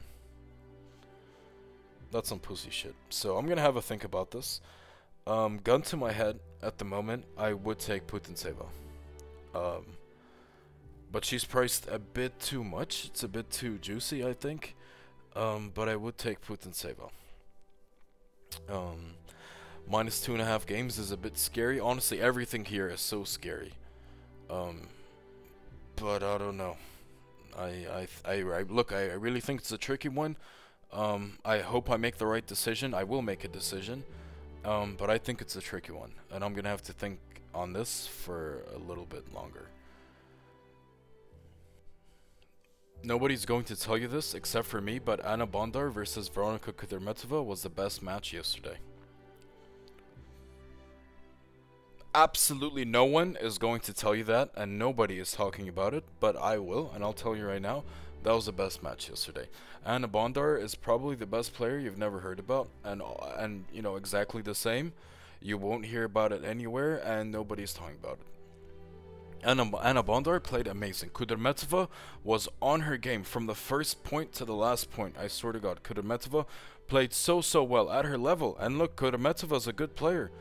That's 2.11 2.29
some 2.29 2.39
pussy 2.39 2.69
shit. 2.69 2.95
So 3.09 3.37
I'm 3.37 3.47
gonna 3.47 3.61
have 3.61 3.75
a 3.75 3.81
think 3.81 4.03
about 4.03 4.31
this. 4.31 4.61
Um, 5.25 5.57
gun 5.57 5.81
to 5.83 5.97
my 5.97 6.11
head 6.11 6.39
at 6.61 6.77
the 6.77 6.85
moment, 6.85 7.25
I 7.37 7.53
would 7.53 7.79
take 7.79 8.07
Putintseva. 8.07 8.65
Um, 9.53 9.85
but 11.11 11.25
she's 11.25 11.43
priced 11.45 11.87
a 11.89 11.99
bit 11.99 12.39
too 12.39 12.63
much. 12.63 13.05
It's 13.05 13.23
a 13.23 13.27
bit 13.27 13.49
too 13.49 13.77
juicy, 13.77 14.25
I 14.25 14.33
think. 14.33 14.75
Um, 15.35 15.71
but 15.73 15.89
I 15.89 15.95
would 15.95 16.17
take 16.17 16.41
Putintseva. 16.41 17.09
Um, 18.69 19.15
minus 19.89 20.21
two 20.21 20.33
and 20.33 20.41
a 20.41 20.45
half 20.45 20.65
games 20.65 20.97
is 20.97 21.11
a 21.11 21.17
bit 21.17 21.37
scary. 21.37 21.79
Honestly, 21.79 22.21
everything 22.21 22.65
here 22.65 22.87
is 22.87 23.01
so 23.01 23.23
scary. 23.23 23.73
Um, 24.49 24.87
but 25.95 26.23
I 26.23 26.37
don't 26.37 26.57
know. 26.57 26.77
I, 27.57 27.65
I, 27.65 28.07
I, 28.25 28.33
I 28.41 28.61
look. 28.63 28.91
I, 28.91 29.09
I 29.09 29.13
really 29.13 29.41
think 29.41 29.61
it's 29.61 29.71
a 29.71 29.77
tricky 29.77 30.09
one. 30.09 30.37
Um, 30.91 31.37
I 31.43 31.59
hope 31.59 31.89
I 31.89 31.97
make 31.97 32.17
the 32.17 32.25
right 32.25 32.45
decision. 32.45 32.93
I 32.93 33.03
will 33.03 33.21
make 33.21 33.43
a 33.43 33.47
decision. 33.47 34.03
Um, 34.65 34.95
but 34.97 35.09
I 35.09 35.17
think 35.17 35.41
it's 35.41 35.55
a 35.55 35.61
tricky 35.61 35.93
one, 35.93 36.11
and 36.31 36.43
I'm 36.43 36.53
gonna 36.53 36.69
have 36.69 36.81
to 36.83 36.93
think 36.93 37.19
on 37.53 37.71
this 37.71 38.05
for 38.05 38.63
a 38.75 38.77
little 38.77 39.05
bit 39.05 39.33
longer. 39.33 39.69
Nobody's 43.03 43.45
going 43.45 43.63
to 43.65 43.75
tell 43.75 43.97
you 43.97 44.07
this 44.07 44.33
except 44.33 44.67
for 44.67 44.81
me, 44.81 44.99
but 44.99 45.23
Anna 45.23 45.47
Bondar 45.47 45.89
versus 45.91 46.27
Veronika 46.27 46.73
Kudermetova 46.73 47.45
was 47.45 47.61
the 47.61 47.69
best 47.69 48.03
match 48.03 48.33
yesterday. 48.33 48.77
absolutely 52.17 52.83
no 52.83 53.05
one 53.05 53.37
is 53.39 53.59
going 53.59 53.79
to 53.79 53.93
tell 53.93 54.15
you 54.15 54.23
that, 54.23 54.49
and 54.55 54.79
nobody 54.79 55.19
is 55.19 55.31
talking 55.31 55.69
about 55.69 55.93
it, 55.93 56.03
but 56.19 56.35
I 56.35 56.57
will, 56.57 56.91
and 56.95 57.03
I'll 57.03 57.13
tell 57.13 57.35
you 57.35 57.45
right 57.45 57.61
now. 57.61 57.83
That 58.23 58.33
was 58.33 58.45
the 58.45 58.51
best 58.51 58.83
match 58.83 59.09
yesterday. 59.09 59.47
Anna 59.85 60.07
Bondar 60.07 60.61
is 60.61 60.75
probably 60.75 61.15
the 61.15 61.25
best 61.25 61.53
player 61.53 61.77
you've 61.77 61.97
never 61.97 62.19
heard 62.19 62.39
about, 62.39 62.69
and 62.83 63.01
and 63.37 63.65
you 63.71 63.81
know 63.81 63.95
exactly 63.95 64.41
the 64.41 64.55
same. 64.55 64.93
You 65.41 65.57
won't 65.57 65.85
hear 65.85 66.03
about 66.03 66.31
it 66.31 66.43
anywhere, 66.43 66.97
and 66.97 67.31
nobody's 67.31 67.73
talking 67.73 67.97
about 68.01 68.19
it. 68.19 68.27
Anna, 69.43 69.77
Anna 69.77 70.03
Bondar 70.03 70.41
played 70.41 70.67
amazing. 70.67 71.11
Kudermetova 71.11 71.87
was 72.23 72.49
on 72.61 72.81
her 72.81 72.97
game 72.97 73.23
from 73.23 73.45
the 73.45 73.55
first 73.55 74.03
point 74.03 74.33
to 74.33 74.45
the 74.45 74.55
last 74.55 74.91
point. 74.91 75.15
I 75.17 75.27
swear 75.27 75.53
to 75.53 75.59
God, 75.59 75.83
Kudermetova 75.83 76.45
played 76.87 77.13
so 77.13 77.41
so 77.41 77.63
well 77.63 77.89
at 77.91 78.05
her 78.05 78.17
level. 78.17 78.57
And 78.59 78.77
look, 78.77 78.95
Kudermetova's 78.95 79.67
a 79.67 79.73
good 79.73 79.95
player. 79.95 80.31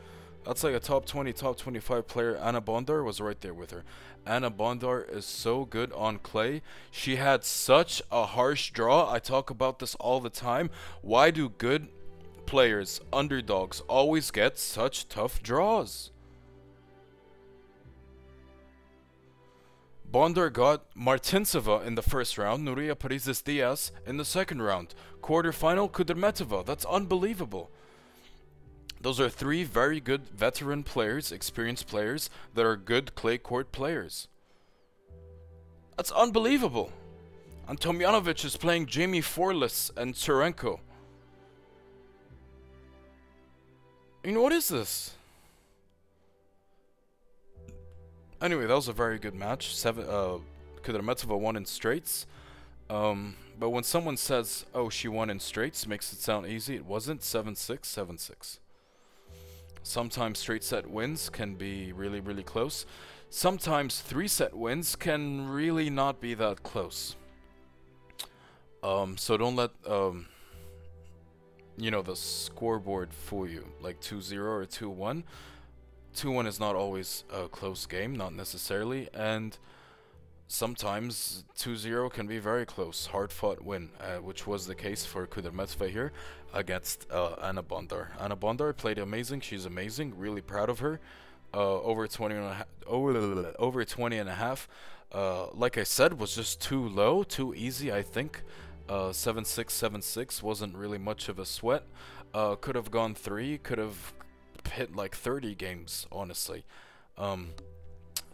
That's 0.47 0.63
like 0.63 0.75
a 0.75 0.79
top 0.79 1.05
20, 1.05 1.33
top 1.33 1.57
25 1.57 2.07
player. 2.07 2.37
Anna 2.37 2.61
Bondar 2.61 3.03
was 3.03 3.19
right 3.19 3.39
there 3.41 3.53
with 3.53 3.71
her. 3.71 3.83
Anna 4.25 4.49
Bondar 4.49 5.03
is 5.13 5.25
so 5.25 5.65
good 5.65 5.91
on 5.91 6.19
clay. 6.19 6.61
She 6.89 7.17
had 7.17 7.43
such 7.43 8.01
a 8.09 8.25
harsh 8.25 8.71
draw. 8.71 9.11
I 9.11 9.19
talk 9.19 9.49
about 9.49 9.79
this 9.79 9.93
all 9.95 10.21
the 10.21 10.29
time. 10.29 10.69
Why 11.01 11.31
do 11.31 11.49
good 11.49 11.89
players, 12.45 13.01
underdogs, 13.11 13.81
always 13.89 14.31
get 14.31 14.57
such 14.57 15.09
tough 15.09 15.43
draws? 15.43 16.11
Bondar 20.09 20.51
got 20.53 20.89
Martincova 20.95 21.85
in 21.85 21.95
the 21.95 22.01
first 22.01 22.37
round, 22.37 22.65
Nuria 22.65 22.95
Parrizas 22.95 23.43
Diaz 23.43 23.91
in 24.05 24.15
the 24.15 24.23
second 24.23 24.61
round. 24.61 24.95
Quarterfinal, 25.21 25.91
Kudermetova. 25.91 26.65
That's 26.65 26.85
unbelievable. 26.85 27.69
Those 29.01 29.19
are 29.19 29.29
three 29.29 29.63
very 29.63 29.99
good 29.99 30.27
veteran 30.27 30.83
players, 30.83 31.31
experienced 31.31 31.87
players, 31.87 32.29
that 32.53 32.65
are 32.65 32.75
good 32.75 33.15
clay 33.15 33.37
court 33.37 33.71
players. 33.71 34.27
That's 35.95 36.11
unbelievable. 36.11 36.91
And 37.67 37.79
is 37.79 38.57
playing 38.57 38.87
Jaimee 38.87 39.23
Fourlis 39.23 39.91
and 39.97 40.13
Tsurenko. 40.13 40.79
I 44.23 44.27
mean, 44.27 44.41
what 44.41 44.51
is 44.51 44.69
this? 44.69 45.13
Anyway, 48.41 48.65
that 48.65 48.75
was 48.75 48.87
a 48.87 48.93
very 48.93 49.19
good 49.19 49.35
match. 49.35 49.75
Seven, 49.75 50.05
uh, 50.07 50.37
Kudermetova 50.83 51.39
won 51.39 51.55
in 51.55 51.65
straights. 51.65 52.25
Um, 52.89 53.35
But 53.59 53.71
when 53.71 53.83
someone 53.83 54.17
says, 54.17 54.65
"Oh, 54.73 54.89
she 54.89 55.07
won 55.07 55.31
in 55.31 55.39
straights," 55.39 55.87
makes 55.87 56.13
it 56.13 56.19
sound 56.19 56.45
easy. 56.45 56.75
It 56.75 56.85
wasn't. 56.85 57.23
Seven 57.23 57.55
six, 57.55 57.87
seven 57.89 58.19
six. 58.19 58.59
Sometimes 59.87 60.39
straight 60.39 60.65
set 60.65 60.85
wins 60.85 61.29
can 61.29 61.55
be 61.55 61.93
really, 61.93 62.19
really 62.19 62.43
close. 62.43 62.85
Sometimes 63.29 64.01
three 64.01 64.27
set 64.27 64.53
wins 64.53 64.97
can 64.97 65.47
really 65.47 65.89
not 65.89 66.19
be 66.19 66.33
that 66.33 66.61
close. 66.61 67.15
Um, 68.83 69.15
so 69.15 69.37
don't 69.37 69.55
let 69.55 69.71
um, 69.87 70.27
you 71.77 71.89
know 71.89 72.01
the 72.01 72.17
scoreboard 72.17 73.13
fool 73.13 73.47
you. 73.47 73.65
Like 73.79 74.01
2-0 74.01 74.37
or 74.39 74.65
2-1. 74.65 75.23
2-1 76.17 76.47
is 76.47 76.59
not 76.59 76.75
always 76.75 77.23
a 77.33 77.47
close 77.47 77.85
game, 77.85 78.13
not 78.13 78.33
necessarily, 78.33 79.07
and 79.13 79.57
sometimes 80.47 81.43
2-0 81.57 82.11
can 82.11 82.27
be 82.27 82.39
very 82.39 82.65
close, 82.65 83.07
hard-fought 83.07 83.61
win, 83.61 83.89
uh, 83.99 84.17
which 84.17 84.47
was 84.47 84.67
the 84.67 84.75
case 84.75 85.05
for 85.05 85.27
Kudermetova 85.27 85.89
here 85.89 86.11
against 86.53 87.09
uh, 87.11 87.35
Anna 87.41 87.63
Bondar. 87.63 88.07
Anna 88.19 88.35
Bondar 88.35 88.75
played 88.75 88.97
amazing. 88.97 89.41
She's 89.41 89.65
amazing. 89.65 90.17
Really 90.17 90.41
proud 90.41 90.69
of 90.69 90.79
her. 90.79 90.99
Uh, 91.53 91.81
over 91.81 92.07
20 92.07 92.35
and 92.35 92.45
a 92.45 92.53
half, 92.53 92.67
over, 92.85 93.53
over 93.59 93.85
20 93.85 94.17
and 94.17 94.29
a 94.29 94.35
half. 94.35 94.67
Uh, 95.11 95.47
like 95.53 95.77
I 95.77 95.83
said, 95.83 96.19
was 96.19 96.35
just 96.35 96.61
too 96.61 96.87
low, 96.87 97.23
too 97.23 97.53
easy. 97.53 97.91
I 97.91 98.01
think. 98.01 98.43
Uh, 98.89 99.11
7676 99.11 100.41
wasn't 100.41 100.73
really 100.75 100.97
much 100.97 101.27
of 101.27 101.39
a 101.39 101.45
sweat. 101.45 101.83
Uh, 102.33 102.55
could 102.55 102.75
have 102.75 102.89
gone 102.89 103.13
three. 103.13 103.57
Could 103.57 103.79
have 103.79 104.13
hit 104.71 104.95
like 104.95 105.13
30 105.15 105.55
games, 105.55 106.07
honestly. 106.09 106.63
Um, 107.17 107.49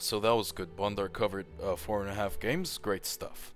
so 0.04 0.20
that 0.20 0.36
was 0.36 0.52
good. 0.52 0.76
Bondar 0.76 1.12
covered 1.12 1.46
uh, 1.64 1.76
four 1.76 2.02
and 2.02 2.10
a 2.10 2.14
half 2.14 2.40
games. 2.40 2.78
Great 2.78 3.06
stuff. 3.06 3.54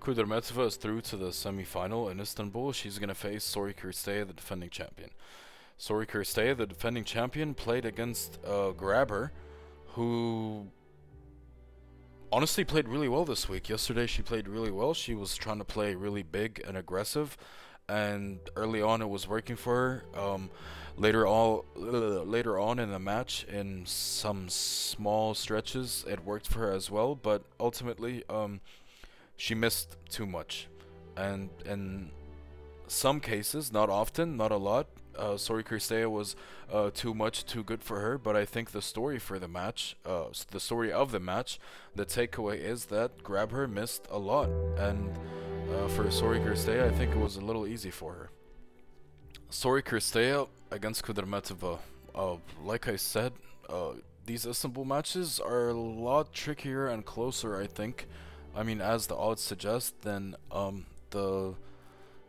Kudermetova 0.00 0.66
is 0.66 0.76
through 0.76 1.00
to 1.02 1.16
the 1.16 1.32
semi-final 1.32 2.08
in 2.08 2.20
Istanbul. 2.20 2.72
She's 2.72 2.98
going 2.98 3.08
to 3.08 3.14
face 3.14 3.44
Sori 3.44 3.74
Cirstea, 3.74 4.26
the 4.26 4.32
defending 4.32 4.70
champion. 4.70 5.10
Sori 5.78 6.06
Cirstea, 6.06 6.56
the 6.56 6.66
defending 6.66 7.04
champion, 7.04 7.54
played 7.54 7.84
against 7.84 8.38
uh, 8.46 8.72
Grabher, 8.72 9.30
who 9.88 10.68
honestly 12.30 12.64
played 12.64 12.88
really 12.88 13.08
well 13.08 13.24
this 13.24 13.48
week. 13.48 13.68
Yesterday 13.68 14.06
she 14.06 14.22
played 14.22 14.48
really 14.48 14.70
well. 14.70 14.94
She 14.94 15.14
was 15.14 15.36
trying 15.36 15.58
to 15.58 15.64
play 15.64 15.94
really 15.96 16.22
big 16.22 16.62
and 16.66 16.76
aggressive, 16.76 17.36
and 17.88 18.38
early 18.54 18.80
on 18.80 19.02
it 19.02 19.08
was 19.08 19.26
working 19.26 19.56
for 19.56 20.04
her. 20.14 20.20
Um, 20.20 20.50
later 20.98 21.26
all 21.26 21.64
later 21.76 22.58
on 22.58 22.78
in 22.78 22.90
the 22.90 22.98
match, 22.98 23.44
in 23.44 23.86
some 23.86 24.48
small 24.48 25.34
stretches, 25.34 26.04
it 26.08 26.24
worked 26.24 26.48
for 26.48 26.60
her 26.60 26.72
as 26.72 26.90
well. 26.90 27.14
But 27.14 27.42
ultimately, 27.58 28.24
um, 28.28 28.60
she 29.36 29.54
missed 29.54 29.96
too 30.10 30.26
much, 30.26 30.68
and 31.16 31.50
in 31.64 32.10
some 32.88 33.20
cases, 33.20 33.72
not 33.72 33.88
often, 33.90 34.36
not 34.36 34.50
a 34.50 34.56
lot, 34.56 34.86
uh, 35.16 35.34
Sori 35.34 36.10
was 36.10 36.36
uh, 36.72 36.90
too 36.92 37.14
much, 37.14 37.44
too 37.44 37.62
good 37.62 37.82
for 37.82 38.00
her. 38.00 38.18
But 38.18 38.36
I 38.36 38.44
think 38.44 38.70
the 38.70 38.82
story 38.82 39.18
for 39.18 39.38
the 39.38 39.48
match, 39.48 39.96
uh, 40.06 40.24
the 40.50 40.60
story 40.60 40.92
of 40.92 41.12
the 41.12 41.20
match, 41.20 41.58
the 41.94 42.06
takeaway 42.06 42.58
is 42.58 42.86
that 42.86 43.22
Grabher 43.22 43.70
missed 43.70 44.06
a 44.10 44.18
lot, 44.18 44.48
and 44.78 45.10
uh, 45.74 45.88
for 45.88 46.04
Sori 46.04 46.42
Cirstea, 46.44 46.86
I 46.86 46.90
think 46.90 47.12
it 47.12 47.18
was 47.18 47.36
a 47.36 47.40
little 47.40 47.66
easy 47.66 47.90
for 47.90 48.14
her. 48.14 48.30
Sori 49.50 49.82
Cirstea 49.82 50.48
against 50.70 51.04
Kudermetova. 51.04 51.78
Uh, 52.14 52.36
like 52.64 52.88
I 52.88 52.96
said, 52.96 53.32
uh, 53.68 53.92
these 54.26 54.46
Istanbul 54.46 54.84
matches 54.84 55.40
are 55.40 55.68
a 55.68 55.74
lot 55.74 56.32
trickier 56.32 56.86
and 56.86 57.04
closer. 57.04 57.56
I 57.56 57.66
think. 57.66 58.06
I 58.54 58.62
mean, 58.62 58.80
as 58.80 59.06
the 59.06 59.16
odds 59.16 59.42
suggest, 59.42 60.02
than 60.02 60.34
um, 60.50 60.86
the 61.10 61.54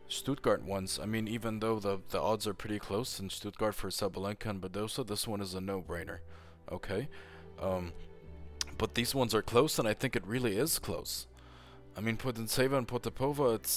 Stuttgart 0.08 0.62
ones. 0.62 0.98
I 1.02 1.06
mean, 1.06 1.28
even 1.28 1.60
though 1.60 1.78
the 1.78 2.00
the 2.10 2.20
odds 2.20 2.46
are 2.46 2.54
pretty 2.54 2.78
close 2.78 3.20
in 3.20 3.30
Stuttgart 3.30 3.74
for 3.74 3.88
Sabalenka 3.88 4.46
and 4.46 4.60
Badosa, 4.60 5.06
this 5.06 5.26
one 5.28 5.40
is 5.40 5.54
a 5.54 5.60
no-brainer. 5.60 6.18
Okay, 6.70 7.08
um, 7.60 7.92
but 8.78 8.94
these 8.94 9.14
ones 9.14 9.34
are 9.34 9.42
close, 9.42 9.78
and 9.78 9.86
I 9.86 9.94
think 9.94 10.16
it 10.16 10.26
really 10.26 10.56
is 10.56 10.78
close. 10.78 11.26
I 11.96 12.00
mean, 12.00 12.16
Putintseva 12.16 12.78
and 12.78 12.88
Potapova, 12.88 13.56
it's 13.56 13.70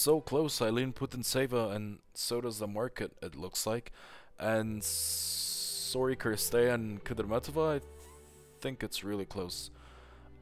so 0.00 0.20
close. 0.20 0.62
I 0.62 0.70
lean 0.70 0.92
Putintseva, 0.92 1.74
and 1.74 1.98
so 2.14 2.40
does 2.40 2.58
the 2.58 2.66
market. 2.66 3.12
It 3.22 3.34
looks 3.34 3.66
like, 3.66 3.92
and 4.38 4.82
Sori 4.82 6.16
Cirstea 6.16 6.72
and 6.72 7.04
Kudermetova, 7.04 7.76
I 7.76 7.80
think 8.60 8.82
it's 8.82 9.04
really 9.04 9.26
close. 9.26 9.70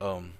Um, 0.00 0.34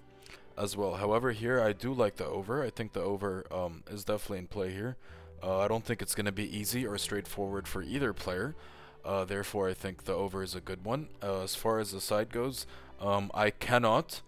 as 0.58 0.76
well. 0.76 0.96
However, 0.96 1.32
here 1.32 1.60
I 1.60 1.72
do 1.72 1.92
like 1.92 2.16
the 2.16 2.26
over. 2.26 2.62
I 2.62 2.70
think 2.70 2.92
the 2.92 3.00
over 3.00 3.46
um, 3.50 3.84
is 3.88 4.04
definitely 4.04 4.38
in 4.38 4.46
play 4.48 4.72
here. 4.72 4.96
Uh, 5.42 5.60
I 5.60 5.68
don't 5.68 5.84
think 5.84 6.02
it's 6.02 6.14
going 6.14 6.26
to 6.26 6.32
be 6.32 6.56
easy 6.56 6.84
or 6.86 6.98
straightforward 6.98 7.68
for 7.68 7.82
either 7.82 8.12
player. 8.12 8.56
Uh, 9.04 9.24
therefore, 9.24 9.68
I 9.68 9.74
think 9.74 10.04
the 10.04 10.14
over 10.14 10.42
is 10.42 10.54
a 10.54 10.60
good 10.60 10.84
one. 10.84 11.08
Uh, 11.22 11.42
as 11.42 11.54
far 11.54 11.78
as 11.78 11.92
the 11.92 12.00
side 12.00 12.30
goes, 12.32 12.66
um, 13.00 13.30
I 13.32 13.50
cannot, 13.50 14.20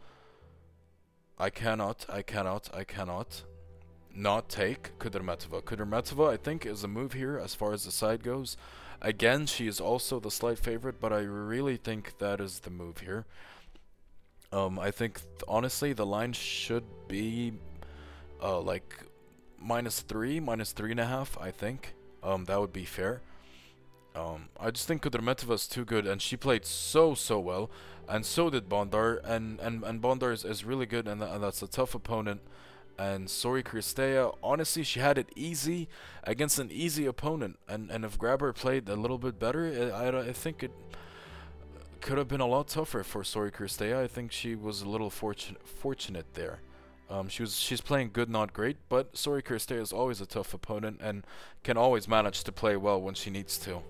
I 1.36 1.50
cannot, 1.50 2.06
I 2.08 2.22
cannot, 2.22 2.70
I 2.72 2.84
cannot 2.84 3.42
not 4.14 4.48
take 4.48 4.98
Kudermetova. 4.98 5.62
Kudermetova, 5.62 6.32
I 6.32 6.36
think, 6.36 6.66
is 6.66 6.84
a 6.84 6.88
move 6.88 7.12
here 7.12 7.38
as 7.38 7.54
far 7.54 7.72
as 7.72 7.84
the 7.84 7.90
side 7.90 8.22
goes. 8.22 8.56
Again, 9.00 9.46
she 9.46 9.66
is 9.66 9.80
also 9.80 10.20
the 10.20 10.30
slight 10.30 10.58
favorite, 10.58 11.00
but 11.00 11.12
I 11.12 11.20
really 11.20 11.76
think 11.76 12.18
that 12.18 12.40
is 12.40 12.60
the 12.60 12.70
move 12.70 12.98
here. 12.98 13.24
Um, 14.52 14.78
I 14.78 14.90
think 14.90 15.20
th 15.20 15.44
honestly 15.46 15.92
the 15.92 16.04
line 16.04 16.32
should 16.32 16.84
be 17.08 17.52
uh, 18.42 18.60
like 18.60 19.06
minus 19.58 20.00
three, 20.00 20.40
minus 20.40 20.72
three 20.72 20.90
and 20.90 21.00
a 21.00 21.06
half. 21.06 21.38
I 21.38 21.50
think 21.50 21.94
um, 22.22 22.44
that 22.46 22.60
would 22.60 22.72
be 22.72 22.84
fair. 22.84 23.22
Um, 24.14 24.48
I 24.58 24.70
just 24.72 24.88
think 24.88 25.02
Kudermetova 25.02 25.54
is 25.54 25.68
too 25.68 25.84
good, 25.84 26.06
and 26.06 26.20
she 26.20 26.36
played 26.36 26.66
so 26.66 27.14
so 27.14 27.38
well, 27.38 27.70
and 28.08 28.26
so 28.26 28.50
did 28.50 28.68
Bondar, 28.68 29.20
and 29.24 29.60
and 29.60 29.84
and 29.84 30.02
Bondar 30.02 30.32
is, 30.32 30.44
is 30.44 30.64
really 30.64 30.86
good, 30.86 31.06
and, 31.06 31.20
th 31.20 31.30
and 31.32 31.42
that's 31.42 31.62
a 31.62 31.68
tough 31.68 31.94
opponent. 31.94 32.40
And 33.00 33.28
Sori 33.28 33.62
Cirstea, 33.64 34.36
honestly, 34.42 34.82
she 34.82 35.00
had 35.00 35.16
it 35.16 35.30
easy 35.34 35.88
against 36.24 36.58
an 36.58 36.70
easy 36.70 37.06
opponent, 37.06 37.58
and 37.66 37.90
and 37.90 38.04
if 38.04 38.18
Grabher 38.18 38.54
played 38.54 38.90
a 38.90 38.94
little 38.94 39.16
bit 39.16 39.38
better, 39.38 39.90
I 39.94 40.08
I, 40.08 40.20
I 40.28 40.32
think 40.34 40.62
it 40.62 40.70
could 42.02 42.18
have 42.18 42.28
been 42.28 42.42
a 42.42 42.46
lot 42.46 42.68
tougher 42.68 43.02
for 43.02 43.22
Sori 43.22 43.50
Cirstea. 43.52 43.96
I 43.96 44.06
think 44.06 44.32
she 44.32 44.54
was 44.54 44.82
a 44.82 44.88
little 44.88 45.08
fortunate 45.08 45.66
fortunate 45.66 46.34
there. 46.34 46.60
Um, 47.08 47.30
she 47.30 47.42
was 47.42 47.56
she's 47.56 47.80
playing 47.80 48.10
good, 48.12 48.28
not 48.28 48.52
great, 48.52 48.76
but 48.90 49.14
Sori 49.14 49.42
Cirstea 49.42 49.80
is 49.80 49.94
always 49.94 50.20
a 50.20 50.26
tough 50.26 50.52
opponent 50.52 51.00
and 51.02 51.24
can 51.64 51.78
always 51.78 52.06
manage 52.06 52.44
to 52.44 52.52
play 52.52 52.76
well 52.76 53.00
when 53.00 53.14
she 53.14 53.30
needs 53.30 53.56
to. 53.60 53.80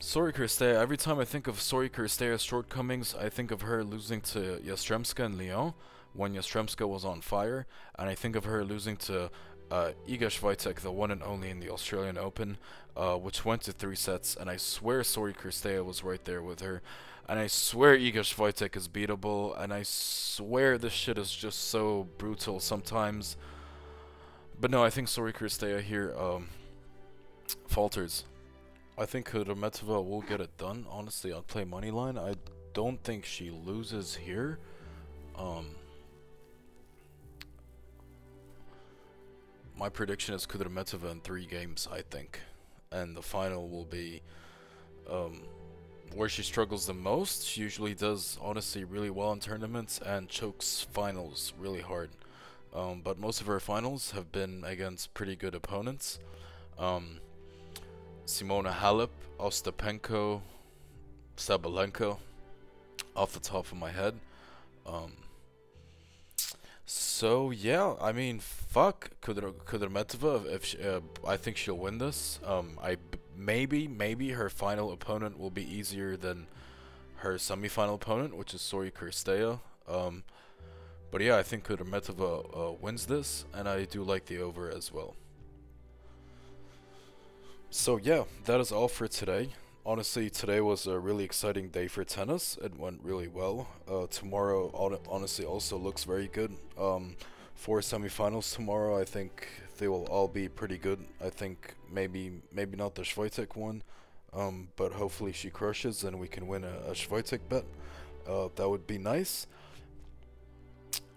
Sori 0.00 0.32
Cirstea, 0.32 0.76
every 0.76 0.96
time 0.96 1.18
I 1.18 1.24
think 1.24 1.48
of 1.48 1.56
Sori 1.56 1.90
Cirstea's 1.90 2.42
shortcomings, 2.42 3.16
I 3.16 3.28
think 3.28 3.50
of 3.50 3.62
her 3.62 3.82
losing 3.82 4.20
to 4.32 4.60
Yastremska 4.64 5.24
and 5.24 5.36
Lyon 5.36 5.74
when 6.14 6.34
Yastremska 6.34 6.88
was 6.88 7.04
on 7.04 7.20
fire, 7.20 7.66
and 7.98 8.08
I 8.08 8.14
think 8.14 8.36
of 8.36 8.44
her 8.44 8.64
losing 8.64 8.96
to 8.98 9.30
uh, 9.70 9.92
Iga 10.08 10.28
Swiatek, 10.28 10.80
the 10.80 10.90
one 10.90 11.10
and 11.10 11.22
only 11.22 11.50
in 11.50 11.60
the 11.60 11.70
Australian 11.70 12.18
Open, 12.18 12.58
uh, 12.96 13.14
which 13.16 13.44
went 13.44 13.62
to 13.62 13.72
three 13.72 13.96
sets, 13.96 14.36
and 14.36 14.50
I 14.50 14.56
swear 14.56 15.00
Sori 15.02 15.34
Cirstea 15.36 15.84
was 15.84 16.02
right 16.02 16.24
there 16.24 16.42
with 16.42 16.60
her, 16.60 16.82
and 17.28 17.38
I 17.38 17.46
swear 17.46 17.96
Iga 17.96 18.22
Swiatek 18.22 18.76
is 18.76 18.88
beatable, 18.88 19.60
and 19.60 19.72
I 19.72 19.82
swear 19.84 20.78
this 20.78 20.92
shit 20.92 21.16
is 21.16 21.30
just 21.34 21.68
so 21.68 22.08
brutal 22.18 22.58
sometimes. 22.58 23.36
But 24.60 24.70
no, 24.70 24.84
I 24.84 24.90
think 24.90 25.08
Sori 25.08 25.32
Cirstea 25.32 25.80
here 25.80 26.14
um, 26.18 26.48
falters. 27.68 28.24
I 28.98 29.06
think 29.06 29.30
Kudermetova 29.30 30.04
will 30.04 30.20
get 30.20 30.40
it 30.40 30.54
done. 30.58 30.84
Honestly, 30.90 31.32
I'll 31.32 31.42
play 31.42 31.64
money 31.64 31.90
line. 31.90 32.18
I 32.18 32.34
don't 32.74 33.02
think 33.02 33.24
she 33.24 33.50
loses 33.50 34.16
here. 34.16 34.58
Um, 35.36 35.76
my 39.80 39.88
prediction 39.88 40.34
is 40.34 40.44
Kudermetova 40.44 41.10
in 41.10 41.20
three 41.22 41.46
games, 41.46 41.88
I 41.90 42.02
think. 42.02 42.40
And 42.92 43.16
the 43.16 43.22
final 43.22 43.66
will 43.66 43.86
be 43.86 44.20
um, 45.10 45.40
where 46.14 46.28
she 46.28 46.42
struggles 46.42 46.86
the 46.86 46.92
most. 46.92 47.46
She 47.46 47.62
usually 47.62 47.94
does, 47.94 48.36
honestly, 48.42 48.84
really 48.84 49.08
well 49.08 49.32
in 49.32 49.40
tournaments 49.40 49.98
and 50.04 50.28
chokes 50.28 50.86
finals 50.92 51.54
really 51.58 51.80
hard. 51.80 52.10
Um, 52.74 53.00
but 53.02 53.18
most 53.18 53.40
of 53.40 53.46
her 53.46 53.58
finals 53.58 54.10
have 54.10 54.30
been 54.30 54.64
against 54.66 55.14
pretty 55.14 55.34
good 55.34 55.54
opponents. 55.54 56.18
Um, 56.78 57.18
Simona 58.26 58.74
Halep, 58.74 59.08
Ostapenko, 59.38 60.42
Sabalenka, 61.38 62.18
off 63.16 63.32
the 63.32 63.40
top 63.40 63.72
of 63.72 63.78
my 63.78 63.90
head. 63.90 64.20
Um, 64.86 65.12
so 66.92 67.50
yeah, 67.50 67.94
I 68.00 68.12
mean, 68.12 68.40
fuck 68.40 69.10
Kudermetova. 69.22 70.46
If 70.46 70.64
she, 70.64 70.82
uh, 70.82 71.00
I 71.26 71.36
think 71.36 71.56
she'll 71.56 71.78
win 71.78 71.98
this. 71.98 72.40
Um, 72.44 72.78
I 72.82 72.96
maybe 73.36 73.86
maybe 73.88 74.30
her 74.30 74.50
final 74.50 74.92
opponent 74.92 75.38
will 75.38 75.50
be 75.50 75.62
easier 75.62 76.16
than 76.16 76.46
her 77.16 77.34
semifinal 77.34 77.94
opponent, 77.94 78.36
which 78.36 78.54
is 78.54 78.60
Sori 78.60 78.90
Cirstea. 78.92 79.60
Um, 79.88 80.24
But 81.10 81.20
yeah, 81.22 81.36
I 81.38 81.42
think 81.42 81.64
Kudermetova 81.66 82.30
uh, 82.56 82.72
wins 82.80 83.06
this, 83.06 83.44
and 83.52 83.68
I 83.68 83.84
do 83.84 84.04
like 84.04 84.26
the 84.26 84.38
over 84.42 84.70
as 84.70 84.92
well. 84.92 85.14
So 87.70 87.98
yeah, 87.98 88.24
that 88.44 88.60
is 88.60 88.72
all 88.72 88.88
for 88.88 89.08
today. 89.08 89.50
Honestly, 89.86 90.28
today 90.28 90.60
was 90.60 90.86
a 90.86 90.98
really 90.98 91.24
exciting 91.24 91.70
day 91.70 91.88
for 91.88 92.04
tennis. 92.04 92.58
It 92.62 92.78
went 92.78 93.00
really 93.02 93.28
well. 93.28 93.66
Uh, 93.90 94.06
tomorrow, 94.08 94.70
honestly, 95.08 95.46
also 95.46 95.78
looks 95.78 96.04
very 96.04 96.28
good. 96.28 96.54
Um, 96.78 97.16
four 97.54 97.80
semifinals 97.80 98.54
tomorrow. 98.54 99.00
I 99.00 99.04
think 99.04 99.48
they 99.78 99.88
will 99.88 100.04
all 100.08 100.28
be 100.28 100.50
pretty 100.50 100.76
good. 100.76 101.06
I 101.24 101.30
think 101.30 101.74
maybe 101.90 102.42
maybe 102.52 102.76
not 102.76 102.94
the 102.94 103.02
Swiatek 103.02 103.56
one, 103.56 103.82
um, 104.34 104.68
but 104.76 104.92
hopefully 104.92 105.32
she 105.32 105.48
crushes 105.48 106.04
and 106.04 106.20
we 106.20 106.28
can 106.28 106.46
win 106.46 106.62
a, 106.62 106.90
a 106.90 106.92
Swiatek 106.92 107.40
bet. 107.48 107.64
Uh, 108.28 108.48
that 108.56 108.68
would 108.68 108.86
be 108.86 108.98
nice. 108.98 109.46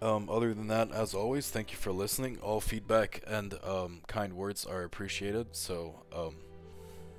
Um, 0.00 0.30
other 0.30 0.54
than 0.54 0.68
that, 0.68 0.90
as 0.90 1.12
always, 1.12 1.50
thank 1.50 1.70
you 1.70 1.76
for 1.76 1.92
listening. 1.92 2.38
All 2.40 2.62
feedback 2.62 3.22
and 3.26 3.58
um, 3.62 4.00
kind 4.06 4.32
words 4.32 4.64
are 4.64 4.84
appreciated. 4.84 5.48
So, 5.52 6.02
um, 6.14 6.36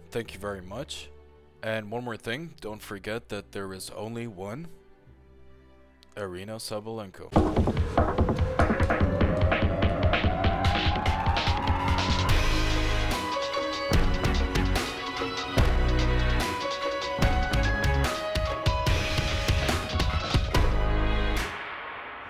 thank 0.09 0.33
you 0.33 0.39
very 0.39 0.61
much. 0.61 1.09
And 1.65 1.89
one 1.89 2.03
more 2.03 2.15
thing, 2.15 2.53
don't 2.61 2.79
forget 2.79 3.29
that 3.29 3.51
there 3.51 3.73
is 3.73 3.89
only 3.89 4.27
one 4.27 4.67
Aryna 6.15 6.59
Sabalenka. 6.61 7.33